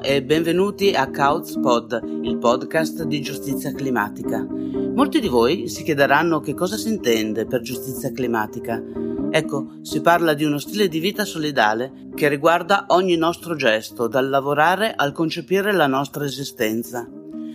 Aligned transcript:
E 0.00 0.22
benvenuti 0.22 0.92
a 0.92 1.10
Couch 1.10 1.58
Pod, 1.60 2.00
il 2.22 2.38
podcast 2.38 3.02
di 3.02 3.20
giustizia 3.20 3.72
climatica. 3.72 4.46
Molti 4.46 5.18
di 5.20 5.28
voi 5.28 5.68
si 5.68 5.82
chiederanno 5.82 6.40
che 6.40 6.54
cosa 6.54 6.76
si 6.76 6.88
intende 6.88 7.46
per 7.46 7.62
giustizia 7.62 8.12
climatica. 8.12 8.82
Ecco, 9.30 9.78
si 9.82 10.00
parla 10.00 10.34
di 10.34 10.44
uno 10.44 10.58
stile 10.58 10.88
di 10.88 11.00
vita 11.00 11.24
solidale 11.24 12.10
che 12.14 12.28
riguarda 12.28 12.86
ogni 12.88 13.16
nostro 13.16 13.56
gesto, 13.56 14.06
dal 14.06 14.28
lavorare 14.28 14.94
al 14.94 15.12
concepire 15.12 15.72
la 15.72 15.86
nostra 15.86 16.24
esistenza, 16.24 17.08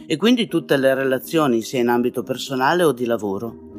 e 0.05 0.17
quindi 0.17 0.47
tutte 0.47 0.75
le 0.77 0.93
relazioni, 0.93 1.61
sia 1.61 1.79
in 1.79 1.87
ambito 1.87 2.23
personale 2.23 2.83
o 2.83 2.91
di 2.91 3.05
lavoro. 3.05 3.71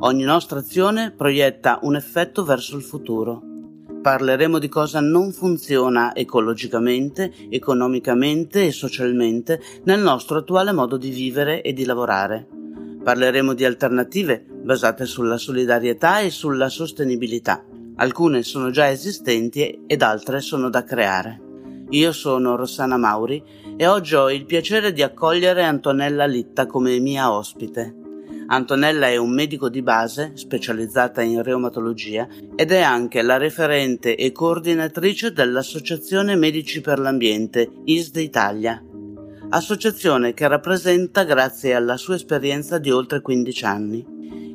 Ogni 0.00 0.24
nostra 0.24 0.58
azione 0.58 1.12
proietta 1.12 1.78
un 1.82 1.94
effetto 1.96 2.44
verso 2.44 2.76
il 2.76 2.82
futuro. 2.82 3.47
Parleremo 4.00 4.58
di 4.58 4.68
cosa 4.68 5.00
non 5.00 5.32
funziona 5.32 6.14
ecologicamente, 6.14 7.32
economicamente 7.50 8.66
e 8.66 8.70
socialmente 8.70 9.60
nel 9.84 10.00
nostro 10.00 10.38
attuale 10.38 10.72
modo 10.72 10.96
di 10.96 11.10
vivere 11.10 11.62
e 11.62 11.72
di 11.72 11.84
lavorare. 11.84 12.46
Parleremo 13.02 13.54
di 13.54 13.64
alternative 13.64 14.44
basate 14.62 15.04
sulla 15.04 15.36
solidarietà 15.36 16.20
e 16.20 16.30
sulla 16.30 16.68
sostenibilità. 16.68 17.64
Alcune 17.96 18.42
sono 18.44 18.70
già 18.70 18.88
esistenti 18.88 19.80
ed 19.86 20.02
altre 20.02 20.40
sono 20.40 20.70
da 20.70 20.84
creare. 20.84 21.42
Io 21.90 22.12
sono 22.12 22.54
Rossana 22.54 22.96
Mauri 22.96 23.42
e 23.76 23.86
oggi 23.86 24.14
ho 24.14 24.30
il 24.30 24.44
piacere 24.44 24.92
di 24.92 25.02
accogliere 25.02 25.64
Antonella 25.64 26.26
Litta 26.26 26.66
come 26.66 26.98
mia 27.00 27.32
ospite. 27.32 28.07
Antonella 28.50 29.08
è 29.08 29.16
un 29.16 29.30
medico 29.30 29.68
di 29.68 29.82
base 29.82 30.32
specializzata 30.34 31.20
in 31.20 31.42
reumatologia 31.42 32.26
ed 32.56 32.72
è 32.72 32.80
anche 32.80 33.20
la 33.20 33.36
referente 33.36 34.16
e 34.16 34.32
coordinatrice 34.32 35.32
dell'Associazione 35.32 36.34
Medici 36.34 36.80
per 36.80 36.98
l'Ambiente, 36.98 37.70
ISDE 37.84 38.22
Italia. 38.22 38.82
Associazione 39.50 40.32
che 40.32 40.48
rappresenta 40.48 41.24
grazie 41.24 41.74
alla 41.74 41.98
sua 41.98 42.14
esperienza 42.14 42.78
di 42.78 42.90
oltre 42.90 43.20
15 43.20 43.64
anni. 43.66 44.06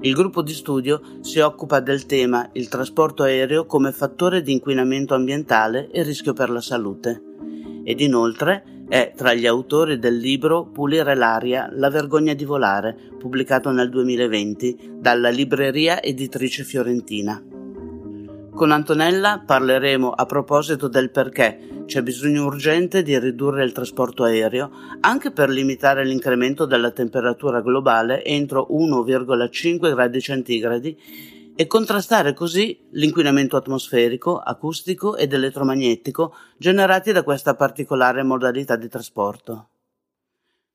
Il 0.01 0.13
gruppo 0.15 0.41
di 0.41 0.53
studio 0.53 0.99
si 1.21 1.37
occupa 1.37 1.79
del 1.79 2.07
tema 2.07 2.49
il 2.53 2.69
trasporto 2.69 3.21
aereo 3.21 3.67
come 3.67 3.91
fattore 3.91 4.41
di 4.41 4.53
inquinamento 4.53 5.13
ambientale 5.13 5.91
e 5.91 6.01
rischio 6.01 6.33
per 6.33 6.49
la 6.49 6.61
salute. 6.61 7.21
Ed 7.83 7.99
inoltre 7.99 8.72
è 8.87 9.13
tra 9.15 9.33
gli 9.33 9.45
autori 9.45 9.97
del 9.97 10.17
libro 10.17 10.65
Pulire 10.65 11.15
l'aria, 11.15 11.69
la 11.71 11.89
vergogna 11.89 12.33
di 12.33 12.45
volare, 12.45 12.95
pubblicato 13.17 13.71
nel 13.71 13.89
2020 13.89 14.97
dalla 14.99 15.29
libreria 15.29 16.01
editrice 16.01 16.63
fiorentina. 16.63 17.41
Con 18.53 18.69
Antonella 18.71 19.41
parleremo 19.43 20.11
a 20.11 20.25
proposito 20.27 20.87
del 20.87 21.09
perché 21.09 21.85
c'è 21.85 22.03
bisogno 22.03 22.45
urgente 22.45 23.01
di 23.01 23.17
ridurre 23.17 23.63
il 23.63 23.71
trasporto 23.71 24.23
aereo 24.23 24.69
anche 25.01 25.31
per 25.31 25.49
limitare 25.49 26.05
l'incremento 26.05 26.65
della 26.65 26.91
temperatura 26.91 27.61
globale 27.61 28.23
entro 28.23 28.67
1,5 28.69 29.93
gradi 29.93 30.21
centigradi 30.21 30.97
e 31.55 31.67
contrastare 31.67 32.33
così 32.33 32.87
l'inquinamento 32.91 33.55
atmosferico, 33.55 34.39
acustico 34.39 35.15
ed 35.15 35.33
elettromagnetico 35.33 36.35
generati 36.57 37.11
da 37.11 37.23
questa 37.23 37.55
particolare 37.55 38.23
modalità 38.23 38.75
di 38.75 38.89
trasporto. 38.89 39.69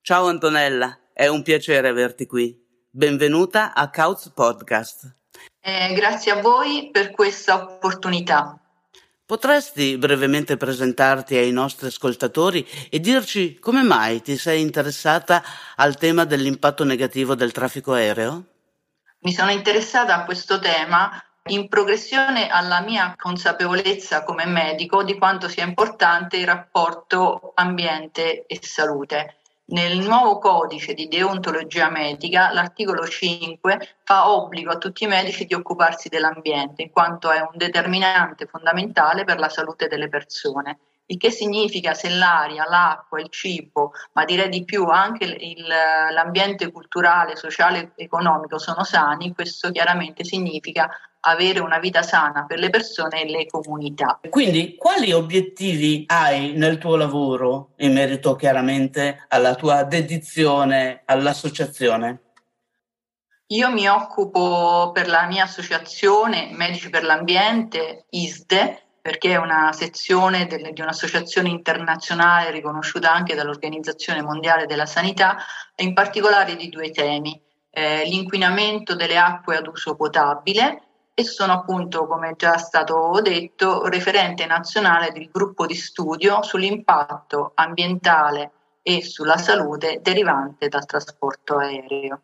Ciao 0.00 0.26
Antonella, 0.26 0.98
è 1.12 1.26
un 1.26 1.42
piacere 1.42 1.88
averti 1.88 2.26
qui. 2.26 2.56
Benvenuta 2.90 3.74
a 3.74 3.90
Couch 3.90 4.32
Podcast. 4.32 5.16
Eh, 5.60 5.92
grazie 5.94 6.32
a 6.32 6.40
voi 6.40 6.90
per 6.90 7.10
questa 7.10 7.62
opportunità. 7.62 8.58
Potresti 9.26 9.98
brevemente 9.98 10.56
presentarti 10.56 11.36
ai 11.36 11.52
nostri 11.52 11.88
ascoltatori 11.88 12.66
e 12.88 12.98
dirci 12.98 13.58
come 13.58 13.82
mai 13.82 14.22
ti 14.22 14.38
sei 14.38 14.62
interessata 14.62 15.42
al 15.76 15.98
tema 15.98 16.24
dell'impatto 16.24 16.82
negativo 16.84 17.34
del 17.34 17.52
traffico 17.52 17.92
aereo? 17.92 18.44
Mi 19.20 19.32
sono 19.32 19.50
interessata 19.50 20.14
a 20.14 20.24
questo 20.24 20.60
tema 20.60 21.10
in 21.48 21.68
progressione 21.68 22.48
alla 22.48 22.80
mia 22.80 23.14
consapevolezza 23.16 24.22
come 24.22 24.44
medico 24.46 25.02
di 25.02 25.18
quanto 25.18 25.48
sia 25.48 25.64
importante 25.64 26.36
il 26.36 26.46
rapporto 26.46 27.52
ambiente 27.56 28.46
e 28.46 28.60
salute. 28.62 29.40
Nel 29.70 29.98
nuovo 29.98 30.38
codice 30.38 30.94
di 30.94 31.08
deontologia 31.08 31.90
medica, 31.90 32.52
l'articolo 32.52 33.06
5 33.06 33.96
fa 34.04 34.30
obbligo 34.30 34.70
a 34.70 34.78
tutti 34.78 35.02
i 35.02 35.08
medici 35.08 35.46
di 35.46 35.54
occuparsi 35.54 36.08
dell'ambiente, 36.08 36.82
in 36.82 36.90
quanto 36.90 37.30
è 37.32 37.40
un 37.40 37.50
determinante 37.54 38.46
fondamentale 38.46 39.24
per 39.24 39.40
la 39.40 39.48
salute 39.48 39.88
delle 39.88 40.08
persone 40.08 40.78
il 41.10 41.16
che 41.16 41.30
significa 41.30 41.94
se 41.94 42.10
l'aria, 42.10 42.66
l'acqua, 42.68 43.20
il 43.20 43.28
cibo, 43.30 43.92
ma 44.12 44.24
direi 44.24 44.48
di 44.48 44.64
più 44.64 44.84
anche 44.84 45.24
il, 45.24 45.66
l'ambiente 45.66 46.70
culturale, 46.70 47.36
sociale 47.36 47.92
e 47.96 48.04
economico 48.04 48.58
sono 48.58 48.84
sani, 48.84 49.32
questo 49.34 49.70
chiaramente 49.70 50.24
significa 50.24 50.88
avere 51.20 51.60
una 51.60 51.78
vita 51.78 52.02
sana 52.02 52.44
per 52.46 52.58
le 52.58 52.70
persone 52.70 53.22
e 53.22 53.30
le 53.30 53.46
comunità. 53.46 54.20
Quindi 54.28 54.76
quali 54.76 55.12
obiettivi 55.12 56.04
hai 56.06 56.52
nel 56.52 56.78
tuo 56.78 56.96
lavoro 56.96 57.72
in 57.78 57.94
merito 57.94 58.36
chiaramente 58.36 59.24
alla 59.28 59.54
tua 59.54 59.84
dedizione 59.84 61.02
all'associazione? 61.06 62.22
Io 63.50 63.70
mi 63.70 63.88
occupo 63.88 64.90
per 64.92 65.08
la 65.08 65.26
mia 65.26 65.44
associazione 65.44 66.50
Medici 66.52 66.90
per 66.90 67.02
l'Ambiente, 67.02 68.04
ISDE, 68.10 68.87
perché 69.00 69.32
è 69.32 69.36
una 69.36 69.72
sezione 69.72 70.46
del, 70.46 70.72
di 70.72 70.80
un'associazione 70.80 71.48
internazionale 71.48 72.50
riconosciuta 72.50 73.12
anche 73.12 73.34
dall'Organizzazione 73.34 74.22
Mondiale 74.22 74.66
della 74.66 74.86
Sanità 74.86 75.36
e 75.74 75.84
in 75.84 75.94
particolare 75.94 76.56
di 76.56 76.68
due 76.68 76.90
temi, 76.90 77.40
eh, 77.70 78.04
l'inquinamento 78.04 78.94
delle 78.94 79.18
acque 79.18 79.56
ad 79.56 79.66
uso 79.66 79.94
potabile 79.94 80.82
e 81.14 81.24
sono 81.24 81.52
appunto, 81.52 82.06
come 82.06 82.34
già 82.36 82.58
stato 82.58 83.20
detto, 83.20 83.86
referente 83.88 84.46
nazionale 84.46 85.10
del 85.10 85.28
gruppo 85.32 85.66
di 85.66 85.74
studio 85.74 86.42
sull'impatto 86.42 87.52
ambientale 87.54 88.52
e 88.82 89.02
sulla 89.02 89.36
salute 89.36 89.98
derivante 90.00 90.68
dal 90.68 90.86
trasporto 90.86 91.56
aereo. 91.56 92.20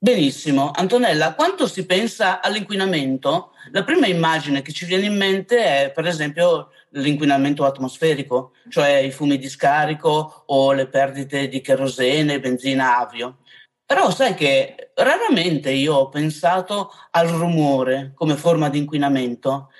Benissimo. 0.00 0.70
Antonella, 0.72 1.34
quanto 1.34 1.66
si 1.66 1.84
pensa 1.84 2.40
all'inquinamento? 2.40 3.50
La 3.72 3.82
prima 3.82 4.06
immagine 4.06 4.62
che 4.62 4.70
ci 4.70 4.84
viene 4.84 5.06
in 5.06 5.16
mente 5.16 5.58
è, 5.58 5.90
per 5.90 6.06
esempio, 6.06 6.70
l'inquinamento 6.90 7.64
atmosferico, 7.64 8.52
cioè 8.68 8.98
i 8.98 9.10
fumi 9.10 9.38
di 9.38 9.48
scarico 9.48 10.44
o 10.46 10.72
le 10.72 10.86
perdite 10.86 11.48
di 11.48 11.60
kerosene, 11.60 12.38
benzina, 12.38 12.98
avio. 12.98 13.38
Però 13.84 14.08
sai 14.12 14.34
che 14.34 14.92
raramente 14.94 15.72
io 15.72 15.94
ho 15.94 16.08
pensato 16.08 16.92
al 17.10 17.26
rumore 17.26 18.12
come 18.14 18.36
forma 18.36 18.68
di 18.68 18.78
inquinamento 18.78 19.70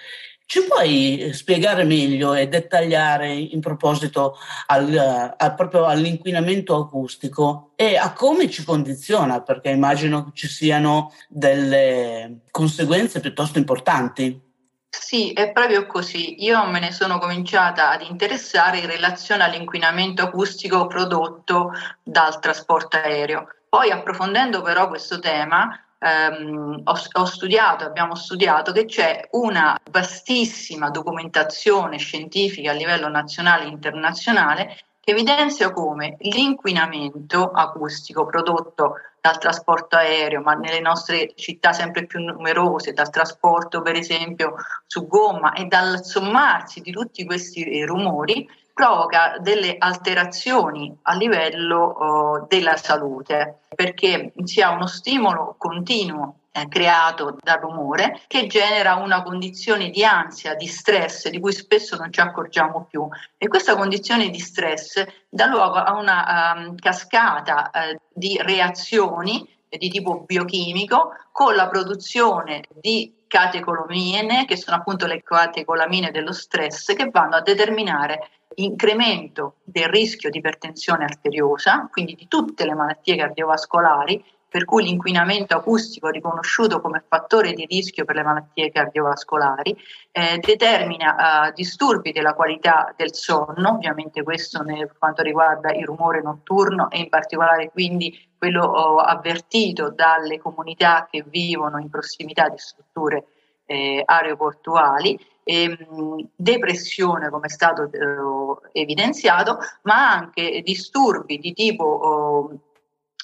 ci 0.49 0.65
puoi 0.65 1.31
spiegare 1.35 1.85
meglio 1.85 2.33
e 2.33 2.49
dettagliare 2.49 3.35
in 3.35 3.61
proposito 3.61 4.39
al, 4.69 5.35
al, 5.37 5.55
proprio 5.55 5.85
all'inquinamento 5.85 6.75
acustico 6.75 7.73
e 7.77 7.99
a 7.99 8.15
come 8.15 8.49
ci 8.49 8.65
condiziona? 8.65 9.43
Perché 9.43 9.69
immagino 9.69 10.31
ci 10.33 10.49
siano 10.49 11.13
delle 11.29 12.45
conseguenze 12.51 13.21
piuttosto 13.21 13.59
importanti. 13.59 14.41
Sì, 14.89 15.35
è 15.35 15.53
proprio 15.53 15.87
così. 15.87 16.43
Io 16.43 16.65
me 16.65 16.81
ne 16.81 16.93
sono 16.93 17.19
cominciata 17.19 17.91
ad 17.91 18.01
interessare 18.09 18.79
in 18.79 18.87
relazione 18.87 19.44
all'inquinamento 19.44 20.23
acustico 20.23 20.87
prodotto 20.87 21.73
dal 22.03 22.41
trasporto 22.41 22.97
aereo. 22.97 23.49
Poi 23.69 23.91
approfondendo 23.91 24.62
però 24.62 24.89
questo 24.89 25.19
tema, 25.19 25.79
ehm, 25.99 26.81
ho, 26.85 26.95
ho, 27.12 27.25
studiato, 27.25 27.85
abbiamo 27.85 28.15
studiato 28.15 28.73
che 28.73 28.85
c'è 28.85 29.29
una 29.33 29.79
vastissima 29.91 30.91
documentazione 30.91 31.99
scientifica 31.99 32.71
a 32.71 32.75
livello 32.75 33.09
nazionale 33.09 33.65
e 33.65 33.69
internazionale 33.69 34.77
che 35.00 35.15
evidenzia 35.15 35.73
come 35.73 36.17
l'inquinamento 36.21 37.50
acustico 37.50 38.27
prodotto 38.27 38.97
dal 39.21 39.39
trasporto 39.39 39.97
aereo, 39.97 40.43
ma 40.43 40.53
nelle 40.53 40.81
nostre 40.81 41.33
città 41.35 41.73
sempre 41.73 42.05
più 42.05 42.21
numerose, 42.21 42.93
dal 42.93 43.11
trasporto 43.11 43.81
per 43.81 43.97
esempio 43.97 44.55
su 44.87 45.06
gomma 45.06 45.55
e 45.55 45.65
dal 45.65 46.05
sommarsi 46.05 46.81
di 46.83 46.93
tutti 46.93 47.25
questi 47.25 47.85
rumori, 47.85 48.47
provoca 48.79 49.39
delle 49.41 49.75
alterazioni 49.77 50.97
a 51.03 51.15
livello 51.17 51.97
uh, 51.99 52.47
della 52.47 52.77
salute, 52.77 53.63
perché 53.75 54.33
si 54.45 54.63
ha 54.63 54.71
uno 54.71 54.87
stimolo 54.87 55.57
continuo 55.59 56.37
eh, 56.53 56.69
creato 56.69 57.37
dal 57.43 57.59
rumore 57.59 58.21
che 58.29 58.47
genera 58.47 58.95
una 58.95 59.25
condizione 59.25 59.91
di 59.91 60.05
ansia, 60.05 60.55
di 60.55 60.69
stress 60.69 61.29
di 61.29 61.41
cui 61.41 61.53
spesso 61.53 61.97
non 61.97 62.13
ci 62.13 62.21
accorgiamo 62.21 62.87
più. 62.89 63.09
E 63.37 63.49
questa 63.49 63.75
condizione 63.75 64.31
di 64.31 64.39
stress 64.39 65.05
dà 65.29 65.47
luogo 65.47 65.79
a 65.79 65.99
una 65.99 66.55
um, 66.55 66.77
cascata 66.77 67.73
uh, 67.75 67.99
di 68.13 68.39
reazioni 68.41 69.45
di 69.69 69.89
tipo 69.91 70.21
biochimico 70.21 71.15
con 71.33 71.57
la 71.57 71.69
produzione 71.69 72.63
di 72.81 73.13
catecolamine, 73.27 74.47
che 74.47 74.57
sono 74.57 74.77
appunto 74.77 75.07
le 75.07 75.23
catecolamine 75.23 76.13
dello 76.13 76.33
stress, 76.33 76.95
che 76.95 77.11
vanno 77.11 77.37
a 77.37 77.43
determinare 77.43 78.31
incremento 78.62 79.56
del 79.64 79.88
rischio 79.88 80.31
di 80.31 80.38
ipertensione 80.38 81.05
arteriosa, 81.05 81.88
quindi 81.90 82.14
di 82.14 82.28
tutte 82.28 82.64
le 82.64 82.75
malattie 82.75 83.16
cardiovascolari, 83.16 84.25
per 84.50 84.64
cui 84.64 84.84
l'inquinamento 84.84 85.55
acustico 85.55 86.08
riconosciuto 86.08 86.81
come 86.81 87.05
fattore 87.06 87.52
di 87.52 87.66
rischio 87.66 88.06
per 88.06 88.16
le 88.16 88.22
malattie 88.22 88.70
cardiovascolari 88.70 89.76
eh, 90.10 90.38
determina 90.38 91.49
eh, 91.49 91.52
disturbi 91.52 92.12
della 92.12 92.32
qualità 92.32 92.93
del 92.96 93.12
sonno, 93.12 93.75
ovviamente 93.75 94.22
questo 94.22 94.64
per 94.64 94.96
quanto 94.99 95.22
riguarda 95.22 95.70
il 95.72 95.84
rumore 95.84 96.22
notturno 96.22 96.90
e 96.90 96.99
in 96.99 97.10
particolare 97.10 97.70
quindi 97.70 98.26
quello 98.38 98.64
oh, 98.64 98.99
avvertito 98.99 99.90
dalle 99.90 100.38
comunità 100.38 101.06
che 101.10 101.25
vivono 101.28 101.78
in 101.78 101.90
prossimità 101.90 102.49
di 102.49 102.58
strutture 102.58 103.26
eh, 103.66 104.02
aeroportuali, 104.02 105.19
ehm, 105.49 106.29
depressione 106.37 107.31
come 107.31 107.47
è 107.47 107.50
stato 107.50 107.91
eh, 107.91 108.81
evidenziato, 108.81 109.59
ma 109.83 110.12
anche 110.12 110.61
disturbi 110.62 111.39
di 111.39 111.55
tipo 111.55 111.85
oh, 111.85 112.59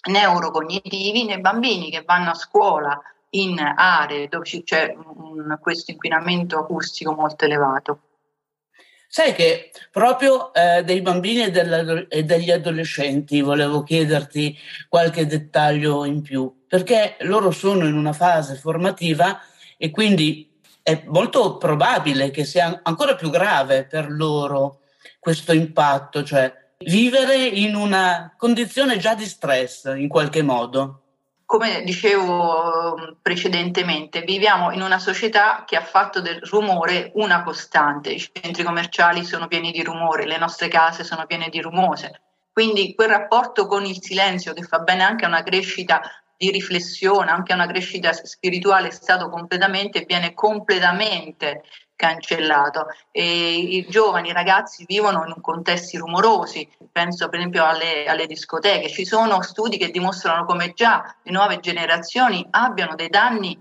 neurocognitivi 0.08 1.24
nei 1.24 1.40
bambini 1.40 1.90
che 1.90 2.02
vanno 2.02 2.30
a 2.30 2.34
scuola 2.34 2.98
in 3.30 3.58
aree 3.58 4.28
dove 4.28 4.62
c'è 4.62 4.94
un, 4.96 5.58
questo 5.60 5.90
inquinamento 5.90 6.58
acustico 6.58 7.12
molto 7.12 7.44
elevato. 7.44 7.98
Sai 9.06 9.34
che 9.34 9.70
proprio 9.92 10.52
eh, 10.54 10.82
dei 10.82 11.00
bambini 11.00 11.44
e, 11.44 12.06
e, 12.08 12.24
degli 12.24 12.50
adolescenti 12.50 13.42
volevo 13.42 13.82
chiederti 13.82 14.56
qualche 14.88 15.26
dettaglio 15.26 16.04
in 16.04 16.22
più, 16.22 16.64
perché 16.66 17.16
loro 17.20 17.50
sono 17.50 17.86
in 17.86 17.94
una 17.94 18.12
fase 18.12 18.56
formativa 18.56 19.40
e 19.76 19.90
quindi 19.90 20.53
è 20.84 21.02
molto 21.06 21.56
probabile 21.56 22.30
che 22.30 22.44
sia 22.44 22.80
ancora 22.82 23.14
più 23.14 23.30
grave 23.30 23.86
per 23.86 24.10
loro 24.10 24.80
questo 25.18 25.54
impatto, 25.54 26.22
cioè 26.22 26.54
vivere 26.80 27.36
in 27.36 27.74
una 27.74 28.34
condizione 28.36 28.98
già 28.98 29.14
di 29.14 29.24
stress 29.24 29.90
in 29.96 30.08
qualche 30.08 30.42
modo. 30.42 31.00
Come 31.46 31.82
dicevo 31.84 32.96
mm, 32.98 33.12
precedentemente, 33.22 34.20
viviamo 34.22 34.72
in 34.72 34.82
una 34.82 34.98
società 34.98 35.64
che 35.66 35.76
ha 35.76 35.82
fatto 35.82 36.20
del 36.20 36.42
rumore 36.42 37.12
una 37.14 37.42
costante. 37.42 38.10
I 38.10 38.28
centri 38.30 38.62
commerciali 38.62 39.24
sono 39.24 39.48
pieni 39.48 39.72
di 39.72 39.82
rumore, 39.82 40.26
le 40.26 40.36
nostre 40.36 40.68
case 40.68 41.02
sono 41.02 41.24
piene 41.24 41.48
di 41.48 41.62
rumore. 41.62 42.20
Quindi 42.52 42.94
quel 42.94 43.08
rapporto 43.08 43.66
con 43.66 43.86
il 43.86 44.02
silenzio 44.02 44.52
che 44.52 44.62
fa 44.62 44.80
bene 44.80 45.02
anche 45.02 45.24
a 45.24 45.28
una 45.28 45.42
crescita 45.42 46.02
di 46.44 46.50
riflessione, 46.50 47.30
anche 47.30 47.54
una 47.54 47.66
crescita 47.66 48.12
spirituale 48.12 48.88
è 48.88 48.90
stato 48.90 49.30
completamente, 49.30 50.04
viene 50.06 50.34
completamente 50.34 51.62
cancellato. 51.96 52.86
E 53.10 53.54
I 53.54 53.86
giovani, 53.88 54.28
i 54.28 54.32
ragazzi 54.32 54.84
vivono 54.86 55.24
in 55.26 55.40
contesti 55.40 55.96
rumorosi, 55.96 56.68
penso 56.92 57.28
per 57.28 57.38
esempio 57.38 57.64
alle, 57.64 58.04
alle, 58.06 58.26
discoteche. 58.26 58.88
Ci 58.88 59.04
sono 59.04 59.42
studi 59.42 59.78
che 59.78 59.90
dimostrano 59.90 60.44
come 60.44 60.72
già 60.74 61.16
le 61.22 61.32
nuove 61.32 61.60
generazioni 61.60 62.46
abbiano 62.50 62.94
dei 62.94 63.08
danni 63.08 63.58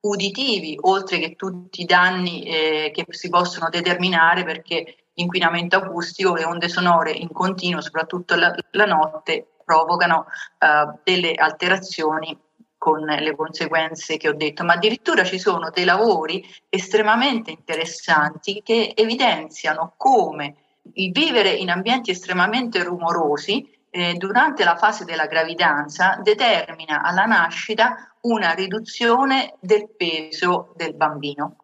uditivi, 0.00 0.78
oltre 0.82 1.18
che 1.18 1.36
tutti 1.36 1.80
i 1.82 1.86
danni 1.86 2.44
eh, 2.44 2.90
che 2.92 3.06
si 3.08 3.28
possono 3.28 3.68
determinare 3.70 4.44
perché 4.44 4.96
l'inquinamento 5.14 5.76
acustico, 5.76 6.34
le 6.34 6.44
onde 6.44 6.68
sonore 6.68 7.10
in 7.10 7.32
continuo, 7.32 7.80
soprattutto 7.80 8.36
la, 8.36 8.54
la 8.72 8.84
notte, 8.84 9.55
provocano 9.66 10.26
eh, 10.58 10.98
delle 11.02 11.34
alterazioni 11.34 12.38
con 12.78 13.00
le 13.00 13.34
conseguenze 13.34 14.16
che 14.16 14.28
ho 14.28 14.34
detto, 14.34 14.62
ma 14.62 14.74
addirittura 14.74 15.24
ci 15.24 15.40
sono 15.40 15.70
dei 15.70 15.84
lavori 15.84 16.46
estremamente 16.68 17.50
interessanti 17.50 18.62
che 18.62 18.92
evidenziano 18.94 19.94
come 19.96 20.54
il 20.94 21.10
vivere 21.10 21.50
in 21.50 21.70
ambienti 21.70 22.12
estremamente 22.12 22.84
rumorosi 22.84 23.68
eh, 23.90 24.14
durante 24.14 24.62
la 24.62 24.76
fase 24.76 25.04
della 25.04 25.26
gravidanza 25.26 26.20
determina 26.22 27.02
alla 27.02 27.24
nascita 27.24 28.14
una 28.20 28.52
riduzione 28.52 29.54
del 29.58 29.88
peso 29.96 30.72
del 30.76 30.94
bambino. 30.94 31.56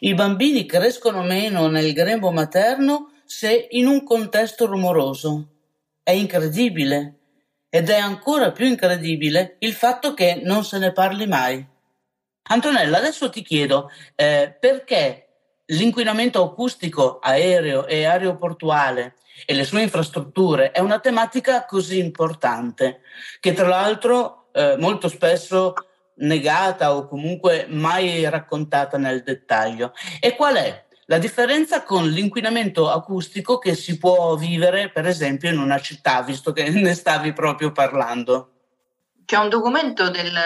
I 0.00 0.14
bambini 0.14 0.66
crescono 0.66 1.22
meno 1.22 1.68
nel 1.68 1.92
grembo 1.92 2.32
materno 2.32 3.12
se 3.24 3.68
in 3.70 3.86
un 3.86 4.02
contesto 4.02 4.66
rumoroso. 4.66 5.46
È 6.02 6.10
incredibile. 6.10 7.15
Ed 7.76 7.90
è 7.90 7.98
ancora 7.98 8.52
più 8.52 8.64
incredibile 8.64 9.56
il 9.58 9.74
fatto 9.74 10.14
che 10.14 10.40
non 10.42 10.64
se 10.64 10.78
ne 10.78 10.92
parli 10.92 11.26
mai. 11.26 11.62
Antonella, 12.44 12.96
adesso 12.96 13.28
ti 13.28 13.42
chiedo 13.42 13.90
eh, 14.14 14.56
perché 14.58 15.26
l'inquinamento 15.66 16.42
acustico 16.42 17.18
aereo 17.18 17.84
e 17.84 18.06
aeroportuale 18.06 19.16
e 19.44 19.52
le 19.52 19.64
sue 19.64 19.82
infrastrutture 19.82 20.70
è 20.70 20.80
una 20.80 21.00
tematica 21.00 21.66
così 21.66 21.98
importante, 21.98 23.02
che 23.40 23.52
tra 23.52 23.68
l'altro 23.68 24.46
eh, 24.52 24.76
molto 24.78 25.08
spesso 25.08 25.74
negata 26.20 26.96
o 26.96 27.06
comunque 27.06 27.66
mai 27.68 28.26
raccontata 28.30 28.96
nel 28.96 29.22
dettaglio. 29.22 29.92
E 30.18 30.34
qual 30.34 30.54
è 30.54 30.85
la 31.06 31.18
differenza 31.18 31.82
con 31.84 32.08
l'inquinamento 32.08 32.90
acustico 32.90 33.58
che 33.58 33.74
si 33.74 33.96
può 33.96 34.34
vivere, 34.36 34.90
per 34.90 35.06
esempio, 35.06 35.50
in 35.50 35.58
una 35.58 35.80
città, 35.80 36.22
visto 36.22 36.52
che 36.52 36.68
ne 36.70 36.94
stavi 36.94 37.32
proprio 37.32 37.72
parlando. 37.72 38.50
C'è 39.24 39.36
un 39.36 39.48
documento 39.48 40.08
del, 40.10 40.36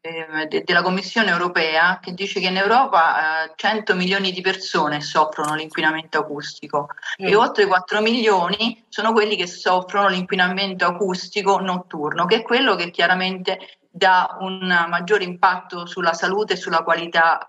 eh, 0.00 0.46
de, 0.46 0.62
della 0.64 0.82
Commissione 0.82 1.30
europea 1.30 1.98
che 2.00 2.14
dice 2.14 2.40
che 2.40 2.46
in 2.46 2.56
Europa 2.56 3.46
eh, 3.46 3.52
100 3.56 3.94
milioni 3.96 4.32
di 4.32 4.40
persone 4.40 5.00
soffrono 5.00 5.54
l'inquinamento 5.54 6.18
acustico 6.18 6.88
mm. 7.20 7.26
e 7.26 7.34
oltre 7.34 7.66
4 7.66 8.00
milioni 8.00 8.84
sono 8.88 9.12
quelli 9.12 9.36
che 9.36 9.46
soffrono 9.46 10.08
l'inquinamento 10.08 10.84
acustico 10.84 11.58
notturno, 11.58 12.26
che 12.26 12.36
è 12.36 12.42
quello 12.42 12.76
che 12.76 12.90
chiaramente 12.90 13.58
dà 13.98 14.38
un 14.40 14.60
maggiore 14.88 15.24
impatto 15.24 15.84
sulla 15.84 16.14
salute 16.14 16.54
e 16.54 16.56
sulla 16.56 16.82
qualità 16.82 17.46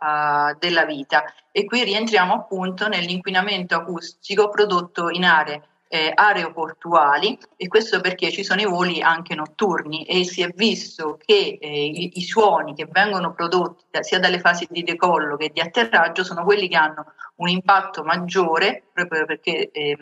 uh, 0.51 0.57
della 0.59 0.83
vita. 0.83 1.23
E 1.51 1.63
qui 1.63 1.83
rientriamo 1.83 2.33
appunto 2.33 2.89
nell'inquinamento 2.89 3.75
acustico 3.75 4.49
prodotto 4.49 5.09
in 5.09 5.23
aree 5.23 5.63
eh, 5.91 6.11
aeroportuali 6.13 7.37
e 7.56 7.68
questo 7.68 7.99
perché 7.99 8.31
ci 8.31 8.44
sono 8.44 8.61
i 8.61 8.65
voli 8.65 9.01
anche 9.01 9.33
notturni 9.33 10.06
e 10.06 10.23
si 10.23 10.44
è 10.44 10.49
visto 10.56 11.18
che 11.19 11.57
eh, 11.59 11.85
i, 11.85 12.19
i, 12.19 12.21
suoni 12.21 12.75
che 12.75 12.87
vengono 12.91 13.33
prodotti 13.33 13.85
da, 13.89 14.03
sia 14.03 14.19
dalle 14.19 14.39
fasi 14.39 14.68
di 14.69 14.83
decollo 14.83 15.35
che 15.35 15.49
di 15.51 15.59
atterraggio 15.59 16.23
sono 16.23 16.44
quelli 16.44 16.68
che 16.68 16.75
hanno 16.75 17.13
un 17.37 17.49
impatto 17.49 18.03
maggiore 18.03 18.83
proprio 18.94 19.25
perché 19.25 19.71
eh, 19.71 19.97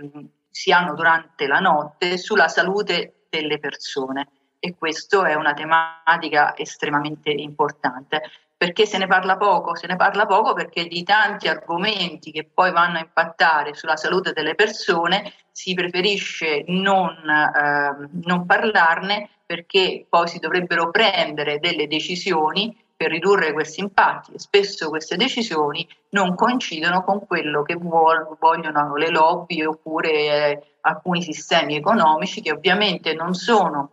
si 0.51 0.73
hanno 0.73 0.93
durante 0.93 1.47
la 1.47 1.59
notte 1.59 2.17
sulla 2.17 2.49
salute 2.49 3.27
delle 3.29 3.57
persone 3.57 4.27
e 4.59 4.75
questa 4.77 5.27
è 5.27 5.35
una 5.35 5.53
tematica 5.53 6.55
estremamente 6.55 7.29
importante. 7.29 8.21
Perché 8.57 8.87
se 8.87 8.97
ne 8.97 9.05
parla 9.05 9.37
poco? 9.37 9.75
Se 9.75 9.85
ne 9.85 9.95
parla 9.95 10.25
poco 10.25 10.53
perché 10.53 10.87
di 10.87 11.03
tanti 11.03 11.47
argomenti 11.47 12.31
che 12.31 12.49
poi 12.51 12.71
vanno 12.71 12.97
a 12.97 13.01
impattare 13.01 13.75
sulla 13.75 13.95
salute 13.97 14.33
delle 14.33 14.55
persone 14.55 15.31
si 15.51 15.75
preferisce 15.75 16.63
non, 16.67 17.11
eh, 17.11 18.09
non 18.23 18.45
parlarne 18.47 19.29
perché 19.45 20.07
poi 20.09 20.27
si 20.27 20.39
dovrebbero 20.39 20.89
prendere 20.89 21.59
delle 21.59 21.87
decisioni 21.87 22.75
per 22.97 23.11
ridurre 23.11 23.53
questi 23.53 23.81
impatti 23.81 24.33
e 24.33 24.39
spesso 24.39 24.89
queste 24.89 25.17
decisioni 25.17 25.87
non 26.09 26.33
coincidono 26.33 27.03
con 27.03 27.27
quello 27.27 27.61
che 27.61 27.75
vogliono 27.75 28.95
le 28.95 29.09
lobby 29.09 29.63
oppure 29.63 30.11
eh, 30.11 30.63
alcuni 30.81 31.21
sistemi 31.21 31.75
economici 31.75 32.41
che 32.41 32.51
ovviamente 32.51 33.13
non 33.13 33.35
sono 33.35 33.91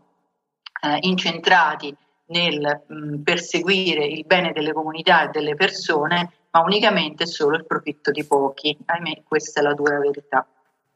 eh, 0.85 0.99
incentrati 1.01 1.95
nel 2.27 2.85
mh, 2.87 3.23
perseguire 3.23 4.05
il 4.05 4.25
bene 4.27 4.53
delle 4.53 4.73
comunità 4.73 5.25
e 5.25 5.31
delle 5.31 5.55
persone, 5.55 6.33
ma 6.51 6.61
unicamente 6.61 7.27
solo 7.27 7.57
il 7.57 7.67
profitto 7.67 8.11
di 8.11 8.25
pochi. 8.25 8.77
Ahimè, 8.85 9.23
questa 9.27 9.61
è 9.61 9.63
la 9.63 9.75
dura 9.75 9.99
verità. 9.99 10.47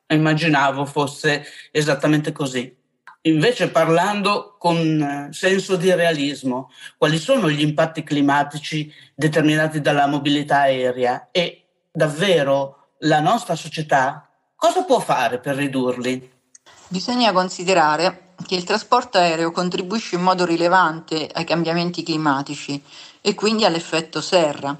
Immaginavo 0.08 0.84
fosse 0.84 1.44
esattamente 1.70 2.32
così. 2.32 2.76
Invece 3.22 3.70
parlando 3.70 4.54
con 4.58 4.76
eh, 4.78 5.32
senso 5.32 5.76
di 5.76 5.92
realismo, 5.92 6.70
quali 6.96 7.18
sono 7.18 7.50
gli 7.50 7.60
impatti 7.60 8.02
climatici 8.02 8.92
determinati 9.14 9.80
dalla 9.80 10.06
mobilità 10.06 10.60
aerea 10.60 11.28
e 11.32 11.64
davvero 11.90 12.92
la 13.00 13.20
nostra 13.20 13.54
società 13.54 14.28
cosa 14.54 14.84
può 14.84 15.00
fare 15.00 15.40
per 15.40 15.56
ridurli? 15.56 16.36
Bisogna 16.90 17.32
considerare 17.32 18.32
che 18.46 18.54
il 18.54 18.64
trasporto 18.64 19.18
aereo 19.18 19.50
contribuisce 19.50 20.14
in 20.16 20.22
modo 20.22 20.46
rilevante 20.46 21.28
ai 21.30 21.44
cambiamenti 21.44 22.02
climatici 22.02 22.82
e 23.20 23.34
quindi 23.34 23.66
all'effetto 23.66 24.22
serra. 24.22 24.74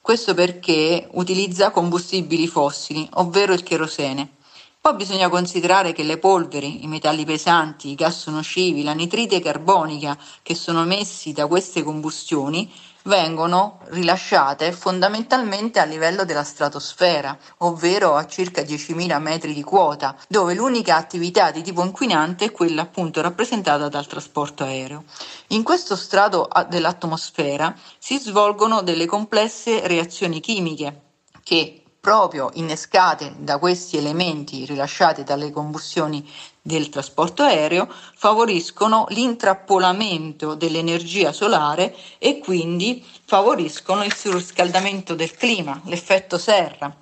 Questo 0.00 0.34
perché 0.34 1.08
utilizza 1.14 1.72
combustibili 1.72 2.46
fossili, 2.46 3.08
ovvero 3.14 3.54
il 3.54 3.64
cherosene. 3.64 4.36
Poi 4.80 4.94
bisogna 4.94 5.28
considerare 5.28 5.92
che 5.92 6.04
le 6.04 6.18
polveri, 6.18 6.84
i 6.84 6.86
metalli 6.86 7.24
pesanti, 7.24 7.90
i 7.90 7.96
gas 7.96 8.28
nocivi, 8.28 8.84
la 8.84 8.92
nitride 8.92 9.40
carbonica 9.40 10.16
che 10.42 10.54
sono 10.54 10.82
emessi 10.82 11.32
da 11.32 11.48
queste 11.48 11.82
combustioni 11.82 12.72
vengono 13.04 13.80
rilasciate 13.86 14.72
fondamentalmente 14.72 15.78
a 15.78 15.84
livello 15.84 16.24
della 16.24 16.44
stratosfera, 16.44 17.36
ovvero 17.58 18.14
a 18.14 18.26
circa 18.26 18.62
10.000 18.62 19.20
metri 19.20 19.54
di 19.54 19.62
quota, 19.62 20.16
dove 20.28 20.54
l'unica 20.54 20.96
attività 20.96 21.50
di 21.50 21.62
tipo 21.62 21.82
inquinante 21.82 22.46
è 22.46 22.50
quella 22.52 22.82
appunto 22.82 23.20
rappresentata 23.20 23.88
dal 23.88 24.06
trasporto 24.06 24.64
aereo. 24.64 25.04
In 25.48 25.62
questo 25.62 25.96
strato 25.96 26.48
dell'atmosfera 26.68 27.74
si 27.98 28.18
svolgono 28.18 28.82
delle 28.82 29.06
complesse 29.06 29.86
reazioni 29.86 30.40
chimiche 30.40 31.02
che 31.42 31.82
proprio 32.08 32.48
innescate 32.54 33.34
da 33.36 33.58
questi 33.58 33.98
elementi 33.98 34.64
rilasciati 34.64 35.24
dalle 35.24 35.50
combustioni 35.50 36.26
del 36.62 36.88
trasporto 36.88 37.42
aereo 37.42 37.86
favoriscono 38.16 39.04
l'intrappolamento 39.10 40.54
dell'energia 40.54 41.32
solare 41.32 41.94
e 42.16 42.38
quindi 42.38 43.04
favoriscono 43.26 44.04
il 44.04 44.14
surriscaldamento 44.14 45.14
del 45.14 45.36
clima, 45.36 45.78
l'effetto 45.84 46.38
serra. 46.38 46.96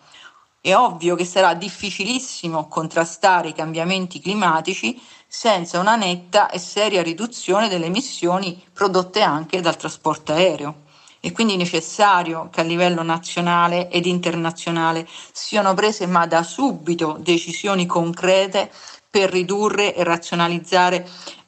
È 0.61 0.75
ovvio 0.75 1.15
che 1.15 1.25
sarà 1.25 1.55
difficilissimo 1.55 2.67
contrastare 2.67 3.51
i 3.51 3.55
cambiamenti 3.55 4.19
climatici 4.19 5.01
senza 5.29 5.79
una 5.79 5.95
netta 5.95 6.51
e 6.51 6.59
seria 6.59 7.05
riduzione 7.05 7.69
delle 7.69 7.87
emissioni 7.87 8.61
prodotte 8.73 9.21
anche 9.23 9.61
dal 9.61 9.77
trasporto 9.77 10.33
aereo. 10.33 10.86
È 11.27 11.33
quindi 11.33 11.57
necessario 11.57 12.51
che 12.53 12.61
a 12.61 12.63
livello 12.63 13.03
nazionale 13.03 13.91
ed 13.91 14.07
internazionale 14.07 15.09
siano 15.33 15.75
prese 15.75 16.07
ma 16.07 16.25
da 16.25 16.45
subito 16.45 17.17
decisioni 17.19 17.85
concrete 17.85 18.71
per 19.11 19.33
ridurre 19.33 19.93
e 19.97 20.05
razionalizzare 20.05 21.05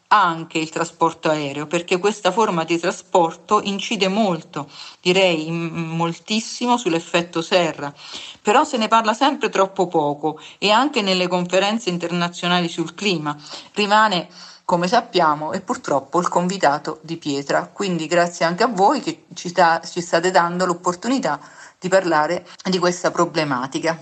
anche 0.09 0.59
il 0.59 0.71
trasporto 0.71 1.31
aereo, 1.31 1.69
perché 1.69 1.99
questa 2.01 2.33
forma 2.33 2.65
di 2.65 2.77
trasporto 2.77 3.61
incide 3.63 4.09
molto, 4.09 4.69
direi 5.01 5.49
moltissimo 5.49 6.77
sull'effetto 6.77 7.41
serra, 7.41 7.95
però 8.43 8.65
se 8.65 8.79
ne 8.79 8.89
parla 8.89 9.15
sempre 9.15 9.49
troppo 9.49 9.87
poco 9.87 10.41
e 10.59 10.73
anche 10.73 11.03
nelle 11.03 11.29
conferenze 11.29 11.89
internazionali 11.89 12.69
sul 12.69 12.95
clima. 12.95 13.37
Rimane 13.75 14.27
come 14.69 14.87
sappiamo, 14.87 15.53
è 15.53 15.63
purtroppo 15.63 16.21
il 16.21 16.29
convitato 16.29 16.99
di 17.01 17.17
pietra. 17.17 17.71
Quindi 17.73 18.07
grazie 18.07 18.45
anche 18.45 18.65
a 18.65 18.67
voi 18.67 19.01
che 19.01 19.25
ci, 19.33 19.49
sta, 19.49 19.81
ci 19.81 20.03
state 20.03 20.31
dando 20.31 20.67
l'opportunità 20.67 21.41
di 21.81 21.89
parlare 21.89 22.45
di 22.69 22.79
questa 22.79 23.11
problematica. 23.11 23.99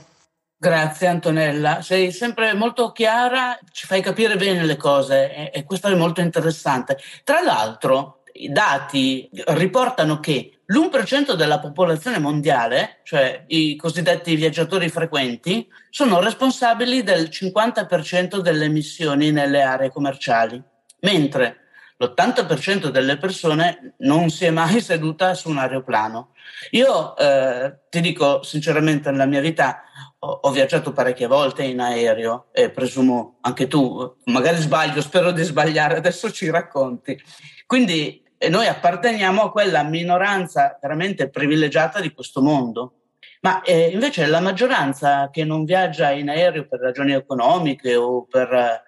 Grazie 0.59 1.07
Antonella, 1.07 1.83
sei 1.83 2.11
sempre 2.11 2.53
molto 2.55 2.91
chiara, 2.91 3.57
ci 3.71 3.87
fai 3.87 4.03
capire 4.03 4.35
bene 4.35 4.65
le 4.65 4.77
cose 4.77 5.33
e, 5.33 5.51
e 5.55 5.63
questo 5.63 5.87
è 5.87 5.95
molto 5.95 6.21
interessante. 6.21 6.99
Tra 7.23 7.43
l'altro, 7.43 8.23
i 8.33 8.51
dati 8.51 9.31
riportano 9.31 10.19
che 10.19 10.56
l'1% 10.67 11.35
della 11.35 11.61
popolazione 11.61 12.19
mondiale, 12.19 13.01
cioè 13.05 13.45
i 13.49 13.77
cosiddetti 13.77 14.35
viaggiatori 14.35 14.89
frequenti, 14.89 15.69
sono 15.91 16.21
responsabili 16.21 17.03
del 17.05 17.29
50% 17.31 18.39
delle 18.39 18.65
emissioni 18.65 19.31
nelle 19.31 19.63
aree 19.63 19.91
commerciali, 19.91 20.61
mentre 21.01 21.67
l'80% 21.99 22.89
delle 22.89 23.17
persone 23.17 23.95
non 23.99 24.29
si 24.29 24.45
è 24.45 24.51
mai 24.51 24.81
seduta 24.83 25.35
su 25.35 25.51
un 25.51 25.59
aeroplano. 25.59 26.33
Io 26.71 27.17
eh, 27.17 27.79
ti 27.89 28.01
dico 28.01 28.43
sinceramente, 28.43 29.11
nella 29.11 29.27
mia 29.27 29.41
vita 29.41 29.83
ho, 30.19 30.41
ho, 30.43 30.51
viaggiato 30.51 30.93
parecchie 30.93 31.27
volte 31.27 31.63
in 31.63 31.81
aereo 31.81 32.47
e 32.53 32.71
presumo 32.71 33.39
anche 33.43 33.69
tu, 33.69 34.17
magari 34.25 34.57
sbaglio, 34.57 35.01
spero 35.01 35.31
di 35.31 35.43
sbagliare, 35.43 35.97
adesso 35.99 36.31
ci 36.33 36.51
racconti. 36.51 37.21
Quindi 37.67 38.25
e 38.39 38.49
noi 38.49 38.67
apparteniamo 38.67 39.43
a 39.43 39.51
quella 39.51 39.83
minoranza 39.83 40.79
veramente 40.81 41.29
privilegiata 41.31 42.01
di 42.01 42.13
questo 42.13 42.43
mondo. 42.43 42.93
Ma 43.41 43.63
eh, 43.63 43.89
invece 43.89 44.27
la 44.27 44.41
maggioranza 44.41 45.31
che 45.31 45.45
non 45.45 45.65
viaggia 45.65 46.11
in 46.11 46.29
aereo 46.29 46.67
per 46.67 46.81
ragioni 46.81 47.13
economiche 47.13 47.95
o 47.95 48.25
per 48.25 48.53
eh, 48.53 48.83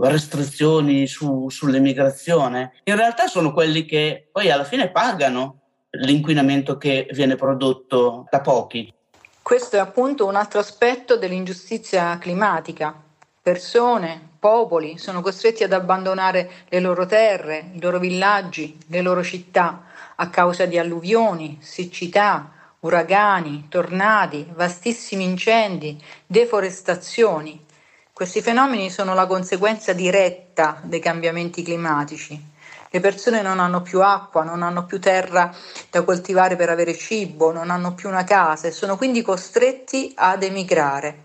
restrizioni 0.00 1.06
su, 1.06 1.48
sull'emigrazione, 1.48 2.72
in 2.84 2.96
realtà 2.96 3.26
sono 3.26 3.52
quelli 3.52 3.84
che 3.84 4.28
poi 4.32 4.50
alla 4.50 4.64
fine 4.64 4.90
pagano 4.90 5.60
l'inquinamento 5.90 6.76
che 6.76 7.06
viene 7.12 7.36
prodotto 7.36 8.26
da 8.30 8.40
pochi. 8.40 8.92
Questo 9.40 9.76
è 9.76 9.78
appunto 9.78 10.26
un 10.26 10.34
altro 10.34 10.58
aspetto 10.58 11.16
dell'ingiustizia 11.16 12.18
climatica. 12.18 13.00
Persone, 13.40 14.33
popoli 14.44 14.98
sono 14.98 15.22
costretti 15.22 15.64
ad 15.64 15.72
abbandonare 15.72 16.50
le 16.68 16.78
loro 16.78 17.06
terre, 17.06 17.70
i 17.72 17.80
loro 17.80 17.98
villaggi, 17.98 18.76
le 18.88 19.00
loro 19.00 19.22
città 19.22 19.84
a 20.16 20.28
causa 20.28 20.66
di 20.66 20.76
alluvioni, 20.76 21.56
siccità, 21.62 22.52
uragani, 22.80 23.68
tornadi, 23.70 24.46
vastissimi 24.52 25.24
incendi, 25.24 25.98
deforestazioni. 26.26 27.64
Questi 28.12 28.42
fenomeni 28.42 28.90
sono 28.90 29.14
la 29.14 29.24
conseguenza 29.24 29.94
diretta 29.94 30.78
dei 30.82 31.00
cambiamenti 31.00 31.62
climatici. 31.62 32.38
Le 32.90 33.00
persone 33.00 33.40
non 33.40 33.60
hanno 33.60 33.80
più 33.80 34.02
acqua, 34.02 34.42
non 34.42 34.62
hanno 34.62 34.84
più 34.84 35.00
terra 35.00 35.54
da 35.88 36.02
coltivare 36.02 36.54
per 36.56 36.68
avere 36.68 36.94
cibo, 36.94 37.50
non 37.50 37.70
hanno 37.70 37.94
più 37.94 38.10
una 38.10 38.24
casa 38.24 38.68
e 38.68 38.72
sono 38.72 38.98
quindi 38.98 39.22
costretti 39.22 40.12
ad 40.14 40.42
emigrare 40.42 41.23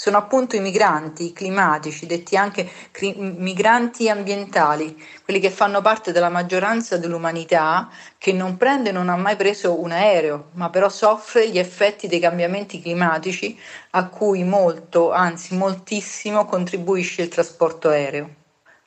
sono 0.00 0.16
appunto 0.16 0.54
i 0.54 0.60
migranti 0.60 1.32
climatici, 1.32 2.06
detti 2.06 2.36
anche 2.36 2.70
cri- 2.92 3.16
migranti 3.16 4.08
ambientali, 4.08 4.96
quelli 5.24 5.40
che 5.40 5.50
fanno 5.50 5.80
parte 5.80 6.12
della 6.12 6.28
maggioranza 6.28 6.98
dell'umanità, 6.98 7.90
che 8.16 8.32
non 8.32 8.56
prende 8.56 8.90
e 8.90 8.92
non 8.92 9.08
ha 9.08 9.16
mai 9.16 9.34
preso 9.34 9.80
un 9.80 9.90
aereo, 9.90 10.50
ma 10.52 10.70
però 10.70 10.88
soffre 10.88 11.50
gli 11.50 11.58
effetti 11.58 12.06
dei 12.06 12.20
cambiamenti 12.20 12.80
climatici 12.80 13.58
a 13.90 14.06
cui 14.06 14.44
molto, 14.44 15.10
anzi 15.10 15.56
moltissimo, 15.56 16.44
contribuisce 16.44 17.22
il 17.22 17.28
trasporto 17.28 17.88
aereo. 17.88 18.36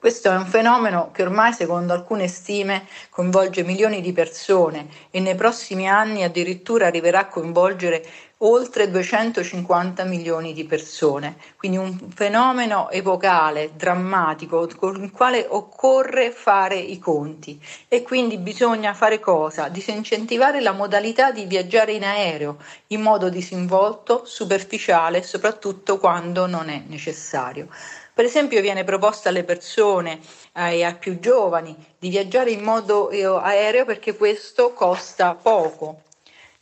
Questo 0.02 0.32
è 0.32 0.36
un 0.36 0.48
fenomeno 0.48 1.12
che 1.12 1.24
ormai, 1.24 1.54
secondo 1.54 1.94
alcune 1.94 2.28
stime, 2.28 2.88
coinvolge 3.10 3.64
milioni 3.64 4.02
di 4.02 4.14
persone 4.14 4.88
e 5.12 5.20
nei 5.20 5.36
prossimi 5.36 5.88
anni 5.88 6.24
addirittura 6.24 6.88
arriverà 6.88 7.20
a 7.20 7.28
coinvolgere 7.28 8.04
oltre 8.44 8.90
250 8.90 10.04
milioni 10.04 10.54
di 10.54 10.66
persone. 10.66 11.36
Quindi 11.58 11.78
un 11.78 12.10
fenomeno 12.14 12.90
epocale, 12.90 13.72
drammatico, 13.76 14.68
con 14.78 15.04
il 15.04 15.12
quale 15.12 15.46
occorre 15.48 16.32
fare 16.32 16.76
i 16.76 16.98
conti. 16.98 17.60
E 17.88 18.02
quindi 18.02 18.38
bisogna 18.38 18.94
fare 18.94 19.20
cosa? 19.20 19.68
Disincentivare 19.68 20.62
la 20.62 20.72
modalità 20.72 21.32
di 21.32 21.46
viaggiare 21.46 21.94
in 21.94 22.04
aereo 22.04 22.58
in 22.88 23.02
modo 23.02 23.30
disinvolto, 23.30 24.24
superficiale, 24.26 25.24
soprattutto 25.24 26.00
quando 26.00 26.48
non 26.48 26.70
è 26.70 26.82
necessario. 26.88 27.68
Per 28.14 28.26
esempio 28.26 28.62
viene 28.62 28.84
proposta 28.84 29.30
alle 29.30 29.44
persone 29.44 30.20
e 30.54 30.80
eh, 30.80 30.84
ai 30.84 30.96
più 30.96 31.20
giovani 31.20 31.76
di 31.98 32.10
viaggiare 32.10 32.52
in 32.52 32.62
modo 32.62 33.10
eh, 33.10 33.24
aereo 33.24 33.86
perché 33.86 34.16
questo 34.18 34.74
costa 34.74 35.34
poco 35.34 36.02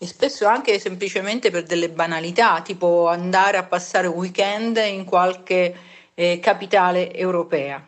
e 0.02 0.08
spesso 0.08 0.48
anche 0.48 0.80
semplicemente 0.80 1.52
per 1.52 1.64
delle 1.64 1.90
banalità, 1.90 2.62
tipo 2.62 3.10
andare 3.10 3.58
a 3.58 3.64
passare 3.64 4.08
un 4.08 4.16
weekend 4.16 4.78
in 4.78 5.04
qualche 5.04 5.76
eh, 6.14 6.40
capitale 6.42 7.14
europea. 7.14 7.84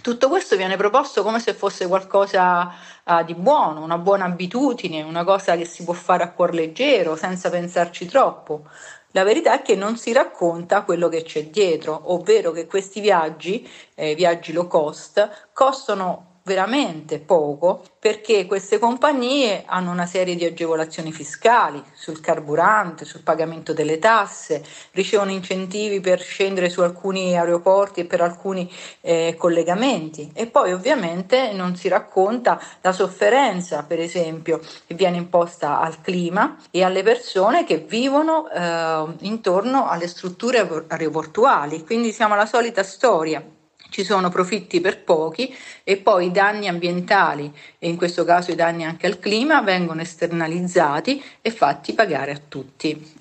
Tutto 0.00 0.28
questo 0.28 0.56
viene 0.56 0.76
proposto 0.76 1.24
come 1.24 1.40
se 1.40 1.54
fosse 1.54 1.88
qualcosa 1.88 2.72
uh, 3.04 3.24
di 3.24 3.34
buono, 3.34 3.82
una 3.82 3.98
buona 3.98 4.26
abitudine, 4.26 5.02
una 5.02 5.24
cosa 5.24 5.56
che 5.56 5.64
si 5.64 5.82
può 5.82 5.94
fare 5.94 6.22
a 6.22 6.30
cuor 6.30 6.54
leggero, 6.54 7.16
senza 7.16 7.50
pensarci 7.50 8.06
troppo. 8.06 8.62
La 9.10 9.24
verità 9.24 9.54
è 9.54 9.62
che 9.62 9.74
non 9.74 9.96
si 9.96 10.12
racconta 10.12 10.82
quello 10.82 11.08
che 11.08 11.24
c'è 11.24 11.46
dietro, 11.46 12.12
ovvero 12.12 12.52
che 12.52 12.66
questi 12.66 13.00
viaggi, 13.00 13.68
eh, 13.94 14.14
viaggi 14.14 14.52
low 14.52 14.68
cost, 14.68 15.48
costano 15.52 16.27
veramente 16.48 17.20
poco 17.20 17.84
perché 18.00 18.46
queste 18.46 18.78
compagnie 18.78 19.64
hanno 19.66 19.90
una 19.90 20.06
serie 20.06 20.34
di 20.34 20.44
agevolazioni 20.44 21.12
fiscali 21.12 21.82
sul 21.92 22.20
carburante, 22.20 23.04
sul 23.04 23.22
pagamento 23.22 23.74
delle 23.74 23.98
tasse, 23.98 24.64
ricevono 24.92 25.30
incentivi 25.30 26.00
per 26.00 26.20
scendere 26.20 26.70
su 26.70 26.80
alcuni 26.80 27.36
aeroporti 27.36 28.00
e 28.00 28.04
per 28.06 28.22
alcuni 28.22 28.72
eh, 29.02 29.34
collegamenti. 29.36 30.30
E 30.32 30.46
poi 30.46 30.72
ovviamente 30.72 31.52
non 31.52 31.76
si 31.76 31.88
racconta 31.88 32.60
la 32.80 32.92
sofferenza 32.92 33.82
per 33.82 34.00
esempio 34.00 34.58
che 34.86 34.94
viene 34.94 35.18
imposta 35.18 35.80
al 35.80 36.00
clima 36.00 36.56
e 36.70 36.82
alle 36.82 37.02
persone 37.02 37.64
che 37.64 37.78
vivono 37.78 38.48
eh, 38.48 39.04
intorno 39.20 39.86
alle 39.86 40.08
strutture 40.08 40.86
aeroportuali, 40.88 41.84
quindi 41.84 42.10
siamo 42.12 42.32
alla 42.34 42.46
solita 42.46 42.82
storia 42.82 43.44
ci 43.90 44.04
sono 44.04 44.28
profitti 44.28 44.80
per 44.80 45.02
pochi 45.02 45.54
e 45.84 45.96
poi 45.96 46.26
i 46.26 46.30
danni 46.30 46.68
ambientali 46.68 47.52
e 47.78 47.88
in 47.88 47.96
questo 47.96 48.24
caso 48.24 48.50
i 48.50 48.54
danni 48.54 48.84
anche 48.84 49.06
al 49.06 49.18
clima 49.18 49.60
vengono 49.62 50.00
esternalizzati 50.00 51.22
e 51.40 51.50
fatti 51.50 51.92
pagare 51.94 52.32
a 52.32 52.40
tutti. 52.46 53.16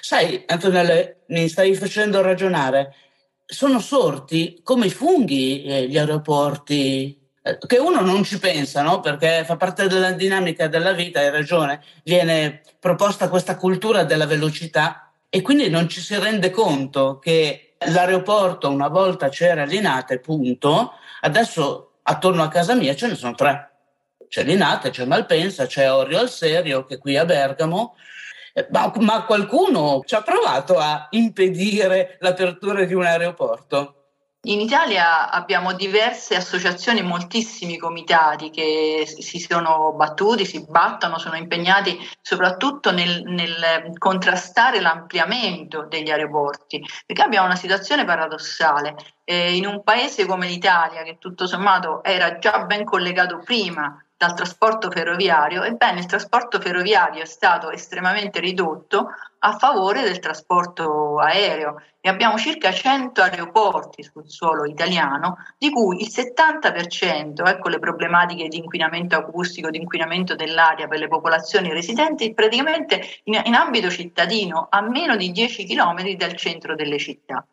Sai, 0.00 0.42
Antonella, 0.46 1.10
mi 1.26 1.48
stai 1.48 1.74
facendo 1.74 2.20
ragionare. 2.20 2.94
Sono 3.44 3.80
sorti 3.80 4.60
come 4.62 4.86
i 4.86 4.90
funghi 4.90 5.62
eh, 5.64 5.88
gli 5.88 5.96
aeroporti 5.96 7.20
eh, 7.42 7.58
che 7.66 7.78
uno 7.78 8.00
non 8.00 8.22
ci 8.24 8.38
pensa, 8.38 8.82
no? 8.82 9.00
perché 9.00 9.44
fa 9.44 9.56
parte 9.56 9.88
della 9.88 10.12
dinamica 10.12 10.68
della 10.68 10.92
vita, 10.92 11.20
hai 11.20 11.30
ragione, 11.30 11.82
viene 12.04 12.62
proposta 12.78 13.28
questa 13.28 13.56
cultura 13.56 14.04
della 14.04 14.26
velocità 14.26 15.12
e 15.28 15.42
quindi 15.42 15.68
non 15.68 15.88
ci 15.88 16.00
si 16.00 16.16
rende 16.18 16.50
conto 16.50 17.18
che 17.18 17.71
l'aeroporto 17.86 18.70
una 18.70 18.88
volta 18.88 19.28
c'era 19.28 19.64
Linate, 19.64 20.18
punto, 20.18 20.92
adesso 21.20 21.92
attorno 22.02 22.42
a 22.42 22.48
casa 22.48 22.74
mia 22.74 22.94
ce 22.94 23.08
ne 23.08 23.14
sono 23.14 23.34
tre. 23.34 23.70
C'è 24.28 24.44
Linate, 24.44 24.90
c'è 24.90 25.04
Malpensa, 25.04 25.66
c'è 25.66 25.92
Orio 25.92 26.18
al 26.18 26.30
Serio, 26.30 26.84
che 26.86 26.94
è 26.94 26.98
qui 26.98 27.16
a 27.16 27.24
Bergamo, 27.24 27.96
eh, 28.54 28.66
ma, 28.70 28.92
ma 29.00 29.24
qualcuno 29.24 30.02
ci 30.04 30.14
ha 30.14 30.22
provato 30.22 30.78
a 30.78 31.08
impedire 31.10 32.16
l'apertura 32.20 32.84
di 32.84 32.94
un 32.94 33.04
aeroporto? 33.04 34.01
In 34.44 34.60
Italia 34.60 35.30
abbiamo 35.30 35.72
diverse 35.72 36.34
associazioni, 36.34 37.00
moltissimi 37.00 37.78
comitati 37.78 38.50
che 38.50 39.04
si 39.06 39.38
sono 39.38 39.92
battuti, 39.92 40.44
si 40.44 40.66
battono, 40.68 41.16
sono 41.18 41.36
impegnati 41.36 41.96
soprattutto 42.20 42.90
nel, 42.90 43.22
nel, 43.24 43.96
contrastare 43.98 44.80
l'ampliamento 44.80 45.86
degli 45.88 46.10
aeroporti, 46.10 46.84
perché 47.06 47.22
abbiamo 47.22 47.46
una 47.46 47.54
situazione 47.54 48.04
paradossale. 48.04 48.96
Eh, 49.22 49.54
in 49.54 49.64
un 49.64 49.84
paese 49.84 50.26
come 50.26 50.48
l'Italia, 50.48 51.04
che 51.04 51.18
tutto 51.20 51.46
sommato 51.46 52.02
era 52.02 52.38
già 52.38 52.64
ben 52.64 52.82
collegato 52.82 53.38
prima 53.44 53.96
dal 54.22 54.34
trasporto 54.34 54.88
ferroviario, 54.88 55.64
ebbene 55.64 55.98
il 55.98 56.06
trasporto 56.06 56.60
ferroviario 56.60 57.22
è 57.22 57.26
stato 57.26 57.72
estremamente 57.72 58.38
ridotto 58.38 59.08
a 59.40 59.58
favore 59.58 60.02
del 60.02 60.20
trasporto 60.20 61.18
aereo 61.18 61.82
e 62.00 62.08
abbiamo 62.08 62.38
circa 62.38 62.70
100 62.70 63.20
aeroporti 63.20 64.04
sul 64.04 64.30
suolo 64.30 64.64
italiano, 64.64 65.38
di 65.58 65.70
cui 65.70 66.02
il 66.02 66.08
70%, 66.08 67.44
ecco 67.48 67.68
le 67.68 67.80
problematiche 67.80 68.46
di 68.46 68.58
inquinamento 68.58 69.16
acustico, 69.16 69.70
di 69.70 69.78
inquinamento 69.78 70.36
dell'aria 70.36 70.86
per 70.86 71.00
le 71.00 71.08
popolazioni 71.08 71.72
residenti, 71.72 72.32
praticamente 72.32 73.02
in, 73.24 73.42
in 73.44 73.54
ambito 73.54 73.90
cittadino, 73.90 74.68
a 74.70 74.82
meno 74.82 75.16
di 75.16 75.32
10 75.32 75.66
km 75.66 76.12
dal 76.12 76.36
centro 76.36 76.76
delle 76.76 76.98
città 76.98 77.44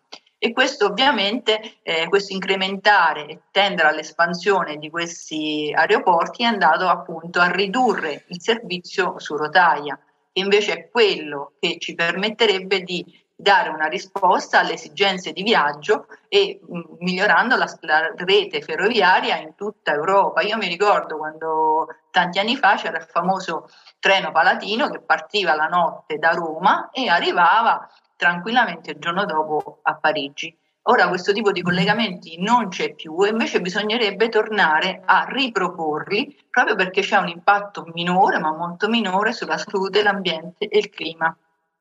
e 0.42 0.54
questo 0.54 0.86
ovviamente, 0.86 1.80
eh, 1.84 2.08
questo 2.08 2.32
incrementare 2.32 3.26
e 3.26 3.40
tendere 3.52 3.90
all'espansione 3.90 4.78
di 4.78 4.90
questi 4.90 5.72
aeroporti 5.76 6.44
è 6.44 6.46
andato 6.46 6.88
appunto 6.88 7.42
a 7.42 7.52
ridurre 7.52 8.24
il 8.28 8.42
servizio 8.42 9.20
su 9.20 9.36
rotaia, 9.36 10.00
che 10.32 10.40
invece 10.42 10.74
è 10.74 10.90
quello 10.90 11.52
che 11.60 11.78
ci 11.78 11.94
permetterebbe 11.94 12.84
di 12.84 13.06
dare 13.36 13.70
una 13.70 13.88
risposta 13.88 14.60
alle 14.60 14.74
esigenze 14.74 15.32
di 15.34 15.44
viaggio 15.44 16.08
e 16.28 16.60
mh, 16.66 16.82
migliorando 17.00 17.56
la, 17.56 17.78
la, 17.82 18.14
rete 18.16 18.62
ferroviaria 18.62 19.38
in 19.38 19.56
tutta 19.56 19.94
Europa. 19.94 20.42
Io 20.42 20.58
mi 20.58 20.68
ricordo 20.68 21.18
quando 21.18 21.88
tanti 22.12 22.40
anni 22.40 22.56
fa 22.58 22.76
c'era 22.76 22.98
il 22.98 23.08
famoso 23.10 23.70
treno 24.00 24.32
palatino 24.32 24.90
che 24.90 25.00
partiva 25.00 25.56
la 25.56 25.68
notte 25.68 26.18
da 26.18 26.32
Roma 26.32 26.90
e 26.92 27.08
arrivava 27.08 27.90
tranquillamente 28.20 28.92
il 28.92 29.00
giorno 29.00 29.24
dopo 29.24 29.80
a 29.82 29.96
Parigi. 29.96 30.54
Ora 30.84 31.08
questo 31.08 31.32
tipo 31.32 31.54
di 31.54 31.62
collegamenti 31.62 32.42
non 32.42 32.68
c'è 32.68 32.94
più 32.94 33.24
e 33.24 33.30
invece 33.30 33.62
bisognerebbe 33.62 34.28
tornare 34.28 35.02
a 35.06 35.26
riproporli 35.30 36.38
proprio 36.50 36.76
perché 36.76 37.02
c'è 37.02 37.16
un 37.16 37.30
impatto 37.30 37.86
minore, 37.94 38.38
ma 38.40 38.52
molto 38.52 38.90
minore, 38.90 39.32
sulla 39.32 39.58
salute, 39.58 40.04
l'ambiente 40.04 40.68
e 40.68 40.80
il 40.80 40.90
clima. 40.90 41.34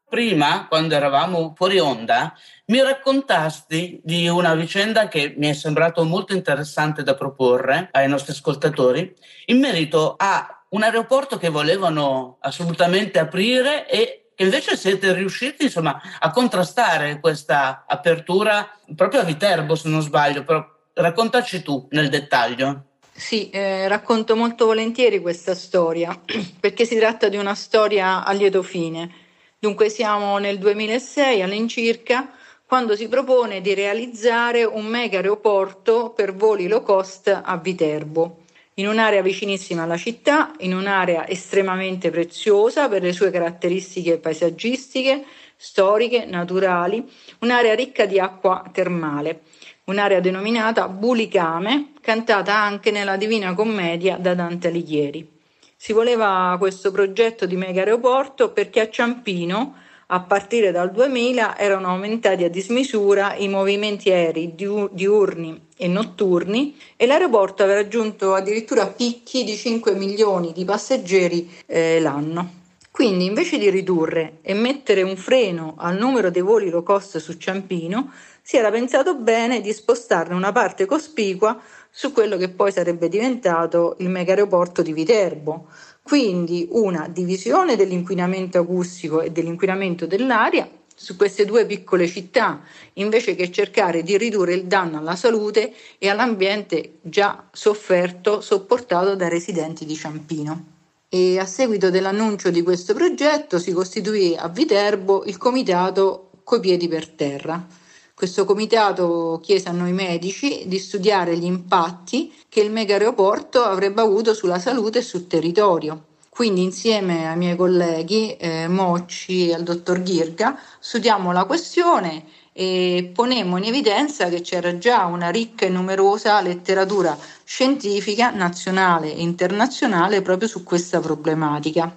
Prima, 0.08 0.66
quando 0.68 0.94
eravamo 0.94 1.54
fuori 1.56 1.80
onda, 1.80 2.32
mi 2.66 2.80
raccontasti 2.82 4.00
di 4.04 4.28
una 4.28 4.54
vicenda 4.54 5.08
che 5.08 5.34
mi 5.36 5.48
è 5.48 5.52
sembrato 5.54 6.04
molto 6.04 6.34
interessante 6.34 7.02
da 7.02 7.14
proporre 7.14 7.88
ai 7.92 8.08
nostri 8.08 8.32
ascoltatori 8.32 9.12
in 9.46 9.58
merito 9.58 10.14
a 10.16 10.64
un 10.70 10.82
aeroporto 10.82 11.36
che 11.36 11.48
volevano 11.48 12.36
assolutamente 12.40 13.18
aprire 13.18 13.88
e 13.88 14.27
invece 14.38 14.76
siete 14.76 15.12
riusciti 15.12 15.64
insomma, 15.64 16.00
a 16.18 16.30
contrastare 16.30 17.20
questa 17.20 17.84
apertura 17.86 18.68
proprio 18.94 19.20
a 19.20 19.24
Viterbo, 19.24 19.74
se 19.74 19.88
non 19.88 20.02
sbaglio, 20.02 20.44
però 20.44 20.64
raccontaci 20.94 21.62
tu 21.62 21.86
nel 21.90 22.08
dettaglio. 22.08 22.84
Sì, 23.12 23.50
eh, 23.50 23.88
racconto 23.88 24.36
molto 24.36 24.66
volentieri 24.66 25.20
questa 25.20 25.54
storia, 25.54 26.18
perché 26.60 26.84
si 26.84 26.96
tratta 26.96 27.28
di 27.28 27.36
una 27.36 27.54
storia 27.54 28.24
a 28.24 28.32
lieto 28.32 28.62
fine. 28.62 29.10
Dunque 29.58 29.88
siamo 29.88 30.38
nel 30.38 30.58
2006 30.58 31.42
all'incirca, 31.42 32.30
quando 32.64 32.94
si 32.94 33.08
propone 33.08 33.60
di 33.60 33.74
realizzare 33.74 34.62
un 34.64 34.84
mega 34.84 35.16
aeroporto 35.16 36.10
per 36.10 36.34
voli 36.34 36.68
low 36.68 36.82
cost 36.82 37.28
a 37.42 37.56
Viterbo 37.56 38.44
in 38.78 38.86
un'area 38.86 39.22
vicinissima 39.22 39.82
alla 39.82 39.96
città, 39.96 40.52
in 40.58 40.74
un'area 40.74 41.28
estremamente 41.28 42.10
preziosa 42.10 42.88
per 42.88 43.02
le 43.02 43.12
sue 43.12 43.30
caratteristiche 43.30 44.18
paesaggistiche, 44.18 45.24
storiche, 45.56 46.24
naturali, 46.24 47.04
un'area 47.40 47.74
ricca 47.74 48.06
di 48.06 48.20
acqua 48.20 48.64
termale, 48.72 49.42
un'area 49.84 50.20
denominata 50.20 50.88
Bulicame, 50.88 51.92
cantata 52.00 52.56
anche 52.56 52.92
nella 52.92 53.16
Divina 53.16 53.52
Commedia 53.54 54.16
da 54.16 54.34
Dante 54.34 54.68
Alighieri. 54.68 55.28
Si 55.76 55.92
voleva 55.92 56.54
questo 56.58 56.92
progetto 56.92 57.46
di 57.46 57.56
mega 57.56 57.80
aeroporto 57.80 58.52
perché 58.52 58.80
a 58.80 58.90
Ciampino 58.90 59.74
a 60.06 60.20
partire 60.20 60.70
dal 60.70 60.92
2000 60.92 61.58
erano 61.58 61.88
aumentati 61.88 62.44
a 62.44 62.48
dismisura 62.48 63.34
i 63.34 63.48
movimenti 63.48 64.10
aerei 64.10 64.54
diurni 64.54 65.66
e 65.78 65.88
notturni 65.88 66.76
e 66.96 67.06
l'aeroporto 67.06 67.62
aveva 67.62 67.80
raggiunto 67.80 68.34
addirittura 68.34 68.86
picchi 68.88 69.44
di 69.44 69.56
5 69.56 69.94
milioni 69.94 70.52
di 70.52 70.64
passeggeri 70.64 71.48
eh, 71.66 72.00
l'anno. 72.00 72.56
Quindi 72.90 73.26
invece 73.26 73.58
di 73.58 73.70
ridurre 73.70 74.38
e 74.42 74.54
mettere 74.54 75.02
un 75.02 75.16
freno 75.16 75.76
al 75.78 75.96
numero 75.96 76.30
dei 76.30 76.42
voli 76.42 76.68
low 76.68 76.82
cost 76.82 77.18
su 77.18 77.34
Ciampino, 77.34 78.12
si 78.42 78.56
era 78.56 78.72
pensato 78.72 79.14
bene 79.14 79.60
di 79.60 79.72
spostarne 79.72 80.34
una 80.34 80.50
parte 80.50 80.84
cospicua 80.84 81.60
su 81.90 82.12
quello 82.12 82.36
che 82.36 82.48
poi 82.48 82.72
sarebbe 82.72 83.08
diventato 83.08 83.94
il 84.00 84.08
mega 84.08 84.32
aeroporto 84.32 84.82
di 84.82 84.92
Viterbo, 84.92 85.68
quindi 86.02 86.66
una 86.72 87.06
divisione 87.08 87.76
dell'inquinamento 87.76 88.58
acustico 88.58 89.20
e 89.20 89.30
dell'inquinamento 89.30 90.06
dell'aria 90.06 90.68
su 91.00 91.14
queste 91.14 91.44
due 91.44 91.64
piccole 91.64 92.08
città, 92.08 92.60
invece 92.94 93.36
che 93.36 93.52
cercare 93.52 94.02
di 94.02 94.18
ridurre 94.18 94.54
il 94.54 94.64
danno 94.64 94.98
alla 94.98 95.14
salute 95.14 95.72
e 95.96 96.08
all'ambiente 96.08 96.98
già 97.02 97.48
sofferto, 97.52 98.40
sopportato 98.40 99.14
dai 99.14 99.28
residenti 99.28 99.86
di 99.86 99.94
Ciampino. 99.94 100.64
E 101.08 101.38
a 101.38 101.46
seguito 101.46 101.88
dell'annuncio 101.88 102.50
di 102.50 102.62
questo 102.62 102.94
progetto 102.94 103.60
si 103.60 103.72
costituì 103.72 104.34
a 104.36 104.48
Viterbo 104.48 105.24
il 105.24 105.36
comitato 105.36 106.30
Coi 106.42 106.60
piedi 106.60 106.88
per 106.88 107.08
terra. 107.08 107.64
Questo 108.12 108.44
comitato 108.44 109.38
chiese 109.40 109.68
a 109.68 109.72
noi 109.72 109.92
medici 109.92 110.64
di 110.66 110.78
studiare 110.78 111.36
gli 111.36 111.44
impatti 111.44 112.34
che 112.48 112.60
il 112.60 112.72
mega 112.72 112.94
aeroporto 112.94 113.62
avrebbe 113.62 114.00
avuto 114.00 114.34
sulla 114.34 114.58
salute 114.58 114.98
e 114.98 115.02
sul 115.02 115.28
territorio. 115.28 116.07
Quindi 116.38 116.62
insieme 116.62 117.28
ai 117.28 117.36
miei 117.36 117.56
colleghi 117.56 118.36
eh, 118.36 118.68
Mocci 118.68 119.48
e 119.48 119.54
al 119.54 119.64
dottor 119.64 120.00
Ghirga 120.00 120.56
studiamo 120.78 121.32
la 121.32 121.44
questione 121.46 122.26
e 122.52 123.10
ponemmo 123.12 123.56
in 123.56 123.64
evidenza 123.64 124.28
che 124.28 124.40
c'era 124.40 124.78
già 124.78 125.06
una 125.06 125.30
ricca 125.30 125.66
e 125.66 125.68
numerosa 125.68 126.40
letteratura 126.40 127.18
scientifica 127.42 128.30
nazionale 128.30 129.12
e 129.12 129.20
internazionale 129.20 130.22
proprio 130.22 130.46
su 130.46 130.62
questa 130.62 131.00
problematica. 131.00 131.92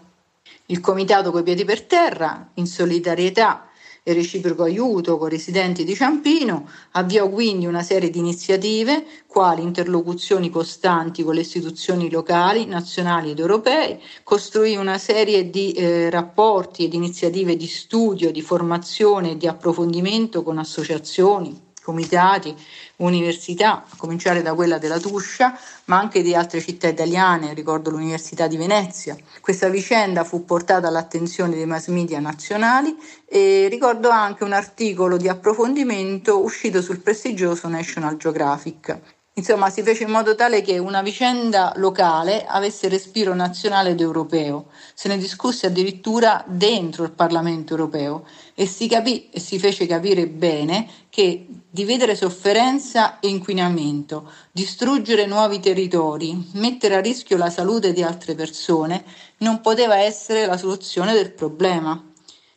Il 0.66 0.80
Comitato 0.80 1.30
coi 1.30 1.44
piedi 1.44 1.64
per 1.64 1.84
terra, 1.84 2.50
in 2.56 2.66
solidarietà 2.66 3.70
e 4.04 4.14
reciproco 4.14 4.64
aiuto 4.64 5.18
con 5.20 5.28
i 5.28 5.32
residenti 5.32 5.84
di 5.84 5.94
Ciampino, 5.94 6.68
avviò 6.94 7.30
quindi 7.30 7.68
una 7.68 7.84
serie 7.84 8.10
di 8.10 8.18
iniziative, 8.18 9.06
quali 9.28 9.62
interlocuzioni 9.62 10.50
costanti 10.50 11.24
con 11.24 11.36
le 11.36 11.42
istituzioni 11.42 12.10
locali, 12.10 12.66
nazionali 12.66 13.30
ed 13.32 13.40
europee, 13.40 14.00
costruì 14.24 14.76
una 14.76 14.98
serie 14.98 15.52
di 15.52 15.72
eh, 15.74 16.10
rapporti 16.10 16.84
ed 16.84 16.94
iniziative 16.96 17.56
di 17.56 17.68
studio, 17.68 18.32
di 18.32 18.42
formazione 18.42 19.32
e 19.32 19.38
di 19.38 19.46
approfondimento 19.46 20.42
con 20.42 20.58
associazioni, 20.58 21.70
comitati, 21.84 22.56
università, 23.04 23.84
a 23.88 23.96
cominciare 23.98 24.42
da 24.42 24.54
quella 24.54 24.78
della 24.78 25.00
Tuscia, 25.00 25.58
ma 25.86 26.00
anche 26.00 26.22
di 26.22 26.34
altre 26.36 26.62
città 26.62 26.88
italiane, 26.88 27.54
ricordo 27.54 27.90
l'Università 27.90 28.48
di 28.48 28.58
Venezia. 28.58 29.16
Questa 29.40 29.70
vicenda 29.70 30.24
fu 30.24 30.46
portata 30.46 30.88
all'attenzione 30.88 31.56
dei 31.56 31.66
mass 31.66 31.88
media 31.88 32.20
nazionali 32.20 32.96
e 33.28 33.68
ricordo 33.70 34.10
anche 34.10 34.44
un 34.44 34.54
articolo 34.54 35.18
di 35.18 35.28
approfondimento 35.28 36.42
uscito 36.42 36.82
sul 36.82 37.00
prestigioso 37.00 37.68
National 37.68 38.18
Geographic. 38.18 39.00
Insomma, 39.36 39.70
si 39.70 39.82
fece 39.82 40.04
in 40.04 40.10
modo 40.10 40.36
tale 40.36 40.62
che 40.62 40.78
una 40.78 41.02
vicenda 41.02 41.72
locale 41.78 42.46
avesse 42.46 42.90
respiro 42.90 43.34
nazionale 43.34 43.92
ed 43.92 44.02
europeo. 44.02 44.66
Se 44.94 45.08
ne 45.08 45.18
discusse 45.18 45.68
addirittura 45.68 46.44
dentro 46.46 47.06
il 47.06 47.12
Parlamento 47.12 47.72
europeo 47.72 48.26
e 48.62 48.68
si 48.68 48.88
capì 48.88 49.28
e 49.32 49.40
si 49.40 49.58
fece 49.58 49.88
capire 49.88 50.28
bene 50.28 50.88
che 51.10 51.48
dividere 51.68 52.14
sofferenza 52.14 53.20
e 53.20 53.28
inquinamento, 53.28 54.30
distruggere 54.52 55.26
nuovi 55.26 55.60
territori, 55.60 56.50
mettere 56.54 56.94
a 56.94 57.02
rischio 57.02 57.38
la 57.38 57.50
salute 57.50 57.92
di 57.92 58.04
altre 58.04 58.36
persone 58.36 59.04
non 59.38 59.62
poteva 59.62 59.98
essere 59.98 60.46
la 60.46 60.58
soluzione 60.58 61.14
del 61.14 61.32
problema. 61.32 62.08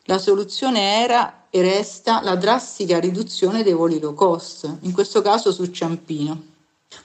La 0.04 0.18
soluzione 0.18 1.02
era 1.02 1.46
e 1.48 1.62
resta 1.62 2.20
la 2.22 2.36
drastica 2.36 3.00
riduzione 3.00 3.62
dei 3.62 3.72
voli 3.72 3.98
low 3.98 4.12
cost, 4.12 4.70
in 4.80 4.92
questo 4.92 5.22
caso 5.22 5.52
su 5.52 5.64
Ciampino. 5.70 6.52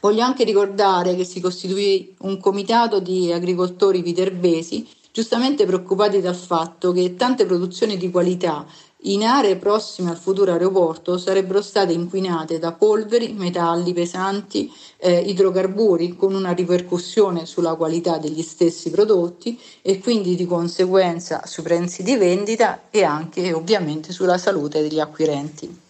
Voglio 0.02 0.24
anche 0.24 0.44
ricordare 0.44 1.16
che 1.16 1.24
si 1.24 1.40
costituì 1.40 2.16
un 2.20 2.38
comitato 2.38 3.00
di 3.00 3.32
agricoltori 3.32 4.02
viterbesi 4.02 4.86
giustamente 5.12 5.66
preoccupati 5.66 6.22
dal 6.22 6.36
fatto 6.36 6.92
che 6.92 7.16
tante 7.16 7.46
produzioni 7.46 7.98
di 7.98 8.12
qualità 8.12 8.66
in 9.04 9.24
aree 9.24 9.56
prossime 9.56 10.10
al 10.10 10.18
futuro 10.18 10.52
aeroporto 10.52 11.18
sarebbero 11.18 11.62
state 11.62 11.94
inquinate 11.94 12.60
da 12.60 12.74
polveri, 12.74 13.32
metalli 13.32 13.94
pesanti, 13.94 14.70
eh, 14.98 15.20
idrocarburi, 15.20 16.18
con 16.18 16.34
una 16.34 16.52
ripercussione 16.52 17.46
sulla 17.46 17.76
qualità 17.76 18.18
degli 18.18 18.42
stessi 18.42 18.92
prodotti 18.92 19.58
e 19.82 20.00
quindi 20.00 20.36
di 20.36 20.46
conseguenza 20.46 21.46
sui 21.46 21.64
prezzi 21.64 22.04
di 22.04 22.18
vendita 22.18 22.88
e 22.90 23.04
anche 23.04 23.54
ovviamente 23.54 24.12
sulla 24.12 24.38
salute 24.38 24.82
degli 24.82 25.00
acquirenti. 25.00 25.88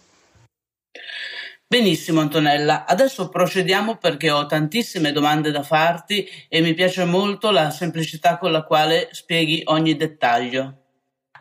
Benissimo 1.66 2.20
Antonella, 2.20 2.84
adesso 2.84 3.28
procediamo 3.28 3.96
perché 3.96 4.30
ho 4.30 4.46
tantissime 4.46 5.12
domande 5.12 5.50
da 5.50 5.62
farti 5.62 6.28
e 6.48 6.60
mi 6.60 6.74
piace 6.74 7.04
molto 7.04 7.50
la 7.50 7.70
semplicità 7.70 8.38
con 8.38 8.50
la 8.50 8.62
quale 8.62 9.08
spieghi 9.12 9.62
ogni 9.66 9.96
dettaglio. 9.96 10.79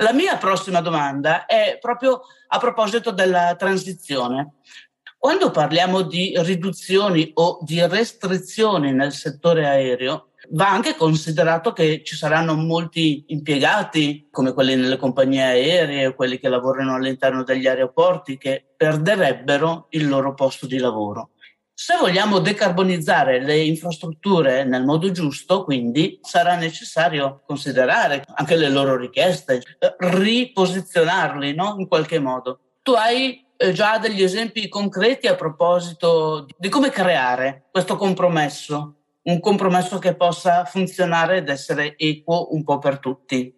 La 0.01 0.13
mia 0.13 0.37
prossima 0.37 0.79
domanda 0.79 1.45
è 1.45 1.77
proprio 1.79 2.21
a 2.47 2.57
proposito 2.57 3.11
della 3.11 3.55
transizione. 3.57 4.53
Quando 5.17 5.51
parliamo 5.51 6.03
di 6.03 6.33
riduzioni 6.37 7.31
o 7.33 7.59
di 7.61 7.85
restrizioni 7.85 8.93
nel 8.93 9.11
settore 9.11 9.67
aereo, 9.67 10.29
Va 10.51 10.71
anche 10.71 10.95
considerato 10.95 11.73
che 11.73 12.01
ci 12.03 12.15
saranno 12.15 12.55
molti 12.55 13.25
impiegati, 13.27 14.29
come 14.31 14.53
quelli 14.53 14.75
nelle 14.75 14.97
compagnie 14.97 15.43
aeree 15.43 16.15
quelli 16.15 16.39
che 16.39 16.49
lavorano 16.49 16.95
all'interno 16.95 17.43
degli 17.43 17.67
aeroporti, 17.67 18.37
che 18.37 18.65
perderebbero 18.75 19.87
il 19.89 20.07
loro 20.07 20.33
posto 20.33 20.65
di 20.65 20.79
lavoro. 20.79 21.31
Se 21.81 21.95
vogliamo 21.95 22.39
decarbonizzare 22.39 23.41
le 23.41 23.57
infrastrutture 23.59 24.65
nel 24.65 24.83
modo 24.83 25.11
giusto, 25.11 25.63
quindi 25.63 26.19
sarà 26.21 26.57
necessario 26.57 27.41
considerare 27.47 28.25
anche 28.33 28.57
le 28.57 28.67
loro 28.67 28.97
richieste, 28.97 29.61
riposizionarli 29.97 31.55
no? 31.55 31.75
in 31.77 31.87
qualche 31.87 32.19
modo. 32.19 32.59
Tu 32.81 32.91
hai 32.91 33.47
eh, 33.55 33.71
già 33.71 33.97
degli 33.97 34.21
esempi 34.21 34.67
concreti 34.67 35.27
a 35.27 35.35
proposito 35.35 36.47
di 36.57 36.67
come 36.67 36.89
creare 36.89 37.67
questo 37.71 37.95
compromesso 37.95 38.95
un 39.21 39.39
compromesso 39.39 39.99
che 39.99 40.15
possa 40.15 40.65
funzionare 40.65 41.37
ed 41.37 41.47
essere 41.47 41.95
equo 41.97 42.53
un 42.53 42.65
po' 42.65 42.79
per 42.79 42.99
tutti. 42.99 43.57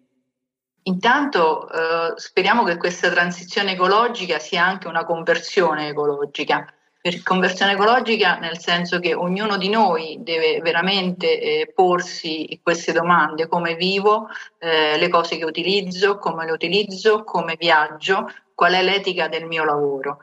Intanto 0.84 1.68
eh, 1.68 2.12
speriamo 2.14 2.62
che 2.62 2.76
questa 2.76 3.10
transizione 3.10 3.72
ecologica 3.72 4.38
sia 4.38 4.64
anche 4.64 4.86
una 4.86 5.04
conversione 5.04 5.88
ecologica. 5.88 6.72
Per 7.02 7.20
conversione 7.24 7.72
ecologica 7.72 8.38
nel 8.38 8.60
senso 8.60 9.00
che 9.00 9.12
ognuno 9.12 9.56
di 9.56 9.68
noi 9.68 10.18
deve 10.20 10.60
veramente 10.60 11.40
eh, 11.40 11.72
porsi 11.74 12.60
queste 12.62 12.92
domande, 12.92 13.48
come 13.48 13.74
vivo, 13.74 14.28
eh, 14.58 14.96
le 14.96 15.08
cose 15.08 15.36
che 15.36 15.44
utilizzo, 15.44 16.18
come 16.18 16.44
le 16.44 16.52
utilizzo, 16.52 17.24
come 17.24 17.56
viaggio, 17.58 18.30
qual 18.54 18.74
è 18.74 18.82
l'etica 18.84 19.26
del 19.26 19.46
mio 19.46 19.64
lavoro. 19.64 20.18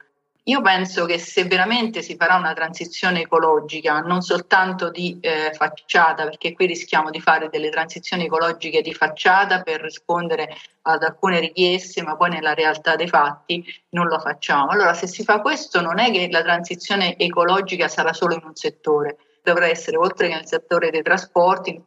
Io 0.50 0.62
penso 0.62 1.06
che 1.06 1.20
se 1.20 1.44
veramente 1.44 2.02
si 2.02 2.16
farà 2.16 2.36
una 2.36 2.54
transizione 2.54 3.22
ecologica, 3.22 4.00
non 4.00 4.22
soltanto 4.22 4.90
di 4.90 5.20
eh, 5.22 5.52
facciata, 5.54 6.24
perché 6.24 6.54
qui 6.54 6.66
rischiamo 6.66 7.12
di 7.12 7.22
fare 7.22 7.50
delle 7.50 7.70
transizioni 7.70 8.26
ecologiche 8.26 8.82
di 8.82 8.92
facciata 8.92 9.62
per 9.62 9.80
rispondere 9.80 10.56
ad 10.82 11.04
alcune 11.04 11.40
richieste, 11.40 12.02
ma 12.02 12.16
poi 12.16 12.32
nella 12.32 12.56
realtà 12.56 12.96
dei 12.96 13.08
fatti 13.08 13.64
non 13.90 14.08
lo 14.08 14.18
facciamo. 14.18 14.70
Allora, 14.72 14.96
se 14.96 15.06
si 15.06 15.24
fa 15.24 15.40
questo, 15.40 15.82
non 15.82 16.00
è 16.00 16.10
che 16.10 16.28
la 16.32 16.42
transizione 16.42 17.16
ecologica 17.16 17.88
sarà 17.88 18.12
solo 18.12 18.34
in 18.34 18.42
un 18.44 18.56
settore, 18.56 19.18
dovrà 19.44 19.68
essere 19.68 19.98
oltre 19.98 20.30
che 20.30 20.34
nel 20.34 20.48
settore 20.48 20.90
dei 20.90 21.04
trasporti, 21.04 21.80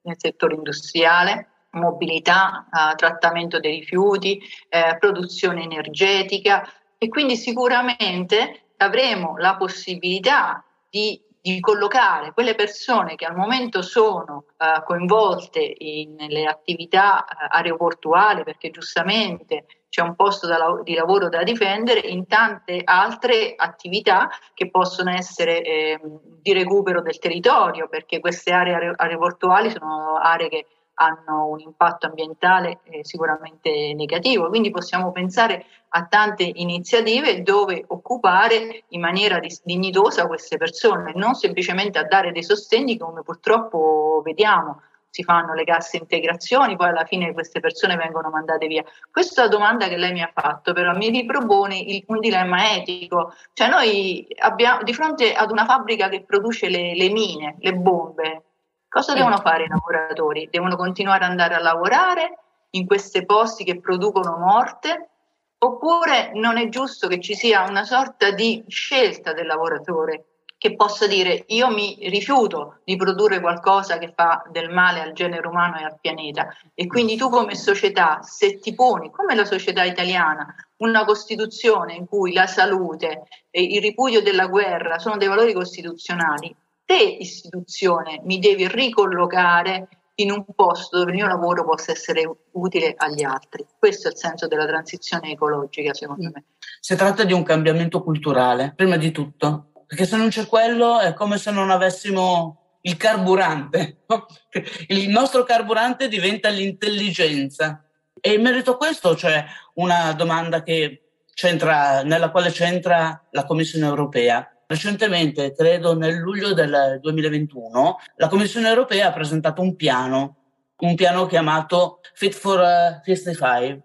nel 0.00 0.16
settore 0.18 0.56
industriale, 0.56 1.50
mobilità, 1.70 2.66
eh, 2.66 2.96
trattamento 2.96 3.60
dei 3.60 3.78
rifiuti, 3.78 4.40
eh, 4.68 4.96
produzione 4.98 5.62
energetica, 5.62 6.68
e 6.98 7.08
quindi 7.08 7.36
sicuramente 7.36 8.72
avremo 8.78 9.36
la 9.38 9.56
possibilità 9.56 10.64
di, 10.90 11.20
di 11.40 11.60
collocare 11.60 12.32
quelle 12.32 12.54
persone 12.54 13.14
che 13.14 13.24
al 13.24 13.36
momento 13.36 13.82
sono 13.82 14.44
uh, 14.56 14.82
coinvolte 14.84 15.74
in, 15.78 16.14
nelle 16.14 16.44
attività 16.44 17.24
uh, 17.24 17.46
aeroportuali 17.50 18.42
perché 18.42 18.70
giustamente 18.70 19.66
c'è 19.88 20.02
un 20.02 20.14
posto 20.16 20.46
da, 20.46 20.58
di 20.82 20.94
lavoro 20.94 21.28
da 21.28 21.42
difendere 21.42 22.00
in 22.00 22.26
tante 22.26 22.82
altre 22.84 23.54
attività 23.56 24.28
che 24.52 24.68
possono 24.68 25.10
essere 25.10 25.62
eh, 25.62 26.00
di 26.42 26.52
recupero 26.52 27.00
del 27.00 27.18
territorio 27.18 27.88
perché 27.88 28.20
queste 28.20 28.52
aree 28.52 28.92
aeroportuali 28.96 29.70
sono 29.70 30.18
aree 30.22 30.48
che 30.48 30.66
hanno 30.98 31.46
un 31.46 31.60
impatto 31.60 32.06
ambientale 32.06 32.80
eh, 32.84 33.04
sicuramente 33.04 33.94
negativo, 33.94 34.48
quindi 34.48 34.70
possiamo 34.70 35.12
pensare 35.12 35.64
a 35.90 36.04
tante 36.06 36.50
iniziative 36.54 37.42
dove 37.42 37.84
occupare 37.86 38.84
in 38.88 39.00
maniera 39.00 39.40
dignitosa 39.62 40.26
queste 40.26 40.56
persone, 40.56 41.12
non 41.14 41.34
semplicemente 41.34 41.98
a 41.98 42.04
dare 42.04 42.32
dei 42.32 42.42
sostegni 42.42 42.98
come 42.98 43.22
purtroppo 43.22 44.20
vediamo. 44.24 44.82
Si 45.10 45.22
fanno 45.22 45.54
le 45.54 45.64
casse 45.64 45.96
integrazioni, 45.96 46.76
poi 46.76 46.88
alla 46.88 47.06
fine 47.06 47.32
queste 47.32 47.60
persone 47.60 47.96
vengono 47.96 48.28
mandate 48.28 48.66
via. 48.66 48.84
Questa 49.10 49.48
domanda 49.48 49.88
che 49.88 49.96
lei 49.96 50.12
mi 50.12 50.20
ha 50.20 50.30
fatto 50.32 50.74
però 50.74 50.94
mi 50.94 51.08
ripropone 51.08 51.78
il, 51.78 52.04
un 52.08 52.20
dilemma 52.20 52.74
etico, 52.74 53.32
cioè 53.54 53.68
noi 53.68 54.26
abbiamo 54.40 54.82
di 54.82 54.92
fronte 54.92 55.32
ad 55.32 55.50
una 55.50 55.64
fabbrica 55.64 56.10
che 56.10 56.24
produce 56.24 56.68
le, 56.68 56.94
le 56.94 57.08
mine, 57.08 57.56
le 57.60 57.72
bombe, 57.72 58.42
Cosa 58.88 59.12
devono 59.12 59.36
fare 59.38 59.64
i 59.64 59.68
lavoratori? 59.68 60.48
Devono 60.50 60.74
continuare 60.74 61.24
ad 61.24 61.30
andare 61.30 61.54
a 61.54 61.60
lavorare 61.60 62.38
in 62.70 62.86
questi 62.86 63.24
posti 63.26 63.62
che 63.62 63.80
producono 63.80 64.38
morte? 64.38 65.10
Oppure 65.58 66.30
non 66.34 66.56
è 66.56 66.68
giusto 66.68 67.06
che 67.06 67.20
ci 67.20 67.34
sia 67.34 67.68
una 67.68 67.84
sorta 67.84 68.30
di 68.30 68.64
scelta 68.66 69.34
del 69.34 69.46
lavoratore 69.46 70.24
che 70.56 70.74
possa 70.74 71.06
dire 71.06 71.44
io 71.48 71.70
mi 71.70 71.96
rifiuto 72.08 72.80
di 72.84 72.96
produrre 72.96 73.40
qualcosa 73.40 73.98
che 73.98 74.12
fa 74.14 74.42
del 74.50 74.70
male 74.70 75.00
al 75.00 75.12
genere 75.12 75.46
umano 75.46 75.78
e 75.78 75.84
al 75.84 75.98
pianeta 76.00 76.48
e 76.74 76.88
quindi 76.88 77.16
tu 77.16 77.28
come 77.30 77.54
società 77.54 78.22
se 78.22 78.58
ti 78.58 78.74
poni 78.74 79.12
come 79.12 79.36
la 79.36 79.44
società 79.44 79.84
italiana 79.84 80.52
una 80.78 81.04
costituzione 81.04 81.94
in 81.94 82.06
cui 82.06 82.32
la 82.32 82.48
salute 82.48 83.28
e 83.50 83.62
il 83.62 83.80
ripudio 83.80 84.20
della 84.20 84.48
guerra 84.48 84.98
sono 84.98 85.16
dei 85.16 85.28
valori 85.28 85.52
costituzionali 85.52 86.52
te 86.88 87.16
istituzione 87.20 88.22
mi 88.24 88.38
devi 88.38 88.66
ricollocare 88.66 89.88
in 90.14 90.30
un 90.30 90.42
posto 90.54 90.96
dove 90.96 91.10
il 91.10 91.18
mio 91.18 91.26
lavoro 91.26 91.62
possa 91.62 91.92
essere 91.92 92.22
utile 92.52 92.94
agli 92.96 93.22
altri. 93.22 93.66
Questo 93.78 94.08
è 94.08 94.12
il 94.12 94.16
senso 94.16 94.48
della 94.48 94.64
transizione 94.64 95.32
ecologica, 95.32 95.92
secondo 95.92 96.30
me. 96.32 96.44
Si 96.80 96.96
tratta 96.96 97.24
di 97.24 97.34
un 97.34 97.42
cambiamento 97.42 98.02
culturale, 98.02 98.72
prima 98.74 98.96
di 98.96 99.10
tutto, 99.10 99.72
perché 99.86 100.06
se 100.06 100.16
non 100.16 100.30
c'è 100.30 100.46
quello 100.46 100.98
è 100.98 101.12
come 101.12 101.36
se 101.36 101.50
non 101.50 101.70
avessimo 101.70 102.78
il 102.80 102.96
carburante. 102.96 104.04
Il 104.88 105.10
nostro 105.10 105.44
carburante 105.44 106.08
diventa 106.08 106.48
l'intelligenza. 106.48 107.84
E 108.18 108.32
in 108.32 108.40
merito 108.40 108.72
a 108.72 108.76
questo 108.78 109.14
c'è 109.14 109.44
una 109.74 110.12
domanda 110.14 110.64
nella 110.64 112.30
quale 112.30 112.50
c'entra 112.50 113.26
la 113.30 113.44
Commissione 113.44 113.86
europea 113.86 114.57
Recentemente, 114.70 115.54
credo 115.54 115.96
nel 115.96 116.18
luglio 116.18 116.52
del 116.52 116.98
2021, 117.00 117.96
la 118.16 118.28
Commissione 118.28 118.68
europea 118.68 119.08
ha 119.08 119.12
presentato 119.14 119.62
un 119.62 119.74
piano, 119.76 120.36
un 120.80 120.94
piano 120.94 121.24
chiamato 121.24 122.00
Fit 122.12 122.34
for 122.34 123.00
55 123.02 123.66
eh, 123.66 123.82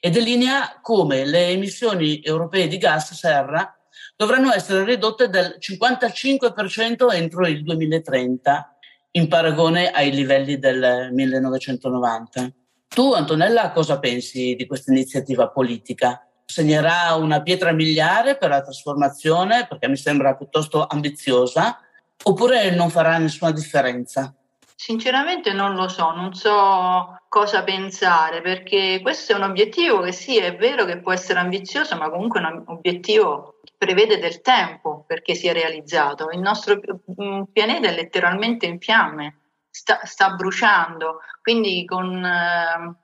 e 0.00 0.10
delinea 0.10 0.80
come 0.82 1.24
le 1.24 1.50
emissioni 1.50 2.20
europee 2.20 2.66
di 2.66 2.78
gas 2.78 3.14
serra 3.14 3.78
dovranno 4.16 4.52
essere 4.52 4.84
ridotte 4.84 5.28
del 5.28 5.56
55% 5.60 7.14
entro 7.14 7.46
il 7.46 7.62
2030 7.62 8.76
in 9.12 9.28
paragone 9.28 9.92
ai 9.92 10.10
livelli 10.10 10.58
del 10.58 11.10
1990. 11.12 12.52
Tu, 12.88 13.12
Antonella, 13.12 13.70
cosa 13.70 14.00
pensi 14.00 14.56
di 14.56 14.66
questa 14.66 14.90
iniziativa 14.90 15.48
politica? 15.48 16.23
Segnerà 16.44 17.14
una 17.14 17.42
pietra 17.42 17.72
miliare 17.72 18.36
per 18.36 18.50
la 18.50 18.62
trasformazione, 18.62 19.66
perché 19.66 19.88
mi 19.88 19.96
sembra 19.96 20.34
piuttosto 20.34 20.86
ambiziosa, 20.86 21.78
oppure 22.22 22.70
non 22.70 22.90
farà 22.90 23.18
nessuna 23.18 23.50
differenza? 23.50 24.34
Sinceramente 24.76 25.52
non 25.52 25.74
lo 25.74 25.88
so, 25.88 26.10
non 26.10 26.34
so 26.34 27.18
cosa 27.28 27.62
pensare 27.62 28.42
perché 28.42 29.00
questo 29.02 29.32
è 29.32 29.36
un 29.36 29.44
obiettivo 29.44 30.00
che 30.00 30.12
sì, 30.12 30.36
è 30.36 30.56
vero 30.56 30.84
che 30.84 31.00
può 31.00 31.12
essere 31.12 31.38
ambizioso, 31.38 31.96
ma 31.96 32.10
comunque 32.10 32.40
è 32.40 32.44
un 32.44 32.64
obiettivo 32.66 33.60
che 33.64 33.72
prevede 33.78 34.18
del 34.18 34.40
tempo 34.40 35.04
perché 35.06 35.34
sia 35.34 35.52
realizzato. 35.52 36.28
Il 36.30 36.40
nostro 36.40 36.78
mm, 37.20 37.42
pianeta 37.52 37.88
è 37.88 37.94
letteralmente 37.94 38.66
in 38.66 38.78
fiamme, 38.78 39.38
sta, 39.70 40.00
sta 40.04 40.30
bruciando, 40.30 41.20
quindi 41.40 41.84
con, 41.84 42.24
eh, 42.24 42.94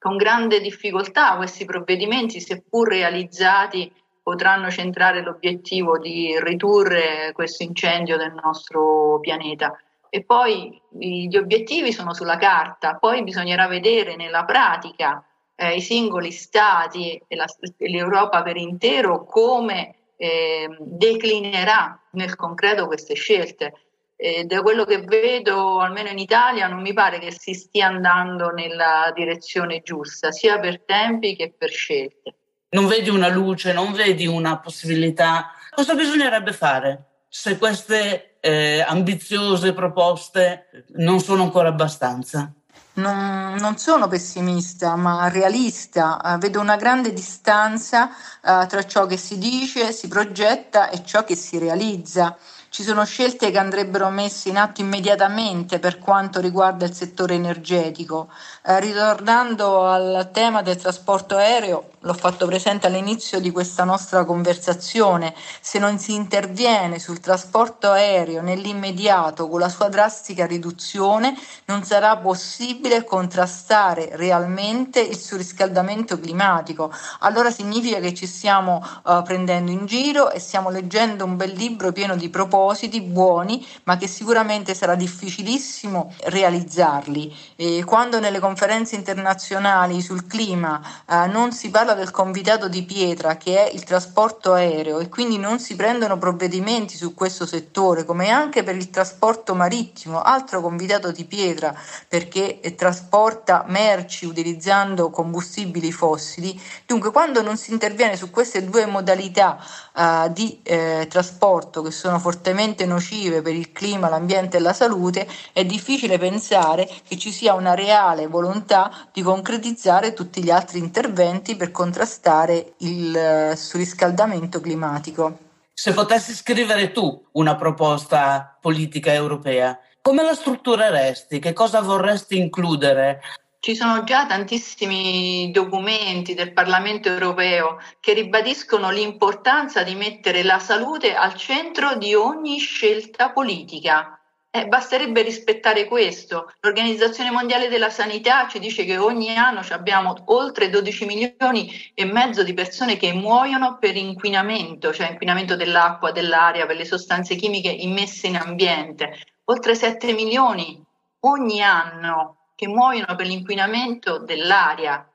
con 0.00 0.16
grande 0.16 0.60
difficoltà 0.62 1.36
questi 1.36 1.66
provvedimenti, 1.66 2.40
seppur 2.40 2.88
realizzati, 2.88 3.92
potranno 4.22 4.70
centrare 4.70 5.20
l'obiettivo 5.20 5.98
di 5.98 6.34
ridurre 6.40 7.32
questo 7.34 7.64
incendio 7.64 8.16
del 8.16 8.32
nostro 8.32 9.20
pianeta. 9.20 9.78
E 10.08 10.24
poi 10.24 10.80
gli 10.88 11.36
obiettivi 11.36 11.92
sono 11.92 12.14
sulla 12.14 12.38
carta, 12.38 12.96
poi 12.96 13.22
bisognerà 13.22 13.68
vedere 13.68 14.16
nella 14.16 14.44
pratica 14.44 15.22
eh, 15.54 15.74
i 15.74 15.82
singoli 15.82 16.32
stati 16.32 17.22
e, 17.28 17.36
la, 17.36 17.44
l'Europa 17.76 18.42
per 18.42 18.56
intero 18.56 19.24
come 19.26 19.96
eh, 20.16 20.66
declinerà 20.78 22.00
nel 22.12 22.36
concreto 22.36 22.86
queste 22.86 23.14
scelte. 23.14 23.74
E 24.20 24.44
da 24.44 24.60
quello 24.60 24.84
che 24.84 25.00
vedo, 25.00 25.80
almeno 25.80 26.10
in 26.10 26.18
Italia, 26.18 26.68
non 26.68 26.82
mi 26.82 26.92
pare 26.92 27.18
che 27.18 27.32
si 27.32 27.54
stia 27.54 27.86
andando 27.86 28.50
nella 28.50 29.10
direzione 29.14 29.80
giusta, 29.82 30.30
sia 30.30 30.58
per 30.58 30.82
tempi 30.84 31.34
che 31.34 31.54
per 31.56 31.70
scelte 31.70 32.34
non 32.70 32.86
vedi 32.86 33.08
una 33.08 33.28
luce, 33.28 33.72
non 33.72 33.92
vedi 33.92 34.26
una 34.26 34.58
possibilità. 34.58 35.52
Cosa 35.70 35.94
bisognerebbe 35.94 36.52
fare 36.52 37.22
se 37.28 37.58
queste 37.58 38.36
eh, 38.40 38.84
ambiziose 38.86 39.72
proposte 39.72 40.86
non 40.96 41.20
sono 41.20 41.42
ancora 41.42 41.68
abbastanza? 41.68 42.52
Non, 42.92 43.54
non, 43.58 43.78
sono 43.78 44.08
pessimista, 44.08 44.94
ma 44.96 45.28
realista. 45.28 46.20
Uh, 46.22 46.38
vedo 46.38 46.60
una 46.60 46.76
grande 46.76 47.12
distanza 47.12 48.10
uh, 48.42 48.66
tra 48.66 48.84
ciò 48.84 49.06
che 49.06 49.16
si 49.16 49.38
dice, 49.38 49.92
si 49.92 50.06
progetta 50.06 50.90
e 50.90 51.04
ciò 51.04 51.24
che 51.24 51.34
si 51.34 51.58
realizza. 51.58 52.36
Ci 52.70 52.84
sono 52.84 53.04
scelte 53.04 53.50
che 53.50 53.58
andrebbero 53.58 54.10
messe 54.10 54.48
in 54.48 54.56
atto 54.56 54.80
immediatamente 54.80 55.80
per 55.80 55.98
quanto 55.98 56.38
riguarda 56.38 56.84
il 56.84 56.94
settore 56.94 57.34
energetico. 57.34 58.28
Eh, 58.64 58.78
ritornando 58.78 59.88
al 59.88 60.30
tema 60.32 60.62
del 60.62 60.76
trasporto 60.76 61.36
aereo, 61.36 61.90
l'ho 62.02 62.14
fatto 62.14 62.46
presente 62.46 62.86
all'inizio 62.86 63.40
di 63.40 63.50
questa 63.50 63.84
nostra 63.84 64.24
conversazione, 64.24 65.34
se 65.60 65.78
non 65.78 65.98
si 65.98 66.14
interviene 66.14 66.98
sul 66.98 67.20
trasporto 67.20 67.90
aereo 67.90 68.40
nell'immediato 68.40 69.48
con 69.48 69.60
la 69.60 69.68
sua 69.68 69.88
drastica 69.88 70.46
riduzione, 70.46 71.36
non 71.66 71.84
sarà 71.84 72.16
possibile 72.16 73.04
contrastare 73.04 74.10
realmente 74.14 75.00
il 75.00 75.18
surriscaldamento 75.18 76.18
climatico. 76.18 76.90
Allora 77.20 77.50
significa 77.50 78.00
che 78.00 78.14
ci 78.14 78.26
stiamo 78.26 78.82
uh, 79.04 79.22
prendendo 79.22 79.70
in 79.70 79.84
giro 79.84 80.30
e 80.30 80.38
stiamo 80.38 80.70
leggendo 80.70 81.24
un 81.24 81.36
bel 81.36 81.52
libro 81.52 81.92
pieno 81.92 82.16
di 82.16 82.30
propositi 82.30 83.02
buoni, 83.02 83.66
ma 83.84 83.98
che 83.98 84.06
sicuramente 84.06 84.74
sarà 84.74 84.94
difficilissimo 84.94 86.14
realizzarli. 86.24 87.36
E 87.56 87.84
quando 87.84 88.20
nelle 88.20 88.38
conferenze 88.38 88.94
internazionali 88.94 90.00
sul 90.00 90.26
clima 90.26 90.80
uh, 91.06 91.30
non 91.30 91.52
si 91.52 91.68
parla 91.68 91.89
parla 91.90 91.94
del 91.94 92.10
convitato 92.10 92.68
di 92.68 92.82
pietra 92.84 93.36
che 93.36 93.66
è 93.66 93.70
il 93.72 93.84
trasporto 93.84 94.52
aereo 94.52 94.98
e 94.98 95.08
quindi 95.08 95.38
non 95.38 95.58
si 95.58 95.76
prendono 95.76 96.18
provvedimenti 96.18 96.96
su 96.96 97.14
questo 97.14 97.46
settore, 97.46 98.04
come 98.04 98.28
anche 98.30 98.62
per 98.62 98.76
il 98.76 98.90
trasporto 98.90 99.54
marittimo, 99.54 100.22
altro 100.22 100.60
convitato 100.60 101.10
di 101.10 101.24
pietra 101.24 101.74
perché 102.06 102.60
trasporta 102.76 103.64
merci 103.68 104.26
utilizzando 104.26 105.10
combustibili 105.10 105.90
fossili. 105.90 106.60
Dunque, 106.86 107.10
quando 107.10 107.42
non 107.42 107.56
si 107.56 107.72
interviene 107.72 108.16
su 108.16 108.30
queste 108.30 108.64
due 108.64 108.86
modalità 108.86 109.58
uh, 109.94 110.28
di 110.32 110.60
eh, 110.62 111.06
trasporto 111.08 111.82
che 111.82 111.90
sono 111.90 112.18
fortemente 112.18 112.86
nocive 112.86 113.42
per 113.42 113.54
il 113.54 113.72
clima, 113.72 114.08
l'ambiente 114.08 114.58
e 114.58 114.60
la 114.60 114.72
salute, 114.72 115.26
è 115.52 115.64
difficile 115.64 116.18
pensare 116.18 116.88
che 117.06 117.16
ci 117.16 117.32
sia 117.32 117.54
una 117.54 117.74
reale 117.74 118.26
volontà 118.26 119.08
di 119.12 119.22
concretizzare 119.22 120.12
tutti 120.12 120.42
gli 120.42 120.50
altri 120.50 120.78
interventi 120.78 121.56
per 121.56 121.70
contrastare 121.80 122.74
il 122.80 123.52
uh, 123.52 123.56
surriscaldamento 123.56 124.60
climatico. 124.60 125.38
Se 125.72 125.94
potessi 125.94 126.34
scrivere 126.34 126.92
tu 126.92 127.24
una 127.32 127.56
proposta 127.56 128.58
politica 128.60 129.14
europea, 129.14 129.80
come 130.02 130.22
la 130.22 130.34
struttureresti? 130.34 131.38
Che 131.38 131.54
cosa 131.54 131.80
vorresti 131.80 132.36
includere? 132.36 133.22
Ci 133.60 133.74
sono 133.74 134.04
già 134.04 134.26
tantissimi 134.26 135.50
documenti 135.52 136.34
del 136.34 136.52
Parlamento 136.52 137.08
europeo 137.08 137.78
che 137.98 138.12
ribadiscono 138.12 138.90
l'importanza 138.90 139.82
di 139.82 139.94
mettere 139.94 140.42
la 140.42 140.58
salute 140.58 141.14
al 141.14 141.34
centro 141.34 141.96
di 141.96 142.12
ogni 142.14 142.58
scelta 142.58 143.30
politica. 143.30 144.19
Eh, 144.52 144.66
basterebbe 144.66 145.22
rispettare 145.22 145.84
questo. 145.84 146.52
L'Organizzazione 146.60 147.30
Mondiale 147.30 147.68
della 147.68 147.88
Sanità 147.88 148.48
ci 148.48 148.58
dice 148.58 148.84
che 148.84 148.98
ogni 148.98 149.36
anno 149.36 149.60
abbiamo 149.70 150.12
oltre 150.26 150.70
12 150.70 151.04
milioni 151.06 151.70
e 151.94 152.04
mezzo 152.04 152.42
di 152.42 152.52
persone 152.52 152.96
che 152.96 153.12
muoiono 153.12 153.78
per 153.78 153.94
inquinamento, 153.94 154.92
cioè 154.92 155.10
inquinamento 155.10 155.54
dell'acqua, 155.54 156.10
dell'aria, 156.10 156.66
per 156.66 156.74
le 156.74 156.84
sostanze 156.84 157.36
chimiche 157.36 157.68
immesse 157.70 158.26
in 158.26 158.36
ambiente. 158.38 159.20
Oltre 159.44 159.76
7 159.76 160.12
milioni 160.14 160.84
ogni 161.20 161.62
anno 161.62 162.48
che 162.56 162.66
muoiono 162.66 163.14
per 163.14 163.26
l'inquinamento 163.26 164.18
dell'aria. 164.18 165.09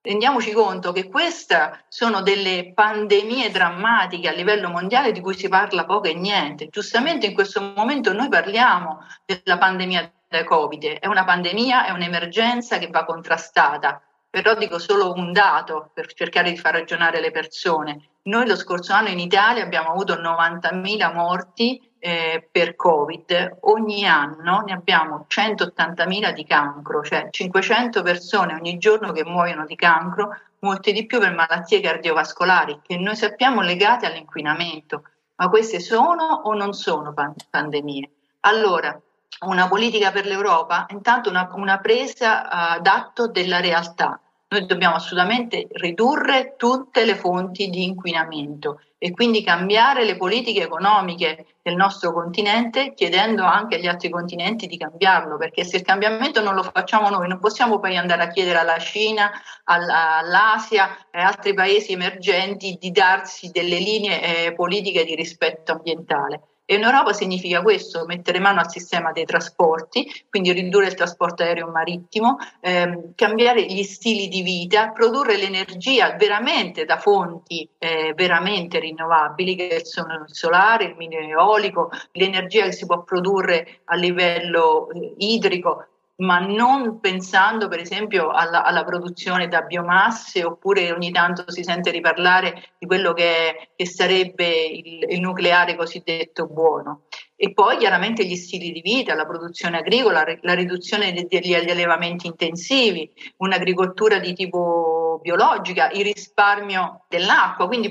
Rendiamoci 0.00 0.52
conto 0.52 0.92
che 0.92 1.08
queste 1.08 1.84
sono 1.88 2.22
delle 2.22 2.72
pandemie 2.72 3.50
drammatiche 3.50 4.28
a 4.28 4.32
livello 4.32 4.68
mondiale 4.68 5.10
di 5.10 5.20
cui 5.20 5.34
si 5.34 5.48
parla 5.48 5.84
poco 5.84 6.06
e 6.06 6.14
niente. 6.14 6.68
Giustamente 6.68 7.26
in 7.26 7.34
questo 7.34 7.60
momento 7.60 8.12
noi 8.12 8.28
parliamo 8.28 9.00
della 9.26 9.58
pandemia 9.58 10.12
da 10.28 10.44
Covid, 10.44 10.98
è 11.00 11.06
una 11.06 11.24
pandemia, 11.24 11.86
è 11.86 11.90
un'emergenza 11.90 12.78
che 12.78 12.86
va 12.86 13.04
contrastata, 13.04 14.00
però 14.30 14.54
dico 14.54 14.78
solo 14.78 15.12
un 15.12 15.32
dato 15.32 15.90
per 15.92 16.12
cercare 16.12 16.50
di 16.50 16.56
far 16.56 16.74
ragionare 16.74 17.20
le 17.20 17.32
persone. 17.32 18.10
Noi 18.22 18.46
lo 18.46 18.56
scorso 18.56 18.92
anno 18.92 19.08
in 19.08 19.18
Italia 19.18 19.64
abbiamo 19.64 19.90
avuto 19.90 20.14
90.000 20.14 21.12
morti 21.12 21.87
eh, 21.98 22.48
per 22.50 22.76
Covid, 22.76 23.58
ogni 23.60 24.06
anno 24.06 24.62
ne 24.66 24.72
abbiamo 24.72 25.26
180.000 25.28 26.32
di 26.32 26.44
cancro, 26.44 27.02
cioè 27.02 27.28
500 27.30 28.02
persone 28.02 28.54
ogni 28.54 28.78
giorno 28.78 29.12
che 29.12 29.24
muoiono 29.24 29.64
di 29.64 29.76
cancro, 29.76 30.36
molte 30.60 30.92
di 30.92 31.06
più 31.06 31.18
per 31.18 31.34
malattie 31.34 31.80
cardiovascolari 31.80 32.80
che 32.82 32.96
noi 32.96 33.16
sappiamo 33.16 33.60
legate 33.60 34.06
all'inquinamento. 34.06 35.02
Ma 35.36 35.48
queste 35.48 35.78
sono 35.78 36.24
o 36.44 36.54
non 36.54 36.72
sono 36.72 37.14
pandemie? 37.50 38.10
Allora, 38.40 38.98
una 39.40 39.68
politica 39.68 40.10
per 40.10 40.26
l'Europa, 40.26 40.86
intanto 40.90 41.30
una, 41.30 41.48
una 41.54 41.78
presa 41.78 42.76
uh, 42.76 42.80
d'atto 42.80 43.28
della 43.28 43.60
realtà. 43.60 44.20
Noi 44.50 44.64
dobbiamo 44.64 44.94
assolutamente 44.94 45.68
ridurre 45.72 46.54
tutte 46.56 47.04
le 47.04 47.16
fonti 47.16 47.68
di 47.68 47.84
inquinamento 47.84 48.80
e 48.96 49.10
quindi 49.10 49.44
cambiare 49.44 50.06
le 50.06 50.16
politiche 50.16 50.62
economiche 50.62 51.58
del 51.62 51.76
nostro 51.76 52.14
continente 52.14 52.94
chiedendo 52.94 53.44
anche 53.44 53.76
agli 53.76 53.86
altri 53.86 54.08
continenti 54.08 54.66
di 54.66 54.78
cambiarlo, 54.78 55.36
perché 55.36 55.64
se 55.64 55.76
il 55.76 55.82
cambiamento 55.82 56.40
non 56.40 56.54
lo 56.54 56.62
facciamo 56.62 57.10
noi 57.10 57.28
non 57.28 57.38
possiamo 57.38 57.78
poi 57.78 57.98
andare 57.98 58.22
a 58.22 58.28
chiedere 58.28 58.60
alla 58.60 58.78
Cina, 58.78 59.30
all'Asia 59.64 60.96
e 61.10 61.20
altri 61.20 61.52
paesi 61.52 61.92
emergenti 61.92 62.78
di 62.80 62.90
darsi 62.90 63.50
delle 63.50 63.78
linee 63.78 64.46
eh, 64.46 64.52
politiche 64.54 65.04
di 65.04 65.14
rispetto 65.14 65.72
ambientale. 65.72 66.40
E 66.70 66.74
in 66.74 66.82
Europa 66.82 67.14
significa 67.14 67.62
questo, 67.62 68.04
mettere 68.04 68.40
mano 68.40 68.60
al 68.60 68.68
sistema 68.68 69.10
dei 69.10 69.24
trasporti, 69.24 70.06
quindi 70.28 70.52
ridurre 70.52 70.88
il 70.88 70.94
trasporto 70.94 71.42
aereo 71.42 71.70
marittimo, 71.70 72.36
ehm, 72.60 73.14
cambiare 73.14 73.64
gli 73.64 73.82
stili 73.82 74.28
di 74.28 74.42
vita, 74.42 74.90
produrre 74.90 75.38
l'energia 75.38 76.14
veramente 76.16 76.84
da 76.84 76.98
fonti 76.98 77.66
eh, 77.78 78.12
veramente 78.14 78.80
rinnovabili, 78.80 79.54
che 79.54 79.80
sono 79.82 80.12
il 80.12 80.24
solare, 80.26 80.84
il 80.84 80.96
mini 80.98 81.16
eolico, 81.16 81.88
l'energia 82.12 82.64
che 82.64 82.72
si 82.72 82.84
può 82.84 83.02
produrre 83.02 83.80
a 83.84 83.94
livello 83.94 84.90
eh, 84.90 85.14
idrico, 85.16 85.86
ma 86.18 86.40
non 86.40 86.98
pensando 86.98 87.68
per 87.68 87.78
esempio 87.80 88.30
alla, 88.30 88.64
alla, 88.64 88.84
produzione 88.84 89.46
da 89.46 89.62
biomasse 89.62 90.42
oppure 90.42 90.90
ogni 90.90 91.12
tanto 91.12 91.48
si 91.50 91.62
sente 91.62 91.90
riparlare 91.90 92.72
di 92.78 92.86
quello 92.86 93.12
che, 93.12 93.70
che 93.76 93.86
sarebbe 93.86 94.48
il, 94.48 95.06
il, 95.08 95.20
nucleare 95.20 95.76
cosiddetto 95.76 96.46
buono. 96.46 97.02
E 97.36 97.52
poi 97.52 97.76
chiaramente 97.76 98.24
gli 98.24 98.34
stili 98.34 98.72
di 98.72 98.80
vita, 98.80 99.14
la 99.14 99.26
produzione 99.26 99.78
agricola, 99.78 100.24
la 100.40 100.54
riduzione 100.54 101.12
degli 101.12 101.54
allevamenti 101.54 102.26
intensivi, 102.26 103.08
un'agricoltura 103.36 104.18
di 104.18 104.32
tipo 104.32 104.97
biologica, 105.20 105.90
il 105.90 106.04
risparmio 106.04 107.04
dell'acqua, 107.08 107.66
quindi 107.66 107.90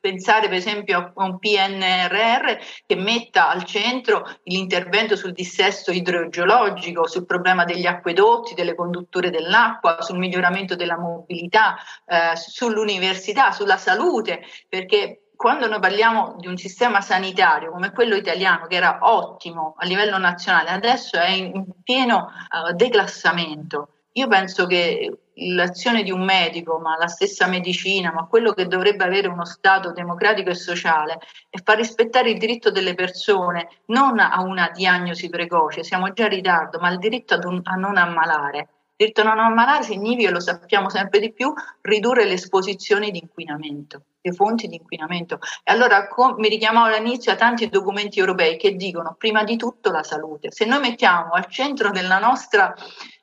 pensare 0.00 0.48
per 0.48 0.56
esempio 0.56 1.12
a 1.14 1.24
un 1.24 1.38
PNRR 1.38 2.58
che 2.86 2.96
metta 2.96 3.48
al 3.48 3.64
centro 3.64 4.26
l'intervento 4.44 5.16
sul 5.16 5.32
dissesto 5.32 5.90
idrogeologico, 5.90 7.06
sul 7.06 7.26
problema 7.26 7.64
degli 7.64 7.86
acquedotti, 7.86 8.54
delle 8.54 8.74
condutture 8.74 9.30
dell'acqua, 9.30 10.00
sul 10.00 10.18
miglioramento 10.18 10.76
della 10.76 10.98
mobilità, 10.98 11.76
eh, 12.06 12.36
sull'università, 12.36 13.52
sulla 13.52 13.76
salute, 13.76 14.42
perché 14.68 15.20
quando 15.36 15.68
noi 15.68 15.80
parliamo 15.80 16.36
di 16.38 16.48
un 16.48 16.56
sistema 16.56 17.00
sanitario 17.00 17.70
come 17.70 17.92
quello 17.92 18.14
italiano, 18.14 18.66
che 18.66 18.76
era 18.76 18.98
ottimo 19.02 19.74
a 19.76 19.84
livello 19.84 20.16
nazionale, 20.16 20.70
adesso 20.70 21.18
è 21.18 21.28
in 21.28 21.64
pieno 21.84 22.30
uh, 22.50 22.72
declassamento. 22.72 23.90
Io 24.12 24.28
penso 24.28 24.66
che 24.66 25.25
l'azione 25.36 26.02
di 26.02 26.10
un 26.10 26.22
medico, 26.22 26.78
ma 26.78 26.96
la 26.96 27.08
stessa 27.08 27.46
medicina, 27.46 28.12
ma 28.12 28.26
quello 28.26 28.52
che 28.52 28.66
dovrebbe 28.66 29.04
avere 29.04 29.28
uno 29.28 29.44
Stato 29.44 29.92
democratico 29.92 30.50
e 30.50 30.54
sociale, 30.54 31.18
è 31.50 31.58
far 31.62 31.76
rispettare 31.76 32.30
il 32.30 32.38
diritto 32.38 32.70
delle 32.70 32.94
persone 32.94 33.68
non 33.86 34.18
a 34.18 34.40
una 34.42 34.70
diagnosi 34.72 35.28
precoce, 35.28 35.84
siamo 35.84 36.12
già 36.12 36.24
in 36.24 36.30
ritardo, 36.30 36.78
ma 36.78 36.90
il 36.90 36.98
diritto 36.98 37.38
un, 37.44 37.60
a 37.64 37.74
non 37.74 37.96
ammalare. 37.96 38.58
Il 38.98 39.12
diritto 39.12 39.20
a 39.20 39.24
non 39.24 39.38
ammalare 39.38 39.82
significa, 39.82 40.30
lo 40.30 40.40
sappiamo 40.40 40.88
sempre 40.88 41.20
di 41.20 41.32
più, 41.32 41.52
ridurre 41.82 42.24
le 42.24 42.34
esposizioni 42.34 43.10
di 43.10 43.18
inquinamento 43.18 44.02
le 44.26 44.32
fonti 44.32 44.66
di 44.66 44.76
inquinamento. 44.76 45.38
E 45.62 45.72
allora 45.72 46.08
com- 46.08 46.34
mi 46.38 46.48
richiamavo 46.48 46.92
all'inizio 46.92 47.32
a 47.32 47.36
tanti 47.36 47.68
documenti 47.68 48.18
europei 48.18 48.56
che 48.56 48.74
dicono 48.74 49.14
prima 49.16 49.44
di 49.44 49.56
tutto 49.56 49.90
la 49.90 50.02
salute. 50.02 50.50
Se 50.50 50.64
noi 50.64 50.80
mettiamo 50.80 51.32
al 51.32 51.46
centro 51.46 51.90
della 51.90 52.18
nostra 52.18 52.74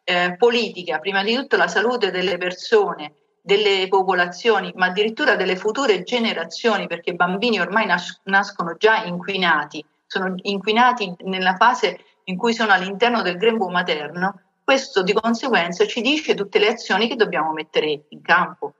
eh, 0.04 0.36
politica, 0.38 1.00
prima 1.00 1.24
di 1.24 1.36
tutto 1.36 1.58
la 1.58 1.68
salute 1.68 2.12
delle 2.12 2.38
persone, 2.38 3.14
delle 3.42 3.88
popolazioni, 3.90 4.72
ma 4.76 4.88
addirittura 4.88 5.36
delle 5.36 5.56
future 5.56 6.04
generazioni, 6.04 6.88
perché 6.88 7.12
i 7.12 7.16
bambini 7.16 7.60
ormai 7.60 7.86
nas- 7.86 8.22
nascono 8.26 8.76
già 8.78 9.04
inquinati, 9.04 9.84
sono 10.08 10.36
inquinati 10.44 11.14
nella 11.24 11.56
fase 11.56 12.00
in 12.26 12.38
cui 12.38 12.54
sono 12.54 12.72
all'interno 12.72 13.22
del 13.22 13.38
grembo 13.38 13.68
materno, 13.70 14.40
questo 14.64 15.04
di 15.04 15.12
conseguenza 15.12 15.86
ci 15.86 16.02
dice 16.02 16.36
tutte 16.36 16.58
le 16.60 16.70
azioni 16.70 17.08
che 17.08 17.16
dobbiamo 17.16 17.52
mettere 17.52 18.06
in 18.08 18.22
campo. 18.22 18.74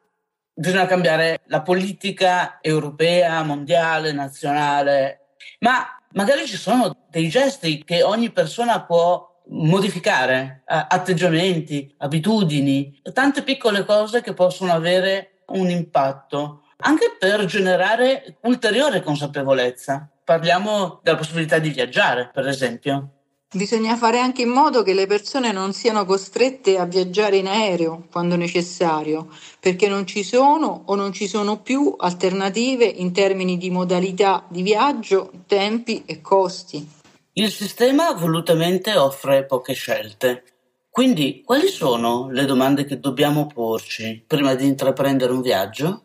Bisogna 0.54 0.86
cambiare 0.86 1.42
la 1.48 1.62
politica 1.62 2.60
europea, 2.62 3.44
mondiale, 3.44 4.12
nazionale, 4.14 5.36
ma 5.60 5.86
magari 6.12 6.46
ci 6.46 6.58
sono 6.58 7.06
dei 7.10 7.28
gesti 7.28 7.84
che 7.84 8.04
ogni 8.04 8.32
persona 8.32 8.84
può 8.84 9.33
modificare, 9.48 10.64
atteggiamenti, 10.66 11.94
abitudini, 11.98 13.02
tante 13.14 13.44
piccole 13.44 13.86
cose 13.86 14.22
che 14.22 14.34
possono 14.34 14.72
avere 14.72 15.44
un 15.48 15.70
impatto, 15.70 16.64
anche 16.78 17.16
per 17.18 17.46
generare 17.46 18.38
ulteriore 18.44 19.02
consapevolezza. 19.02 20.10
Parliamo 20.24 21.00
della 21.04 21.18
possibilità 21.18 21.60
di 21.60 21.70
viaggiare, 21.70 22.30
per 22.34 22.48
esempio. 22.48 23.10
Bisogna 23.54 23.96
fare 23.96 24.18
anche 24.20 24.42
in 24.42 24.50
modo 24.50 24.82
che 24.82 24.96
le 24.96 25.06
persone 25.06 25.52
non 25.52 25.74
siano 25.74 26.06
costrette 26.06 26.80
a 26.80 26.86
viaggiare 26.86 27.38
in 27.38 27.46
aereo 27.46 28.08
quando 28.12 28.36
necessario, 28.36 29.30
perché 29.60 29.88
non 29.88 30.08
ci 30.08 30.24
sono 30.24 30.84
o 30.86 30.96
non 30.96 31.14
ci 31.14 31.28
sono 31.28 31.60
più 31.60 31.94
alternative 31.96 32.86
in 32.86 33.14
termini 33.14 33.58
di 33.58 33.70
modalità 33.70 34.44
di 34.48 34.64
viaggio, 34.64 35.32
tempi 35.46 36.02
e 36.08 36.20
costi. 36.20 37.02
Il 37.36 37.50
sistema 37.50 38.14
volutamente 38.14 38.96
offre 38.96 39.46
poche 39.46 39.74
scelte. 39.74 40.44
Quindi, 40.88 41.42
quali 41.44 41.68
sono 41.68 42.30
le 42.30 42.46
domande 42.46 42.86
che 42.86 43.00
dobbiamo 43.00 43.48
porci 43.48 44.24
prima 44.28 44.54
di 44.54 44.68
intraprendere 44.68 45.32
un 45.32 45.42
viaggio? 45.42 46.04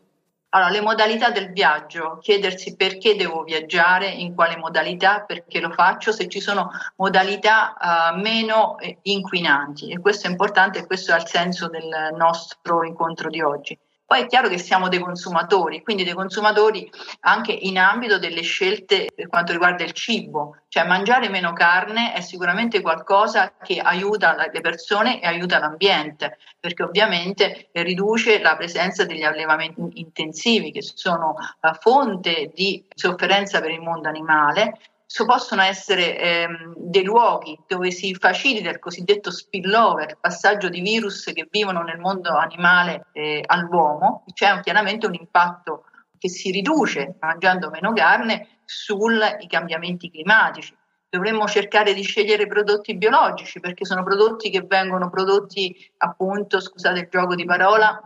Allora, 0.48 0.70
le 0.70 0.80
modalità 0.80 1.30
del 1.30 1.52
viaggio, 1.52 2.16
chiedersi 2.22 2.76
perché 2.76 3.14
devo 3.14 3.42
viaggiare, 3.42 4.08
in 4.08 4.34
quale 4.34 4.56
modalità, 4.56 5.20
perché 5.26 5.60
lo 5.60 5.70
faccio, 5.70 6.12
se 6.12 6.28
ci 6.28 6.40
sono 6.40 6.70
modalità 6.96 7.76
uh, 7.78 8.18
meno 8.18 8.78
eh, 8.78 8.96
inquinanti 9.02 9.90
e 9.90 9.98
questo 9.98 10.28
è 10.28 10.30
importante 10.30 10.78
e 10.78 10.86
questo 10.86 11.12
è 11.12 11.16
il 11.16 11.26
senso 11.26 11.68
del 11.68 12.14
nostro 12.16 12.84
incontro 12.84 13.28
di 13.28 13.42
oggi. 13.42 13.78
Poi 14.08 14.22
è 14.22 14.26
chiaro 14.26 14.48
che 14.48 14.56
siamo 14.56 14.88
dei 14.88 15.00
consumatori, 15.00 15.82
quindi 15.82 16.02
dei 16.02 16.14
consumatori 16.14 16.90
anche 17.20 17.52
in 17.52 17.76
ambito 17.76 18.18
delle 18.18 18.40
scelte 18.40 19.08
per 19.14 19.28
quanto 19.28 19.52
riguarda 19.52 19.84
il 19.84 19.92
cibo, 19.92 20.62
cioè 20.68 20.86
mangiare 20.86 21.28
meno 21.28 21.52
carne 21.52 22.14
è 22.14 22.22
sicuramente 22.22 22.80
qualcosa 22.80 23.52
che 23.62 23.80
aiuta 23.80 24.34
le 24.50 24.62
persone 24.62 25.20
e 25.20 25.26
aiuta 25.26 25.58
l'ambiente, 25.58 26.38
perché 26.58 26.84
ovviamente 26.84 27.68
riduce 27.72 28.40
la 28.40 28.56
presenza 28.56 29.04
degli 29.04 29.24
allevamenti 29.24 30.00
intensivi 30.00 30.72
che 30.72 30.80
sono 30.80 31.34
la 31.60 31.76
fonte 31.78 32.50
di 32.54 32.82
sofferenza 32.94 33.60
per 33.60 33.72
il 33.72 33.82
mondo 33.82 34.08
animale 34.08 34.78
so, 35.10 35.24
possono 35.24 35.62
essere 35.62 36.18
ehm, 36.18 36.74
dei 36.76 37.02
luoghi 37.02 37.58
dove 37.66 37.90
si 37.90 38.14
facilita 38.14 38.68
il 38.68 38.78
cosiddetto 38.78 39.30
spillover, 39.30 40.18
passaggio 40.20 40.68
di 40.68 40.82
virus 40.82 41.30
che 41.32 41.48
vivono 41.50 41.82
nel 41.82 41.98
mondo 41.98 42.36
animale 42.36 43.06
eh, 43.12 43.42
all'uomo, 43.46 44.24
c'è 44.34 44.60
chiaramente 44.60 45.06
un 45.06 45.14
impatto 45.14 45.84
che 46.18 46.28
si 46.28 46.50
riduce 46.50 47.16
mangiando 47.20 47.70
meno 47.70 47.94
carne 47.94 48.60
sui 48.66 49.46
cambiamenti 49.48 50.10
climatici. 50.10 50.76
Dovremmo 51.08 51.48
cercare 51.48 51.94
di 51.94 52.02
scegliere 52.02 52.46
prodotti 52.46 52.94
biologici 52.94 53.60
perché 53.60 53.86
sono 53.86 54.02
prodotti 54.02 54.50
che 54.50 54.60
vengono 54.60 55.08
prodotti 55.08 55.74
appunto, 55.98 56.60
scusate 56.60 57.00
il 57.00 57.08
gioco 57.10 57.34
di 57.34 57.46
parola, 57.46 57.98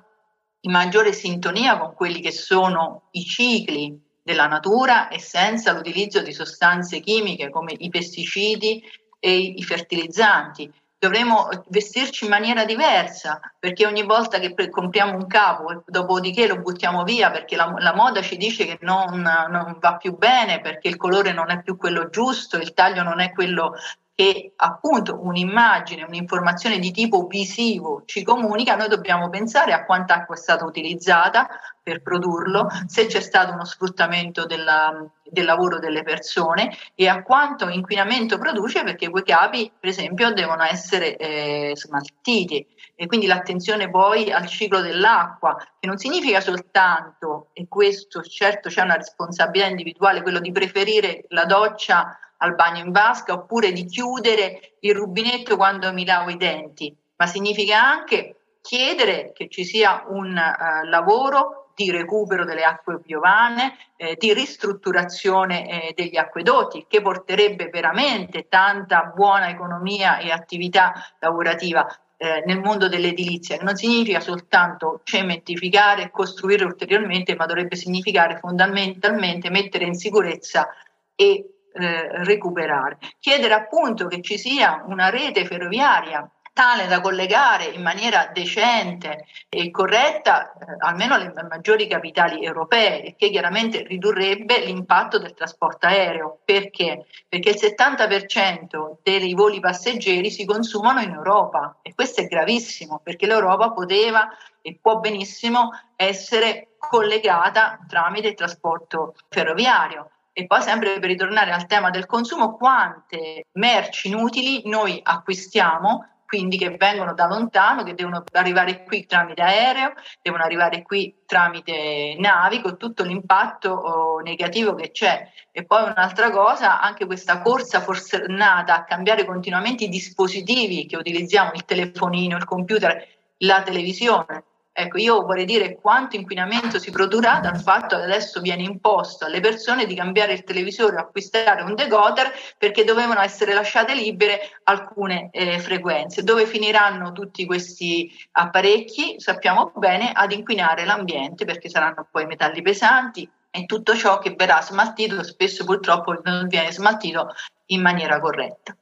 in 0.61 0.71
maggiore 0.71 1.13
sintonia 1.13 1.77
con 1.79 1.95
quelli 1.95 2.21
che 2.21 2.31
sono 2.31 3.09
i 3.11 3.25
cicli 3.25 4.01
della 4.23 4.47
natura 4.47 5.09
e 5.09 5.19
senza 5.19 5.73
l'utilizzo 5.73 6.21
di 6.23 6.33
sostanze 6.33 7.01
chimiche 7.01 7.51
come 7.51 7.75
i 7.77 7.89
pesticidi 7.89 8.83
e 9.19 9.37
i 9.37 9.63
fertilizzanti. 9.63 10.71
Dovremmo 10.99 11.49
vestirci 11.67 12.25
in 12.25 12.31
maniera 12.31 12.65
diversa 12.65 13.41
perché 13.59 13.87
ogni 13.87 14.05
volta 14.05 14.39
che 14.39 14.55
compriamo 14.71 15.17
un 15.17 15.27
capo, 15.27 15.83
dopodiché 15.87 16.47
lo 16.47 16.61
buttiamo 16.61 17.03
via 17.03 17.33
perché 17.33 17.57
la, 17.57 17.75
la 17.79 17.93
moda 17.93 18.23
ci 18.23 18.37
dice 18.37 18.65
che 18.67 18.79
non, 18.83 19.21
non 19.21 19.77
va 19.81 19.97
più 19.97 20.17
bene, 20.17 20.61
perché 20.61 20.87
il 20.87 20.97
colore 20.97 21.33
non 21.33 21.51
è 21.51 21.61
più 21.61 21.77
quello 21.77 22.09
giusto, 22.09 22.57
il 22.57 22.73
taglio 22.73 23.03
non 23.03 23.19
è 23.19 23.33
quello 23.33 23.75
che 24.15 24.53
appunto 24.57 25.19
un'immagine, 25.23 26.05
un'informazione 26.05 26.79
di 26.79 26.91
tipo 26.91 27.27
visivo 27.27 28.03
ci 28.05 28.23
comunica, 28.23 28.77
noi 28.77 28.89
dobbiamo 28.89 29.31
pensare 29.31 29.73
a 29.73 29.85
quanta 29.85 30.15
acqua 30.15 30.35
è 30.35 30.39
stata 30.39 30.65
utilizzata 30.65 31.49
per 31.83 32.03
produrlo, 32.03 32.69
se 32.87 33.07
c'è 33.07 33.21
stato 33.21 33.53
uno 33.53 33.65
sfruttamento 33.65 34.45
della, 34.47 35.05
del 35.25 35.45
lavoro 35.45 35.79
delle 35.79 36.03
persone 36.03 36.77
e 36.95 37.09
a 37.09 37.23
quanto 37.23 37.69
inquinamento 37.69 38.39
produce 38.39 38.85
perché 38.85 39.09
quei 39.09 39.25
capi 39.25 39.73
per 39.81 39.89
esempio 39.89 40.33
devono 40.33 40.63
essere 40.63 41.17
eh, 41.17 41.73
smaltiti. 41.75 42.67
E 42.95 43.07
quindi 43.07 43.27
l'attenzione 43.27 43.91
poi 43.91 44.31
al 44.31 44.47
ciclo 44.47 44.81
dell'acqua 44.81 45.57
che 45.57 45.89
non 45.89 45.97
significa 45.97 46.41
soltanto 46.41 47.49
e 47.55 47.67
questo 47.67 48.23
certo 48.23 48.69
c'è 48.69 48.83
una 48.83 48.95
responsabilità 48.95 49.67
individuale 49.67 50.23
quello 50.23 50.39
di 50.39 50.53
preferire 50.53 51.25
la 51.29 51.45
doccia 51.47 52.17
al 52.43 52.55
bagno 52.55 52.85
in 52.85 52.91
vasca 52.91 53.33
oppure 53.33 53.73
di 53.73 53.87
chiudere 53.87 54.77
il 54.81 54.95
rubinetto 54.95 55.57
quando 55.57 55.93
mi 55.93 56.05
lavo 56.05 56.31
i 56.31 56.37
denti, 56.37 56.95
ma 57.17 57.27
significa 57.27 57.83
anche 57.83 58.37
chiedere 58.61 59.33
che 59.33 59.49
ci 59.49 59.65
sia 59.65 60.05
un 60.09 60.31
uh, 60.31 60.89
lavoro 60.89 61.71
di 61.75 61.91
recupero 61.91 62.45
delle 62.45 62.65
acque 62.65 63.01
piovane, 63.01 63.77
eh, 63.97 64.17
di 64.19 64.35
ristrutturazione 64.35 65.89
eh, 65.89 65.93
degli 65.95 66.17
acquedotti, 66.17 66.85
che 66.87 67.01
porterebbe 67.01 67.71
veramente 67.71 68.47
tanta 68.49 69.11
buona 69.15 69.49
economia 69.49 70.19
e 70.19 70.31
attività 70.31 70.93
lavorativa 71.19 71.87
eh, 72.19 72.43
nel 72.47 72.61
mondo 72.61 72.89
dell'edilizia, 72.89 73.57
che 73.57 73.65
non 73.65 73.75
significa 73.75 74.21
soltanto 74.21 75.01
cementificare 75.03 76.03
e 76.03 76.11
costruire 76.11 76.65
ulteriormente, 76.65 77.35
ma 77.35 77.47
dovrebbe 77.47 77.77
significare 77.77 78.39
fondamentalmente 78.39 79.49
mettere 79.49 79.87
in 79.87 79.95
sicurezza 79.95 80.69
e 81.15 81.53
eh, 81.73 82.25
recuperare. 82.25 82.99
Chiedere 83.19 83.55
appunto 83.55 84.07
che 84.07 84.21
ci 84.21 84.39
sia 84.39 84.85
una 84.87 85.11
rete 85.11 85.45
ferroviaria 85.47 86.29
tale 86.53 86.87
da 86.87 87.01
collegare 87.01 87.65
in 87.65 87.83
maniera 87.83 88.31
decente 88.33 89.25
e 89.49 89.71
corretta 89.71 90.53
eh, 90.53 90.77
almeno 90.81 91.17
le 91.17 91.33
maggiori 91.49 91.87
capitali 91.87 92.45
europee, 92.45 93.15
che 93.17 93.31
chiaramente 93.31 93.83
ridurrebbe 93.83 94.61
l'impatto 94.61 95.19
del 95.19 95.35
trasporto 95.35 95.87
aereo. 95.87 96.41
Perché? 96.45 97.07
Perché 97.29 97.51
il 97.51 97.59
70% 97.59 98.97
dei 99.03 99.35
voli 99.35 99.61
passeggeri 99.61 100.31
si 100.31 100.45
consumano 100.45 101.01
in 101.01 101.13
Europa 101.13 101.79
e 101.83 101.95
questo 101.95 102.21
è 102.21 102.27
gravissimo 102.27 103.01
perché 103.03 103.27
l'Europa 103.27 103.71
poteva 103.71 104.29
e 104.61 104.79
può 104.81 104.99
benissimo 104.99 105.71
essere 105.97 106.75
collegata 106.79 107.79
tramite 107.89 108.29
il 108.29 108.35
trasporto 108.35 109.15
ferroviario. 109.29 110.11
E 110.33 110.47
poi 110.47 110.63
sempre 110.63 110.99
per 110.99 111.11
ritornare 111.11 111.53
al 111.53 111.67
tema 111.67 111.91
del 111.91 112.07
consumo, 112.07 112.57
quante 112.57 113.47
merci 113.53 114.09
inutili 114.09 114.63
noi 114.67 114.99
acquistiamo 115.03 116.07
quindi 116.33 116.57
che 116.57 116.71
vengono 116.79 117.13
da 117.13 117.27
lontano, 117.27 117.83
che 117.83 117.93
devono 117.93 118.25
arrivare 118.33 118.85
qui 118.85 119.05
tramite 119.05 119.43
aereo, 119.43 119.93
devono 120.23 120.43
arrivare 120.43 120.81
qui 120.81 121.15
tramite 121.27 122.17
navi, 122.19 122.63
con 122.63 122.79
tutto 122.79 123.03
l'impatto 123.03 123.69
oh, 123.69 124.21
negativo 124.21 124.75
che 124.75 124.93
c'è. 124.93 125.31
E 125.51 125.67
poi 125.67 125.83
un'altra 125.83 126.31
cosa, 126.31 126.81
anche 126.81 127.05
questa 127.05 127.43
corsa 127.43 127.83
forsennata 127.83 128.75
a 128.75 128.85
cambiare 128.85 129.27
continuamente 129.27 129.85
i 129.85 129.91
dispositivi 129.91 130.87
che 130.87 130.97
utilizziamo, 130.97 131.53
il 131.53 131.67
telefonino, 131.67 132.39
il 132.39 132.47
computer, 132.47 133.07
la 133.41 133.61
televisione, 133.61 134.45
Ecco, 134.75 134.97
io 134.97 135.21
vorrei 135.27 135.45
dire 135.45 135.75
quanto 135.75 136.17
inquinamento 136.17 136.79
si 136.79 136.91
produrrà 136.91 137.41
dal 137.41 137.61
fatto 137.61 137.97
che 137.97 138.05
adesso 138.05 138.41
viene 138.41 138.63
imposto 138.63 139.27
alle 139.27 139.41
persone 139.41 139.85
di 139.85 139.95
cambiare 139.95 140.33
il 140.33 140.45
televisore 140.45 140.97
o 140.97 141.01
acquistare 141.01 141.61
un 141.61 141.75
decoder 141.75 142.33
perché 142.57 142.83
dovevano 142.83 143.21
essere 143.21 143.53
lasciate 143.53 143.95
libere 143.95 144.41
alcune 144.65 145.29
eh, 145.31 145.59
frequenze. 145.59 146.23
Dove 146.23 146.47
finiranno 146.47 147.13
tutti 147.13 147.45
questi 147.45 148.11
apparecchi? 148.33 149.17
Sappiamo 149.19 149.73
bene 149.77 150.11
ad 150.11 150.33
inquinare 150.33 150.87
l'ambiente 150.87 151.45
perché 151.45 151.69
saranno 151.69 152.09
poi 152.11 152.25
metalli 152.25 152.63
pesanti 152.63 153.31
e 153.51 153.67
tutto 153.67 153.95
ciò 153.95 154.19
che 154.19 154.35
verrà 154.35 154.63
smaltito 154.63 155.23
spesso 155.23 155.65
purtroppo 155.65 156.19
non 156.25 156.47
viene 156.49 156.73
smaltito 156.73 157.29
in 157.67 157.83
maniera 157.83 158.19
corretta. 158.21 158.75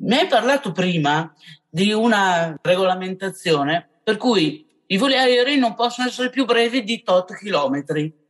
Mi 0.00 0.16
hai 0.16 0.28
parlato 0.28 0.70
prima 0.70 1.34
di 1.68 1.92
una 1.92 2.56
regolamentazione 2.62 3.88
per 4.04 4.16
cui 4.16 4.70
i 4.92 4.98
voli 4.98 5.16
aerei 5.16 5.58
non 5.58 5.74
possono 5.74 6.06
essere 6.06 6.28
più 6.28 6.44
brevi 6.44 6.84
di 6.84 7.02
tot 7.02 7.34
chilometri. 7.34 8.20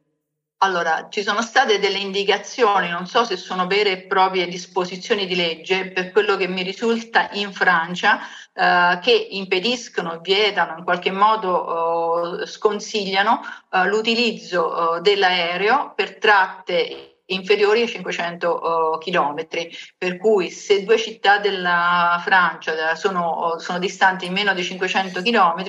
Allora, 0.58 1.08
ci 1.10 1.24
sono 1.24 1.42
state 1.42 1.80
delle 1.80 1.98
indicazioni, 1.98 2.88
non 2.88 3.08
so 3.08 3.24
se 3.24 3.36
sono 3.36 3.66
vere 3.66 3.90
e 3.90 4.02
proprie 4.02 4.46
disposizioni 4.46 5.26
di 5.26 5.34
legge, 5.34 5.90
per 5.90 6.12
quello 6.12 6.36
che 6.36 6.46
mi 6.46 6.62
risulta 6.62 7.30
in 7.32 7.52
Francia, 7.52 8.20
eh, 8.54 9.00
che 9.02 9.10
impediscono, 9.10 10.20
vietano, 10.20 10.78
in 10.78 10.84
qualche 10.84 11.10
modo 11.10 12.42
eh, 12.42 12.46
sconsigliano 12.46 13.40
eh, 13.72 13.86
l'utilizzo 13.88 14.98
eh, 14.98 15.00
dell'aereo 15.00 15.94
per 15.96 16.18
tratte 16.18 17.11
inferiori 17.34 17.82
ai 17.82 17.88
500 17.88 18.48
uh, 18.48 18.98
km, 18.98 19.46
per 19.96 20.18
cui 20.18 20.50
se 20.50 20.84
due 20.84 20.98
città 20.98 21.38
della 21.38 22.20
Francia 22.22 22.94
sono, 22.94 23.56
sono, 23.58 23.78
distanti 23.78 24.28
meno 24.30 24.54
di 24.54 24.62
500 24.62 25.22
km, 25.22 25.64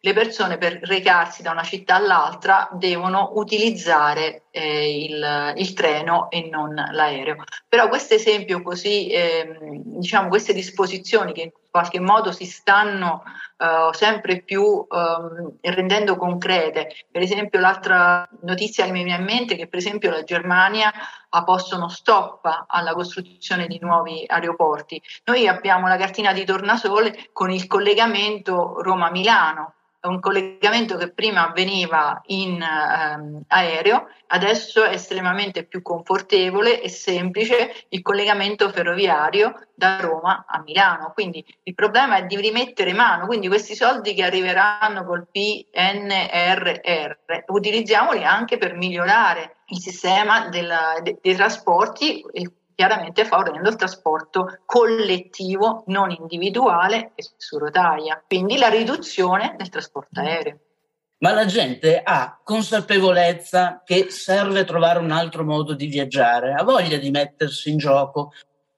le 0.00 0.12
persone 0.12 0.58
per 0.58 0.80
recarsi 0.82 1.42
da 1.42 1.50
una 1.50 1.62
città 1.62 1.96
all'altra 1.96 2.68
devono 2.72 3.32
utilizzare 3.34 4.44
eh, 4.50 5.04
il, 5.04 5.54
il, 5.56 5.72
treno 5.72 6.30
e 6.30 6.48
non 6.50 6.74
l'aereo. 6.74 7.44
Però 7.68 7.88
questo 7.88 8.14
esempio 8.14 8.62
così, 8.62 9.08
eh, 9.08 9.56
diciamo, 9.84 10.28
queste 10.28 10.52
disposizioni 10.52 11.32
che 11.32 11.52
qualche 11.70 12.00
modo 12.00 12.32
si 12.32 12.44
stanno 12.44 13.22
uh, 13.58 13.92
sempre 13.92 14.42
più 14.42 14.62
um, 14.62 15.56
rendendo 15.60 16.16
concrete. 16.16 17.06
Per 17.10 17.22
esempio 17.22 17.60
l'altra 17.60 18.28
notizia 18.42 18.84
che 18.84 18.92
mi 18.92 19.04
viene 19.04 19.20
in 19.20 19.26
mente 19.26 19.54
è 19.54 19.56
che 19.56 19.68
per 19.68 19.78
esempio 19.78 20.10
la 20.10 20.22
Germania 20.22 20.92
ha 21.30 21.44
posto 21.44 21.76
uno 21.76 21.88
stop 21.88 22.64
alla 22.68 22.94
costruzione 22.94 23.66
di 23.66 23.78
nuovi 23.80 24.24
aeroporti. 24.26 25.00
Noi 25.24 25.46
abbiamo 25.46 25.88
la 25.88 25.96
cartina 25.96 26.32
di 26.32 26.44
tornasole 26.44 27.28
con 27.32 27.50
il 27.50 27.66
collegamento 27.66 28.80
Roma-Milano 28.80 29.74
un 30.00 30.20
collegamento 30.20 30.96
che 30.96 31.10
prima 31.10 31.48
avveniva 31.48 32.20
in 32.26 32.62
ehm, 32.62 33.42
aereo, 33.48 34.08
adesso 34.28 34.84
è 34.84 34.94
estremamente 34.94 35.64
più 35.64 35.82
confortevole 35.82 36.80
e 36.80 36.88
semplice 36.88 37.86
il 37.88 38.02
collegamento 38.02 38.68
ferroviario 38.70 39.66
da 39.74 39.98
Roma 40.00 40.44
a 40.48 40.62
Milano. 40.62 41.10
Quindi 41.12 41.44
il 41.64 41.74
problema 41.74 42.16
è 42.16 42.26
di 42.26 42.36
rimettere 42.36 42.92
mano, 42.92 43.26
quindi 43.26 43.48
questi 43.48 43.74
soldi 43.74 44.14
che 44.14 44.22
arriveranno 44.22 45.04
col 45.04 45.26
PNRR, 45.30 46.70
utilizziamoli 47.48 48.22
anche 48.24 48.56
per 48.56 48.74
migliorare 48.74 49.56
il 49.70 49.78
sistema 49.78 50.48
della, 50.48 50.98
de, 51.02 51.18
dei 51.20 51.34
trasporti, 51.34 52.24
chiaramente 52.78 53.24
favorendo 53.24 53.68
il 53.68 53.74
trasporto 53.74 54.60
collettivo, 54.64 55.82
non 55.86 56.12
individuale 56.12 57.10
e 57.16 57.26
su 57.36 57.58
rotaia, 57.58 58.22
quindi 58.24 58.56
la 58.56 58.68
riduzione 58.68 59.56
del 59.58 59.68
trasporto 59.68 60.20
aereo. 60.20 60.58
Ma 61.18 61.32
la 61.32 61.44
gente 61.44 62.00
ha 62.00 62.38
consapevolezza 62.40 63.82
che 63.84 64.10
serve 64.10 64.62
trovare 64.62 65.00
un 65.00 65.10
altro 65.10 65.42
modo 65.42 65.74
di 65.74 65.86
viaggiare, 65.88 66.52
ha 66.52 66.62
voglia 66.62 66.98
di 66.98 67.10
mettersi 67.10 67.68
in 67.70 67.78
gioco. 67.78 68.32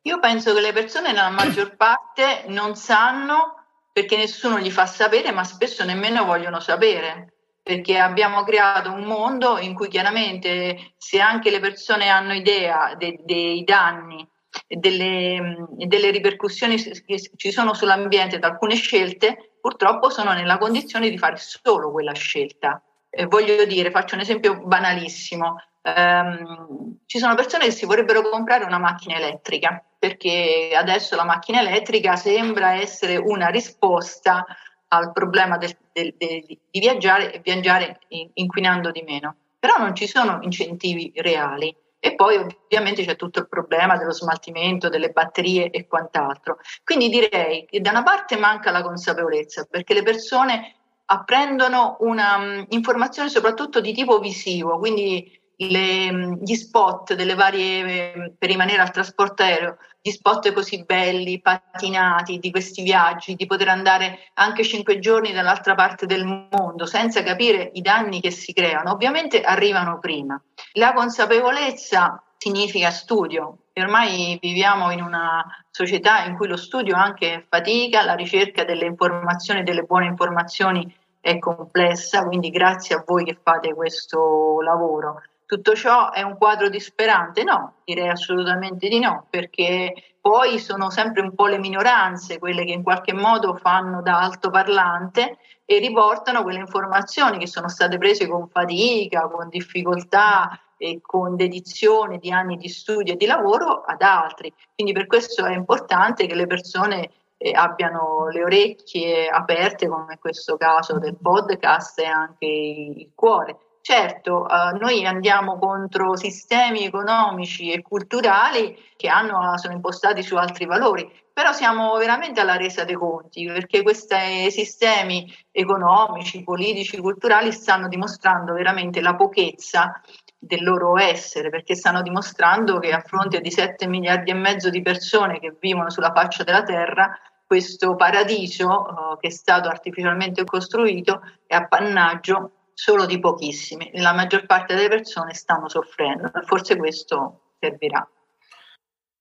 Io 0.04 0.18
penso 0.18 0.54
che 0.54 0.62
le 0.62 0.72
persone 0.72 1.12
nella 1.12 1.28
maggior 1.28 1.76
parte 1.76 2.44
non 2.46 2.76
sanno 2.76 3.66
perché 3.92 4.16
nessuno 4.16 4.58
gli 4.58 4.70
fa 4.70 4.86
sapere, 4.86 5.30
ma 5.30 5.44
spesso 5.44 5.84
nemmeno 5.84 6.24
vogliono 6.24 6.58
sapere 6.58 7.34
perché 7.70 7.98
abbiamo 7.98 8.42
creato 8.42 8.90
un 8.90 9.04
mondo 9.04 9.56
in 9.56 9.74
cui 9.74 9.86
chiaramente 9.86 10.94
se 10.96 11.20
anche 11.20 11.52
le 11.52 11.60
persone 11.60 12.08
hanno 12.08 12.32
idea 12.32 12.96
de- 12.96 13.20
dei 13.22 13.62
danni 13.62 14.28
e 14.66 14.74
delle, 14.74 15.68
delle, 15.76 16.10
ripercussioni 16.10 16.74
che 16.76 17.30
ci 17.36 17.52
sono 17.52 17.72
sull'ambiente 17.72 18.40
da 18.40 18.48
alcune 18.48 18.74
scelte, 18.74 19.52
purtroppo 19.60 20.10
sono 20.10 20.32
nella 20.32 20.58
condizione 20.58 21.10
di 21.10 21.16
fare 21.16 21.36
solo 21.36 21.92
quella 21.92 22.12
scelta. 22.12 22.82
Eh, 23.08 23.26
voglio 23.26 23.64
dire, 23.66 23.92
faccio 23.92 24.16
un 24.16 24.22
esempio 24.22 24.58
banalissimo. 24.64 25.54
Um, 25.82 26.98
ci 27.06 27.20
sono 27.20 27.36
persone 27.36 27.66
che 27.66 27.70
si 27.70 27.86
vorrebbero 27.86 28.28
comprare 28.28 28.64
una 28.64 28.78
macchina 28.78 29.14
elettrica 29.14 29.82
perché 29.96 30.72
adesso 30.74 31.14
la 31.14 31.24
macchina 31.24 31.60
elettrica 31.60 32.16
sembra 32.16 32.74
essere 32.74 33.16
una 33.16 33.46
risposta 33.46 34.44
al 34.92 35.12
problema 35.12 35.56
del, 35.56 35.76
del, 35.92 36.14
del, 36.16 36.44
di 36.46 36.80
viaggiare 36.80 37.32
e 37.32 37.40
viaggiare 37.40 38.00
inquinando 38.34 38.90
di 38.90 39.02
meno. 39.02 39.36
Però 39.58 39.76
non 39.78 39.94
ci 39.94 40.06
sono 40.06 40.38
incentivi 40.42 41.12
reali. 41.16 41.74
E 42.02 42.14
poi 42.14 42.36
ovviamente 42.36 43.04
c'è 43.04 43.14
tutto 43.14 43.40
il 43.40 43.48
problema 43.48 43.98
dello 43.98 44.12
smaltimento, 44.12 44.88
delle 44.88 45.10
batterie 45.10 45.70
e 45.70 45.86
quant'altro. 45.86 46.58
Quindi 46.82 47.10
direi 47.10 47.66
che 47.66 47.80
da 47.80 47.90
una 47.90 48.02
parte 48.02 48.38
manca 48.38 48.70
la 48.70 48.82
consapevolezza, 48.82 49.66
perché 49.68 49.92
le 49.92 50.02
persone 50.02 50.76
apprendono 51.04 51.96
una 52.00 52.36
um, 52.36 52.66
informazione 52.70 53.28
soprattutto 53.28 53.80
di 53.80 53.92
tipo 53.92 54.18
visivo, 54.18 54.78
quindi 54.78 55.39
le, 55.68 56.38
gli 56.40 56.54
spot 56.54 57.14
delle 57.14 57.34
varie 57.34 58.34
per 58.38 58.48
rimanere 58.48 58.80
al 58.80 58.90
trasporto 58.90 59.42
aereo, 59.42 59.76
gli 60.00 60.10
spot 60.10 60.52
così 60.52 60.84
belli, 60.84 61.40
patinati 61.40 62.38
di 62.38 62.50
questi 62.50 62.82
viaggi, 62.82 63.34
di 63.34 63.46
poter 63.46 63.68
andare 63.68 64.30
anche 64.34 64.64
cinque 64.64 64.98
giorni 64.98 65.32
dall'altra 65.32 65.74
parte 65.74 66.06
del 66.06 66.24
mondo 66.24 66.86
senza 66.86 67.22
capire 67.22 67.70
i 67.74 67.82
danni 67.82 68.20
che 68.20 68.30
si 68.30 68.52
creano, 68.52 68.92
ovviamente 68.92 69.42
arrivano 69.42 69.98
prima. 69.98 70.40
La 70.74 70.92
consapevolezza 70.92 72.22
significa 72.36 72.90
studio 72.90 73.58
ormai 73.80 74.38
viviamo 74.40 74.90
in 74.90 75.02
una 75.02 75.44
società 75.70 76.24
in 76.24 76.36
cui 76.36 76.48
lo 76.48 76.56
studio 76.56 76.94
anche 76.96 77.46
fatica, 77.48 78.04
la 78.04 78.14
ricerca 78.14 78.64
delle 78.64 78.86
informazioni, 78.86 79.62
delle 79.62 79.82
buone 79.82 80.06
informazioni 80.06 80.94
è 81.20 81.38
complessa, 81.38 82.24
quindi 82.24 82.50
grazie 82.50 82.96
a 82.96 83.04
voi 83.06 83.24
che 83.24 83.38
fate 83.42 83.74
questo 83.74 84.60
lavoro. 84.60 85.22
Tutto 85.50 85.74
ciò 85.74 86.12
è 86.12 86.22
un 86.22 86.36
quadro 86.36 86.68
disperante? 86.68 87.42
No, 87.42 87.78
direi 87.82 88.08
assolutamente 88.08 88.86
di 88.86 89.00
no, 89.00 89.26
perché 89.28 90.14
poi 90.20 90.60
sono 90.60 90.90
sempre 90.90 91.22
un 91.22 91.34
po' 91.34 91.48
le 91.48 91.58
minoranze 91.58 92.38
quelle 92.38 92.64
che 92.64 92.70
in 92.70 92.84
qualche 92.84 93.12
modo 93.12 93.56
fanno 93.56 94.00
da 94.00 94.20
altoparlante 94.20 95.38
e 95.64 95.78
riportano 95.80 96.44
quelle 96.44 96.60
informazioni 96.60 97.36
che 97.38 97.48
sono 97.48 97.68
state 97.68 97.98
prese 97.98 98.28
con 98.28 98.46
fatica, 98.46 99.22
con 99.22 99.48
difficoltà 99.48 100.56
e 100.76 101.00
con 101.02 101.34
dedizione 101.34 102.18
di 102.18 102.30
anni 102.30 102.56
di 102.56 102.68
studio 102.68 103.14
e 103.14 103.16
di 103.16 103.26
lavoro 103.26 103.82
ad 103.84 104.02
altri. 104.02 104.54
Quindi 104.72 104.92
per 104.92 105.08
questo 105.08 105.44
è 105.44 105.52
importante 105.52 106.28
che 106.28 106.36
le 106.36 106.46
persone 106.46 107.10
eh, 107.38 107.50
abbiano 107.56 108.28
le 108.28 108.44
orecchie 108.44 109.26
aperte, 109.26 109.88
come 109.88 110.12
in 110.12 110.18
questo 110.20 110.56
caso 110.56 111.00
del 111.00 111.16
podcast, 111.20 111.98
e 111.98 112.04
anche 112.04 112.46
il 112.46 113.10
cuore 113.16 113.58
Certo, 113.82 114.46
eh, 114.46 114.78
noi 114.78 115.06
andiamo 115.06 115.58
contro 115.58 116.14
sistemi 116.14 116.84
economici 116.84 117.72
e 117.72 117.80
culturali 117.80 118.76
che 118.94 119.08
hanno, 119.08 119.56
sono 119.56 119.72
impostati 119.72 120.22
su 120.22 120.36
altri 120.36 120.66
valori, 120.66 121.10
però 121.32 121.52
siamo 121.52 121.96
veramente 121.96 122.40
alla 122.40 122.56
resa 122.56 122.84
dei 122.84 122.96
conti 122.96 123.46
perché 123.46 123.82
questi 123.82 124.50
sistemi 124.50 125.32
economici, 125.50 126.44
politici, 126.44 126.98
culturali 126.98 127.52
stanno 127.52 127.88
dimostrando 127.88 128.52
veramente 128.52 129.00
la 129.00 129.14
pochezza 129.14 129.98
del 130.38 130.62
loro 130.62 130.98
essere, 130.98 131.48
perché 131.48 131.74
stanno 131.74 132.02
dimostrando 132.02 132.78
che 132.78 132.92
a 132.92 133.00
fronte 133.00 133.40
di 133.40 133.50
7 133.50 133.86
miliardi 133.86 134.30
e 134.30 134.34
mezzo 134.34 134.68
di 134.68 134.82
persone 134.82 135.38
che 135.40 135.56
vivono 135.58 135.88
sulla 135.88 136.12
faccia 136.12 136.44
della 136.44 136.62
Terra, 136.62 137.18
questo 137.46 137.96
paradiso 137.96 138.88
eh, 138.88 139.16
che 139.20 139.28
è 139.28 139.30
stato 139.30 139.68
artificialmente 139.68 140.44
costruito 140.44 141.22
è 141.46 141.54
appannaggio 141.54 142.52
solo 142.80 143.04
di 143.04 143.20
pochissimi. 143.20 143.90
La 143.94 144.14
maggior 144.14 144.46
parte 144.46 144.74
delle 144.74 144.88
persone 144.88 145.34
stanno 145.34 145.68
soffrendo, 145.68 146.30
forse 146.46 146.76
questo 146.76 147.52
servirà. 147.58 148.08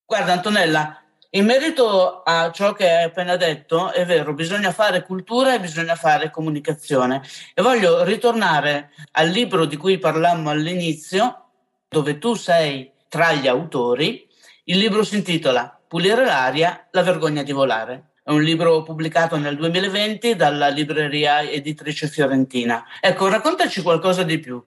Guarda 0.05 0.31
Antonella, 0.31 1.03
In 1.31 1.45
merito 1.45 2.23
a 2.23 2.51
ciò 2.51 2.73
che 2.73 2.89
hai 2.89 3.03
appena 3.03 3.35
detto, 3.35 3.91
è 3.91 4.03
vero, 4.03 4.33
bisogna 4.33 4.71
fare 4.71 5.03
cultura 5.03 5.53
e 5.53 5.59
bisogna 5.59 5.93
fare 5.93 6.31
comunicazione. 6.31 7.21
E 7.53 7.61
voglio 7.61 8.03
ritornare 8.03 8.93
al 9.11 9.27
libro 9.27 9.65
di 9.65 9.77
cui 9.77 9.99
parlammo 9.99 10.49
all'inizio, 10.49 11.51
dove 11.87 12.17
tu 12.17 12.33
sei 12.33 12.91
tra 13.09 13.33
gli 13.33 13.47
autori. 13.47 14.27
Il 14.63 14.79
libro 14.79 15.03
si 15.03 15.17
intitola 15.17 15.79
Pulire 15.87 16.25
l'aria, 16.25 16.87
la 16.91 17.03
vergogna 17.03 17.43
di 17.43 17.51
volare. 17.51 18.08
È 18.29 18.31
un 18.31 18.43
libro 18.43 18.83
pubblicato 18.83 19.37
nel 19.37 19.55
2020 19.57 20.35
dalla 20.35 20.67
libreria 20.67 21.41
editrice 21.41 22.07
fiorentina. 22.07 22.85
Ecco, 23.01 23.27
raccontaci 23.27 23.81
qualcosa 23.81 24.21
di 24.21 24.37
più. 24.37 24.63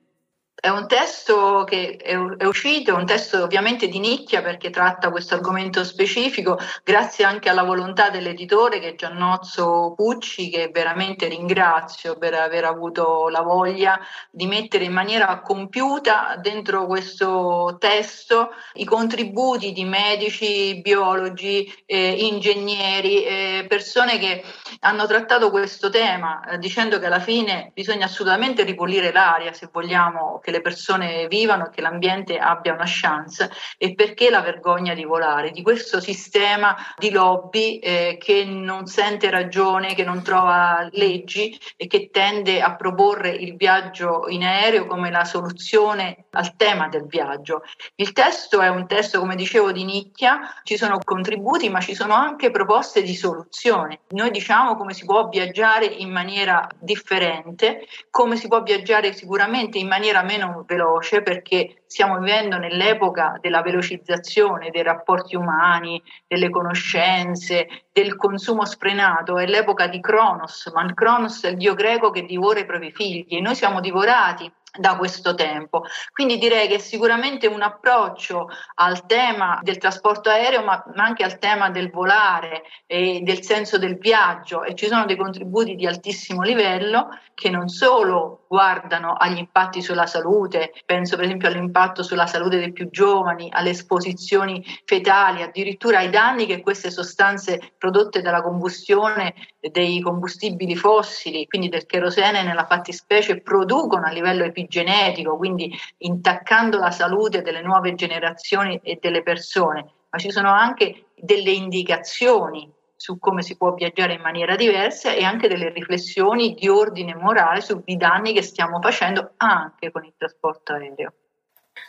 È 0.64 0.68
un 0.68 0.86
testo 0.86 1.64
che 1.64 1.96
è, 1.96 2.14
uscito, 2.14 2.92
è 2.92 2.94
un 2.94 3.04
testo 3.04 3.42
ovviamente 3.42 3.88
di 3.88 3.98
nicchia 3.98 4.42
perché 4.42 4.70
tratta 4.70 5.10
questo 5.10 5.34
argomento 5.34 5.82
specifico, 5.82 6.56
grazie 6.84 7.24
anche 7.24 7.48
alla 7.48 7.64
volontà 7.64 8.10
dell'editore 8.10 8.78
che 8.78 8.90
è 8.90 8.94
Giannozzo 8.94 9.92
Pucci, 9.96 10.50
che 10.50 10.70
veramente 10.72 11.26
ringrazio 11.26 12.16
per 12.16 12.34
aver 12.34 12.64
avuto 12.64 13.28
la 13.28 13.40
voglia 13.40 13.98
di 14.30 14.46
mettere 14.46 14.84
in 14.84 14.92
maniera 14.92 15.40
compiuta 15.40 16.36
dentro 16.40 16.86
questo 16.86 17.76
testo 17.80 18.50
i 18.74 18.84
contributi 18.84 19.72
di 19.72 19.82
medici, 19.82 20.80
biologi, 20.80 21.74
eh, 21.86 22.28
ingegneri, 22.28 23.24
eh, 23.24 23.66
persone 23.68 24.16
che 24.20 24.44
hanno 24.82 25.08
trattato 25.08 25.50
questo 25.50 25.90
tema 25.90 26.40
eh, 26.44 26.58
dicendo 26.58 27.00
che 27.00 27.06
alla 27.06 27.18
fine 27.18 27.72
bisogna 27.74 28.04
assolutamente 28.04 28.62
ripulire 28.62 29.10
l'aria 29.10 29.52
se 29.52 29.68
vogliamo 29.72 30.38
che 30.40 30.50
le 30.53 30.61
persone 30.61 31.26
vivano 31.26 31.66
e 31.66 31.70
che 31.70 31.80
l'ambiente 31.80 32.38
abbia 32.38 32.74
una 32.74 32.84
chance 32.86 33.50
e 33.76 33.94
perché 33.94 34.30
la 34.30 34.40
vergogna 34.40 34.94
di 34.94 35.05
volare, 35.05 35.50
di 35.50 35.62
questo 35.62 36.00
sistema 36.00 36.76
di 36.96 37.11
lobby 37.11 37.78
eh, 37.78 38.18
che 38.20 38.44
non 38.44 38.86
sente 38.86 39.30
ragione, 39.30 39.94
che 39.94 40.05
non 40.05 40.22
trova 40.22 40.88
leggi 40.92 41.59
e 41.76 41.86
che 41.88 42.11
tende 42.11 42.61
a 42.61 42.76
proporre 42.76 43.30
il 43.30 43.57
viaggio 43.57 44.28
in 44.28 44.44
aereo 44.44 44.86
come 44.86 45.11
la 45.11 45.24
soluzione 45.24 46.26
al 46.30 46.57
tema 46.57 46.88
del 46.88 47.07
viaggio. 47.07 47.62
Il 47.96 48.12
testo 48.12 48.61
è 48.61 48.68
un 48.68 48.86
testo, 48.86 49.18
come 49.18 49.34
dicevo, 49.34 49.72
di 49.72 49.84
nicchia, 49.84 50.40
ci 50.62 50.76
sono 50.76 50.98
contributi 51.03 51.68
ma 51.68 51.80
ci 51.80 51.94
sono 51.94 52.14
anche 52.14 52.50
proposte 52.50 53.03
di 53.03 53.14
soluzione. 53.14 54.00
Noi 54.11 54.30
diciamo 54.30 54.76
come 54.76 54.92
si 54.92 55.05
può 55.05 55.28
viaggiare 55.28 55.86
in 55.86 56.11
maniera 56.11 56.68
differente, 56.78 57.86
come 58.11 58.36
si 58.36 58.48
può 58.48 58.62
viaggiare 58.62 59.12
sicuramente 59.12 59.78
in 59.78 59.88
maniera 59.88 60.22
meno 60.22 60.41
meno 60.47 60.64
veloce 60.66 61.22
perché 61.22 61.82
stiamo 61.86 62.18
vivendo 62.18 62.59
nell'epoca 62.59 63.38
della 63.40 63.62
velocizzazione 63.62 64.70
dei 64.70 64.82
rapporti 64.82 65.36
umani, 65.36 66.03
delle 66.26 66.51
conoscenze, 66.51 67.66
del 67.93 68.16
consumo 68.16 68.64
sfrenato, 68.64 69.38
è 69.38 69.47
l'epoca 69.47 69.86
di 69.86 70.01
Cronos, 70.01 70.70
ma 70.74 70.84
Cronos 70.95 71.45
è 71.45 71.49
il 71.49 71.57
dio 71.57 71.74
greco 71.74 72.11
che 72.11 72.24
divora 72.24 72.61
i 72.61 72.66
propri 72.66 72.93
figli 72.93 73.26
e 73.28 73.40
noi 73.40 73.55
siamo 73.55 73.80
divorati 73.80 74.51
da 74.78 74.96
questo 74.96 75.34
tempo. 75.34 75.84
Quindi 76.12 76.38
direi 76.38 76.66
che 76.66 76.78
sicuramente 76.78 77.46
un 77.46 77.60
approccio 77.60 78.48
al 78.76 79.04
tema 79.06 79.58
del 79.62 79.76
trasporto 79.76 80.30
aereo, 80.30 80.62
ma, 80.62 80.82
anche 80.96 81.24
al 81.24 81.38
tema 81.38 81.70
del 81.70 81.90
volare 81.90 82.62
e 82.86 83.20
del 83.22 83.42
senso 83.42 83.76
del 83.76 83.98
viaggio 83.98 84.64
e 84.64 84.74
ci 84.74 84.86
sono 84.86 85.04
dei 85.04 85.16
contributi 85.16 85.74
di 85.74 85.86
altissimo 85.86 86.42
livello 86.42 87.08
che 87.34 87.50
non 87.50 87.68
solo 87.68 88.44
guardano 88.48 89.12
agli 89.12 89.38
impatti 89.38 89.82
sulla 89.82 90.06
salute, 90.06 90.72
penso 90.86 91.16
per 91.16 91.24
esempio 91.24 91.48
all'impatto 91.48 92.02
sulla 92.02 92.26
salute 92.26 92.58
dei 92.58 92.72
più 92.72 92.88
giovani, 92.90 93.48
alle 93.50 93.70
esposizioni 93.70 94.64
fetali, 94.84 95.42
addirittura 95.42 95.98
ai 95.98 96.10
danni 96.10 96.46
che 96.46 96.62
queste 96.62 96.90
sostanze 96.90 97.72
prodotte 97.76 98.22
dalla 98.22 98.42
combustione 98.42 99.34
dei 99.70 100.00
combustibili 100.00 100.74
fossili, 100.74 101.46
quindi 101.46 101.68
del 101.68 101.86
kerosene 101.86 102.42
nella 102.42 102.66
fattispecie, 102.66 103.40
producono 103.40 104.06
a 104.06 104.10
livello 104.10 104.44
epigenetico, 104.44 105.36
quindi 105.36 105.72
intaccando 105.98 106.78
la 106.78 106.90
salute 106.90 107.42
delle 107.42 107.62
nuove 107.62 107.94
generazioni 107.94 108.80
e 108.82 108.98
delle 109.00 109.22
persone, 109.22 109.86
ma 110.10 110.18
ci 110.18 110.30
sono 110.30 110.50
anche 110.50 111.06
delle 111.14 111.50
indicazioni 111.50 112.70
su 112.96 113.18
come 113.18 113.42
si 113.42 113.56
può 113.56 113.74
viaggiare 113.74 114.14
in 114.14 114.20
maniera 114.20 114.54
diversa 114.54 115.12
e 115.12 115.24
anche 115.24 115.48
delle 115.48 115.70
riflessioni 115.70 116.54
di 116.54 116.68
ordine 116.68 117.16
morale 117.16 117.60
sui 117.60 117.96
danni 117.96 118.32
che 118.32 118.42
stiamo 118.42 118.80
facendo 118.80 119.32
anche 119.38 119.90
con 119.90 120.04
il 120.04 120.14
trasporto 120.16 120.72
aereo. 120.72 121.12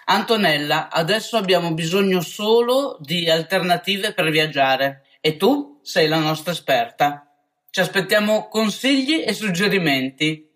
Antonella, 0.06 0.90
adesso 0.90 1.38
abbiamo 1.38 1.74
bisogno 1.74 2.22
solo 2.22 2.98
di 3.00 3.30
alternative 3.30 4.14
per 4.14 4.30
viaggiare 4.32 5.06
e 5.22 5.38
tu 5.38 5.80
sei 5.84 6.08
la 6.08 6.18
nostra 6.18 6.52
esperta. 6.52 7.33
Ci 7.76 7.80
aspettiamo 7.80 8.50
consigli 8.50 9.24
e 9.26 9.34
suggerimenti. 9.34 10.48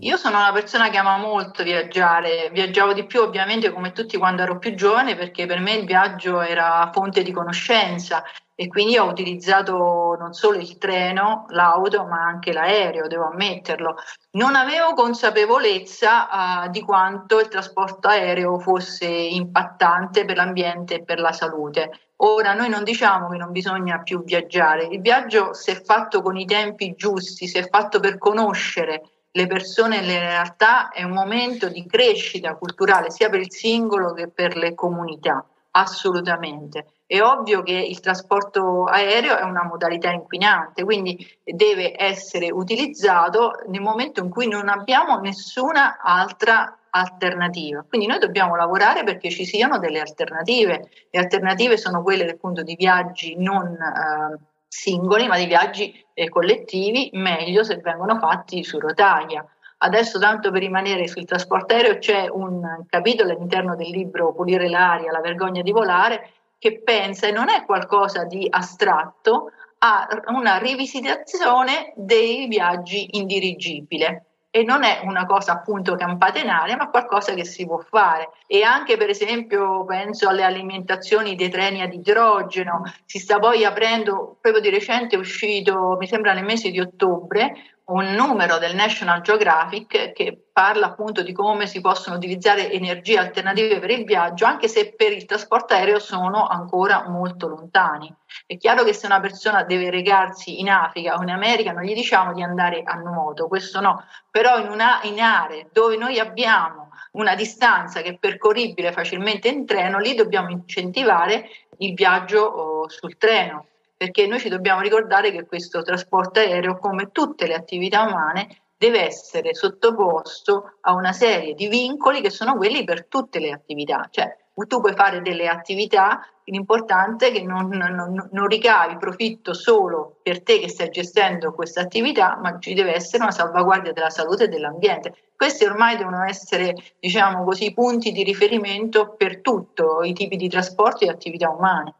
Io 0.00 0.16
sono 0.16 0.38
una 0.38 0.50
persona 0.50 0.90
che 0.90 0.96
ama 0.96 1.16
molto 1.16 1.62
viaggiare, 1.62 2.50
viaggiavo 2.50 2.94
di 2.94 3.06
più 3.06 3.20
ovviamente 3.20 3.70
come 3.70 3.92
tutti 3.92 4.18
quando 4.18 4.42
ero 4.42 4.58
più 4.58 4.74
giovane 4.74 5.14
perché 5.14 5.46
per 5.46 5.60
me 5.60 5.74
il 5.74 5.86
viaggio 5.86 6.40
era 6.40 6.90
fonte 6.92 7.22
di 7.22 7.30
conoscenza 7.30 8.24
e 8.60 8.66
quindi 8.66 8.98
ho 8.98 9.04
utilizzato 9.04 10.16
non 10.18 10.32
solo 10.32 10.58
il 10.58 10.78
treno, 10.78 11.46
l'auto, 11.50 12.04
ma 12.06 12.24
anche 12.24 12.52
l'aereo, 12.52 13.06
devo 13.06 13.28
ammetterlo. 13.28 13.94
Non 14.32 14.56
avevo 14.56 14.94
consapevolezza 14.94 16.64
uh, 16.64 16.68
di 16.68 16.80
quanto 16.82 17.38
il 17.38 17.46
trasporto 17.46 18.08
aereo 18.08 18.58
fosse 18.58 19.06
impattante 19.06 20.24
per 20.24 20.38
l'ambiente 20.38 20.96
e 20.96 21.04
per 21.04 21.20
la 21.20 21.30
salute. 21.30 22.10
Ora 22.16 22.52
noi 22.52 22.68
non 22.68 22.82
diciamo 22.82 23.28
che 23.28 23.36
non 23.36 23.52
bisogna 23.52 24.02
più 24.02 24.24
viaggiare, 24.24 24.88
il 24.90 25.00
viaggio 25.00 25.54
se 25.54 25.80
fatto 25.80 26.20
con 26.20 26.36
i 26.36 26.44
tempi 26.44 26.96
giusti, 26.96 27.46
se 27.46 27.68
fatto 27.68 28.00
per 28.00 28.18
conoscere 28.18 29.02
le 29.30 29.46
persone 29.46 29.98
e 29.98 30.04
le 30.04 30.18
realtà 30.18 30.88
è 30.88 31.04
un 31.04 31.12
momento 31.12 31.68
di 31.68 31.86
crescita 31.86 32.56
culturale 32.56 33.12
sia 33.12 33.28
per 33.28 33.38
il 33.38 33.52
singolo 33.52 34.14
che 34.14 34.26
per 34.26 34.56
le 34.56 34.74
comunità, 34.74 35.46
assolutamente. 35.70 36.86
È 37.10 37.22
ovvio 37.22 37.62
che 37.62 37.72
il 37.72 38.00
trasporto 38.00 38.84
aereo 38.84 39.38
è 39.38 39.42
una 39.42 39.64
modalità 39.64 40.10
inquinante, 40.10 40.84
quindi 40.84 41.16
deve 41.42 41.94
essere 41.96 42.50
utilizzato 42.50 43.62
nel 43.68 43.80
momento 43.80 44.22
in 44.22 44.28
cui 44.28 44.46
non 44.46 44.68
abbiamo 44.68 45.18
nessuna 45.18 46.00
altra 46.02 46.76
alternativa. 46.90 47.82
Quindi 47.88 48.06
noi 48.06 48.18
dobbiamo 48.18 48.56
lavorare 48.56 49.04
perché 49.04 49.30
ci 49.30 49.46
siano 49.46 49.78
delle 49.78 50.00
alternative. 50.00 50.90
Le 51.10 51.18
alternative 51.18 51.78
sono 51.78 52.02
quelle 52.02 52.28
appunto 52.28 52.62
di 52.62 52.76
viaggi 52.76 53.36
non 53.38 53.68
eh, 53.68 54.38
singoli, 54.68 55.28
ma 55.28 55.38
di 55.38 55.46
viaggi 55.46 56.04
eh, 56.12 56.28
collettivi, 56.28 57.08
meglio 57.14 57.64
se 57.64 57.76
vengono 57.76 58.18
fatti 58.18 58.62
su 58.62 58.78
rotaia. 58.78 59.42
Adesso, 59.78 60.18
tanto 60.18 60.50
per 60.50 60.60
rimanere 60.60 61.08
sul 61.08 61.24
trasporto 61.24 61.72
aereo, 61.72 61.96
c'è 61.96 62.28
un 62.28 62.84
capitolo 62.86 63.32
all'interno 63.32 63.76
del 63.76 63.88
libro 63.88 64.34
Pulire 64.34 64.68
l'aria, 64.68 65.10
la 65.10 65.20
vergogna 65.20 65.62
di 65.62 65.70
volare, 65.70 66.32
che 66.58 66.80
pensa, 66.82 67.26
e 67.26 67.32
non 67.32 67.48
è 67.48 67.64
qualcosa 67.64 68.24
di 68.24 68.46
astratto, 68.48 69.52
a 69.80 70.08
una 70.28 70.58
rivisitazione 70.58 71.92
dei 71.94 72.48
viaggi 72.48 73.16
indirigibile 73.16 74.24
e 74.50 74.62
non 74.64 74.82
è 74.82 75.00
una 75.04 75.26
cosa 75.26 75.52
appunto 75.52 75.94
campata 75.94 76.40
in 76.40 76.48
aria, 76.48 76.76
ma 76.76 76.88
qualcosa 76.88 77.34
che 77.34 77.44
si 77.44 77.66
può 77.66 77.78
fare. 77.78 78.30
E 78.46 78.62
anche 78.62 78.96
per 78.96 79.10
esempio 79.10 79.84
penso 79.84 80.28
alle 80.28 80.42
alimentazioni 80.42 81.34
dei 81.34 81.50
treni 81.50 81.82
ad 81.82 81.92
idrogeno, 81.92 82.82
si 83.04 83.18
sta 83.18 83.38
poi 83.38 83.64
aprendo, 83.64 84.36
proprio 84.40 84.62
di 84.62 84.70
recente 84.70 85.16
è 85.16 85.18
uscito, 85.18 85.96
mi 85.98 86.06
sembra 86.06 86.32
nel 86.32 86.44
mese 86.44 86.70
di 86.70 86.80
ottobre, 86.80 87.52
un 87.88 88.12
numero 88.14 88.58
del 88.58 88.74
National 88.74 89.22
Geographic 89.22 90.12
che 90.12 90.48
parla 90.52 90.86
appunto 90.86 91.22
di 91.22 91.32
come 91.32 91.66
si 91.66 91.80
possono 91.80 92.16
utilizzare 92.16 92.70
energie 92.70 93.16
alternative 93.16 93.78
per 93.78 93.90
il 93.90 94.04
viaggio, 94.04 94.44
anche 94.44 94.68
se 94.68 94.92
per 94.94 95.12
il 95.12 95.24
trasporto 95.24 95.72
aereo 95.72 95.98
sono 95.98 96.46
ancora 96.46 97.08
molto 97.08 97.48
lontani. 97.48 98.14
È 98.46 98.58
chiaro 98.58 98.84
che 98.84 98.92
se 98.92 99.06
una 99.06 99.20
persona 99.20 99.62
deve 99.62 99.88
recarsi 99.88 100.60
in 100.60 100.68
Africa 100.68 101.14
o 101.14 101.22
in 101.22 101.30
America 101.30 101.72
non 101.72 101.84
gli 101.84 101.94
diciamo 101.94 102.34
di 102.34 102.42
andare 102.42 102.82
a 102.84 102.94
nuoto, 102.96 103.48
questo 103.48 103.80
no, 103.80 104.04
però 104.30 104.58
in, 104.58 104.68
una, 104.68 105.00
in 105.04 105.20
aree 105.20 105.68
dove 105.72 105.96
noi 105.96 106.18
abbiamo 106.18 106.90
una 107.12 107.34
distanza 107.34 108.02
che 108.02 108.10
è 108.10 108.18
percorribile 108.18 108.92
facilmente 108.92 109.48
in 109.48 109.64
treno, 109.64 109.98
lì 109.98 110.14
dobbiamo 110.14 110.50
incentivare 110.50 111.48
il 111.78 111.94
viaggio 111.94 112.42
oh, 112.42 112.88
sul 112.90 113.16
treno 113.16 113.66
perché 113.98 114.28
noi 114.28 114.38
ci 114.38 114.48
dobbiamo 114.48 114.80
ricordare 114.80 115.32
che 115.32 115.44
questo 115.44 115.82
trasporto 115.82 116.38
aereo, 116.38 116.78
come 116.78 117.10
tutte 117.10 117.48
le 117.48 117.54
attività 117.54 118.02
umane, 118.02 118.48
deve 118.78 119.04
essere 119.04 119.54
sottoposto 119.54 120.76
a 120.82 120.94
una 120.94 121.12
serie 121.12 121.54
di 121.54 121.66
vincoli 121.66 122.20
che 122.20 122.30
sono 122.30 122.56
quelli 122.56 122.84
per 122.84 123.06
tutte 123.06 123.40
le 123.40 123.50
attività. 123.50 124.06
Cioè, 124.08 124.36
tu 124.68 124.80
puoi 124.80 124.94
fare 124.94 125.20
delle 125.20 125.48
attività, 125.48 126.24
l'importante 126.44 127.28
è 127.28 127.32
che 127.32 127.42
non, 127.42 127.68
non, 127.68 128.28
non, 128.30 128.46
ricavi 128.46 128.98
profitto 128.98 129.52
solo 129.52 130.18
per 130.22 130.44
te 130.44 130.60
che 130.60 130.68
stai 130.68 130.90
gestendo 130.90 131.52
questa 131.52 131.80
attività, 131.80 132.38
ma 132.40 132.56
ci 132.60 132.74
deve 132.74 132.94
essere 132.94 133.24
una 133.24 133.32
salvaguardia 133.32 133.92
della 133.92 134.10
salute 134.10 134.44
e 134.44 134.48
dell'ambiente. 134.48 135.14
Questi 135.34 135.64
ormai 135.64 135.96
devono 135.96 136.22
essere, 136.22 136.74
diciamo 137.00 137.42
così, 137.42 137.72
punti 137.72 138.12
di 138.12 138.22
riferimento 138.22 139.14
per 139.16 139.40
tutti 139.40 139.82
i 140.04 140.12
tipi 140.12 140.36
di 140.36 140.48
trasporti 140.48 141.04
e 141.04 141.10
attività 141.10 141.50
umane. 141.50 141.94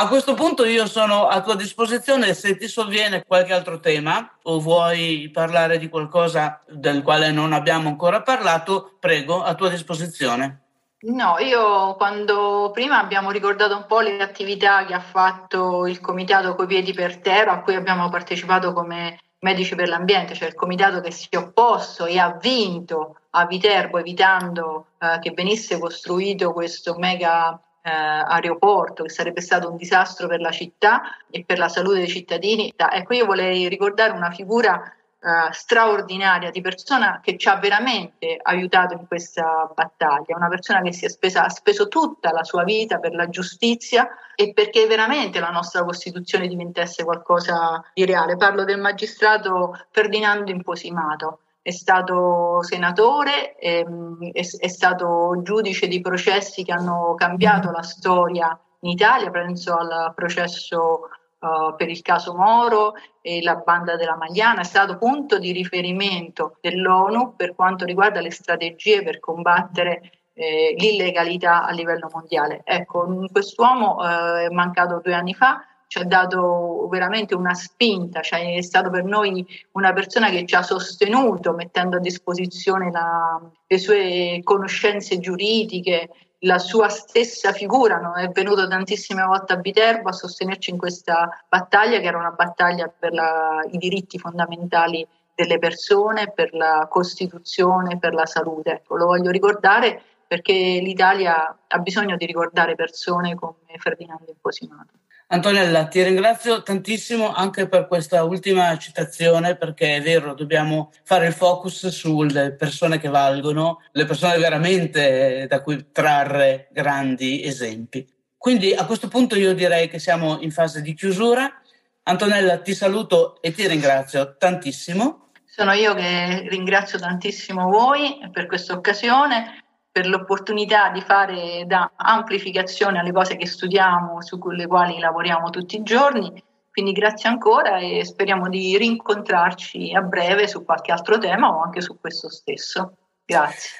A 0.00 0.06
questo 0.06 0.34
punto 0.34 0.64
io 0.64 0.86
sono 0.86 1.26
a 1.26 1.40
tua 1.40 1.56
disposizione 1.56 2.32
se 2.32 2.56
ti 2.56 2.68
sovviene 2.68 3.24
qualche 3.26 3.52
altro 3.52 3.80
tema 3.80 4.38
o 4.44 4.60
vuoi 4.60 5.28
parlare 5.32 5.76
di 5.76 5.88
qualcosa 5.88 6.62
del 6.68 7.02
quale 7.02 7.32
non 7.32 7.52
abbiamo 7.52 7.88
ancora 7.88 8.22
parlato, 8.22 8.92
prego, 9.00 9.42
a 9.42 9.56
tua 9.56 9.68
disposizione. 9.68 10.60
No, 11.00 11.38
io 11.40 11.96
quando 11.96 12.70
prima 12.72 13.00
abbiamo 13.00 13.32
ricordato 13.32 13.76
un 13.76 13.86
po' 13.88 13.98
le 13.98 14.22
attività 14.22 14.84
che 14.84 14.94
ha 14.94 15.00
fatto 15.00 15.84
il 15.88 15.98
comitato 16.00 16.54
coi 16.54 16.68
piedi 16.68 16.92
per 16.92 17.18
terra 17.18 17.54
a 17.54 17.60
cui 17.62 17.74
abbiamo 17.74 18.08
partecipato 18.08 18.72
come 18.72 19.18
Medici 19.40 19.74
per 19.74 19.88
l'Ambiente, 19.88 20.34
cioè 20.34 20.46
il 20.46 20.54
comitato 20.54 21.00
che 21.00 21.10
si 21.10 21.26
è 21.28 21.36
opposto 21.38 22.06
e 22.06 22.20
ha 22.20 22.38
vinto 22.40 23.16
a 23.30 23.46
Viterbo 23.46 23.98
evitando 23.98 24.86
eh, 25.00 25.18
che 25.20 25.32
venisse 25.32 25.76
costruito 25.80 26.52
questo 26.52 26.94
mega 26.98 27.60
aeroporto, 27.88 29.02
che 29.02 29.10
sarebbe 29.10 29.40
stato 29.40 29.70
un 29.70 29.76
disastro 29.76 30.28
per 30.28 30.40
la 30.40 30.50
città 30.50 31.02
e 31.30 31.44
per 31.44 31.58
la 31.58 31.68
salute 31.68 31.98
dei 31.98 32.08
cittadini. 32.08 32.72
Ecco, 32.76 33.14
io 33.14 33.26
vorrei 33.26 33.68
ricordare 33.68 34.12
una 34.12 34.30
figura 34.30 34.92
Uh, 35.20 35.50
straordinaria 35.50 36.52
di 36.52 36.60
persona 36.60 37.18
che 37.20 37.36
ci 37.36 37.48
ha 37.48 37.56
veramente 37.56 38.38
aiutato 38.40 38.94
in 38.94 39.08
questa 39.08 39.68
battaglia, 39.74 40.36
una 40.36 40.46
persona 40.46 40.80
che 40.80 40.92
si 40.92 41.06
è 41.06 41.08
spesa, 41.08 41.44
ha 41.44 41.48
speso 41.48 41.88
tutta 41.88 42.30
la 42.30 42.44
sua 42.44 42.62
vita 42.62 43.00
per 43.00 43.14
la 43.14 43.28
giustizia 43.28 44.08
e 44.36 44.52
perché 44.52 44.86
veramente 44.86 45.40
la 45.40 45.50
nostra 45.50 45.82
Costituzione 45.82 46.46
diventasse 46.46 47.02
qualcosa 47.02 47.84
di 47.92 48.04
reale. 48.04 48.36
Parlo 48.36 48.62
del 48.62 48.78
magistrato 48.78 49.76
Ferdinando 49.90 50.52
Imposimato 50.52 51.40
è 51.68 51.70
stato 51.70 52.62
senatore, 52.62 53.54
ehm, 53.58 54.30
è, 54.32 54.40
è, 54.40 54.68
stato 54.68 55.38
giudice 55.42 55.86
di 55.86 56.00
processi 56.00 56.64
che 56.64 56.72
hanno 56.72 57.14
cambiato 57.14 57.70
la 57.70 57.82
storia 57.82 58.58
in 58.80 58.90
Italia, 58.90 59.30
penso 59.30 59.76
al 59.76 60.14
processo 60.14 61.10
uh, 61.40 61.76
per 61.76 61.90
il 61.90 62.00
caso 62.00 62.34
Moro 62.34 62.94
e 63.20 63.42
la 63.42 63.56
banda 63.56 63.96
della 63.96 64.16
Magliana, 64.16 64.62
è 64.62 64.64
stato 64.64 64.96
punto 64.96 65.38
di 65.38 65.52
riferimento 65.52 66.56
dell'ONU 66.62 67.36
per 67.36 67.54
quanto 67.54 67.84
riguarda 67.84 68.22
le 68.22 68.30
strategie 68.30 69.02
per 69.02 69.20
combattere 69.20 70.12
eh, 70.32 70.74
l'illegalità 70.78 71.66
a 71.66 71.72
livello 71.72 72.08
mondiale. 72.10 72.62
Ecco, 72.64 73.26
quest'uomo 73.30 74.02
eh, 74.02 74.46
è 74.46 74.48
mancato 74.48 75.02
due 75.04 75.12
anni 75.12 75.34
fa, 75.34 75.62
ci 75.88 75.98
ha 75.98 76.04
dato 76.04 76.86
veramente 76.88 77.34
una 77.34 77.54
spinta, 77.54 78.20
cioè 78.20 78.54
è 78.54 78.62
stato 78.62 78.90
per 78.90 79.04
noi 79.04 79.44
una 79.72 79.92
persona 79.94 80.28
che 80.28 80.44
ci 80.46 80.54
ha 80.54 80.62
sostenuto 80.62 81.54
mettendo 81.54 81.96
a 81.96 82.00
disposizione 82.00 82.90
la, 82.90 83.40
le 83.66 83.78
sue 83.78 84.40
conoscenze 84.44 85.18
giuridiche, 85.18 86.10
la 86.42 86.58
sua 86.58 86.88
stessa 86.90 87.52
figura, 87.52 87.98
no? 87.98 88.14
è 88.14 88.28
venuto 88.28 88.68
tantissime 88.68 89.24
volte 89.24 89.54
a 89.54 89.56
Viterbo 89.56 90.10
a 90.10 90.12
sostenerci 90.12 90.70
in 90.70 90.78
questa 90.78 91.44
battaglia 91.48 91.98
che 92.00 92.06
era 92.06 92.18
una 92.18 92.30
battaglia 92.30 92.86
per 92.96 93.12
la, 93.14 93.64
i 93.70 93.78
diritti 93.78 94.18
fondamentali 94.18 95.04
delle 95.34 95.58
persone, 95.58 96.30
per 96.32 96.52
la 96.52 96.86
Costituzione, 96.88 97.98
per 97.98 98.12
la 98.12 98.26
salute. 98.26 98.72
Ecco, 98.72 98.96
lo 98.96 99.06
voglio 99.06 99.30
ricordare 99.30 100.02
perché 100.26 100.52
l'Italia 100.52 101.56
ha 101.66 101.78
bisogno 101.78 102.16
di 102.16 102.26
ricordare 102.26 102.74
persone 102.74 103.34
come 103.34 103.78
Ferdinando 103.78 104.30
Imposimato. 104.30 104.92
Antonella, 105.30 105.88
ti 105.88 106.02
ringrazio 106.02 106.62
tantissimo 106.62 107.34
anche 107.34 107.68
per 107.68 107.86
questa 107.86 108.22
ultima 108.22 108.78
citazione 108.78 109.56
perché 109.56 109.96
è 109.96 110.00
vero, 110.00 110.32
dobbiamo 110.32 110.90
fare 111.04 111.26
il 111.26 111.34
focus 111.34 111.88
sulle 111.88 112.52
persone 112.52 112.98
che 112.98 113.10
valgono, 113.10 113.82
le 113.92 114.06
persone 114.06 114.38
veramente 114.38 115.46
da 115.46 115.60
cui 115.60 115.92
trarre 115.92 116.68
grandi 116.72 117.44
esempi. 117.44 118.08
Quindi 118.38 118.72
a 118.72 118.86
questo 118.86 119.08
punto 119.08 119.36
io 119.36 119.52
direi 119.52 119.90
che 119.90 119.98
siamo 119.98 120.40
in 120.40 120.50
fase 120.50 120.80
di 120.80 120.94
chiusura. 120.94 121.60
Antonella, 122.04 122.60
ti 122.60 122.74
saluto 122.74 123.42
e 123.42 123.52
ti 123.52 123.68
ringrazio 123.68 124.36
tantissimo. 124.38 125.32
Sono 125.44 125.72
io 125.72 125.92
che 125.92 126.46
ringrazio 126.48 126.98
tantissimo 126.98 127.68
voi 127.68 128.18
per 128.32 128.46
questa 128.46 128.72
occasione 128.72 129.67
per 129.90 130.06
l'opportunità 130.06 130.90
di 130.90 131.00
fare 131.00 131.64
da 131.66 131.92
amplificazione 131.96 132.98
alle 132.98 133.12
cose 133.12 133.36
che 133.36 133.46
studiamo, 133.46 134.22
su 134.22 134.38
le 134.50 134.66
quali 134.66 134.98
lavoriamo 134.98 135.50
tutti 135.50 135.76
i 135.76 135.82
giorni. 135.82 136.42
Quindi 136.70 136.92
grazie 136.92 137.28
ancora 137.28 137.78
e 137.78 138.04
speriamo 138.04 138.48
di 138.48 138.76
rincontrarci 138.78 139.92
a 139.94 140.00
breve 140.00 140.46
su 140.46 140.64
qualche 140.64 140.92
altro 140.92 141.18
tema 141.18 141.48
o 141.48 141.62
anche 141.62 141.80
su 141.80 141.98
questo 142.00 142.30
stesso. 142.30 142.96
Grazie. 143.24 143.70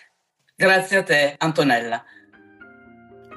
Grazie 0.57 0.97
a 0.97 1.03
te, 1.05 1.35
Antonella. 1.39 2.03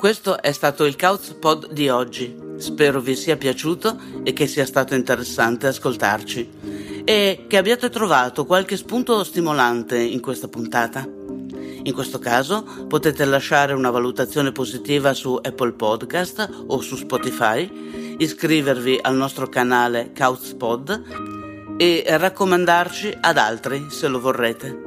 Questo 0.01 0.41
è 0.41 0.51
stato 0.51 0.86
il 0.86 0.95
Couch 0.95 1.38
Pod 1.38 1.72
di 1.72 1.88
oggi. 1.89 2.36
Spero 2.57 2.99
vi 2.99 3.15
sia 3.15 3.38
piaciuto 3.38 3.99
e 4.24 4.34
che 4.34 4.47
sia 4.47 4.65
stato 4.65 4.95
interessante 4.95 5.67
ascoltarci 5.67 7.03
e 7.05 7.45
che 7.47 7.57
abbiate 7.57 7.91
trovato 7.91 8.47
qualche 8.47 8.78
spunto 8.78 9.24
stimolante 9.24 9.99
in 9.99 10.19
questa 10.19 10.47
puntata. 10.47 11.07
In 11.84 11.93
questo 11.93 12.20
caso 12.20 12.64
potete 12.88 13.26
lasciare 13.26 13.74
una 13.74 13.89
valutazione 13.89 14.51
positiva 14.51 15.14
su 15.14 15.39
Apple 15.41 15.74
Podcast 15.74 16.66
o 16.68 16.80
su 16.82 16.95
Spotify, 16.95 18.16
iscrivervi 18.18 18.99
al 19.01 19.16
nostro 19.16 19.47
canale 19.47 20.12
Couchpod 20.16 21.76
e 21.78 22.03
raccomandarci 22.05 23.18
ad 23.20 23.38
altri 23.38 23.88
se 23.89 24.07
lo 24.07 24.20
vorrete. 24.20 24.80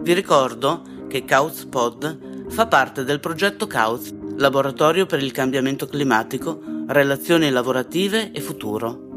Vi 0.00 0.12
ricordo 0.12 0.82
che 1.08 1.24
Couchpod 1.24 2.46
fa 2.48 2.66
parte 2.66 3.04
del 3.04 3.20
progetto 3.20 3.66
Couch, 3.66 4.10
Laboratorio 4.36 5.06
per 5.06 5.22
il 5.22 5.32
cambiamento 5.32 5.86
climatico, 5.86 6.60
relazioni 6.86 7.50
lavorative 7.50 8.30
e 8.32 8.40
futuro 8.40 9.07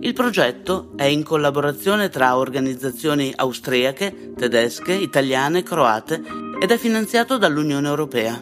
il 0.00 0.12
progetto 0.12 0.92
è 0.96 1.04
in 1.04 1.22
collaborazione 1.24 2.08
tra 2.08 2.36
organizzazioni 2.36 3.32
austriache, 3.34 4.32
tedesche, 4.36 4.92
italiane 4.92 5.58
e 5.58 5.62
croate 5.62 6.22
ed 6.60 6.70
è 6.70 6.78
finanziato 6.78 7.36
dall'Unione 7.36 7.88
Europea. 7.88 8.40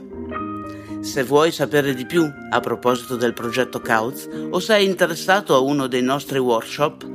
Se 1.01 1.23
vuoi 1.23 1.51
sapere 1.53 1.95
di 1.95 2.05
più 2.05 2.31
a 2.51 2.61
proposito 2.61 3.17
del 3.17 3.33
progetto 3.33 3.81
Kautz 3.81 4.29
o 4.51 4.59
sei 4.59 4.85
interessato 4.87 5.55
a 5.55 5.61
uno 5.61 5.87
dei 5.87 6.03
nostri 6.03 6.39
workshop, 6.39 7.09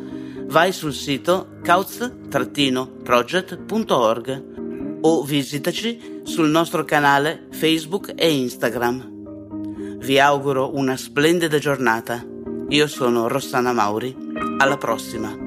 vai 0.45 0.71
sul 0.71 0.93
sito 0.93 1.57
kautz-project.org 1.61 4.43
o 5.01 5.23
visitaci 5.23 6.21
sul 6.23 6.49
nostro 6.49 6.83
canale 6.83 7.47
Facebook 7.51 8.13
e 8.15 8.31
Instagram. 8.31 9.97
Vi 9.97 10.19
auguro 10.19 10.75
una 10.75 10.97
splendida 10.97 11.57
giornata. 11.57 12.30
Io 12.71 12.87
sono 12.87 13.27
Rossana 13.27 13.73
Mauri. 13.73 14.15
Alla 14.59 14.77
prossima! 14.77 15.40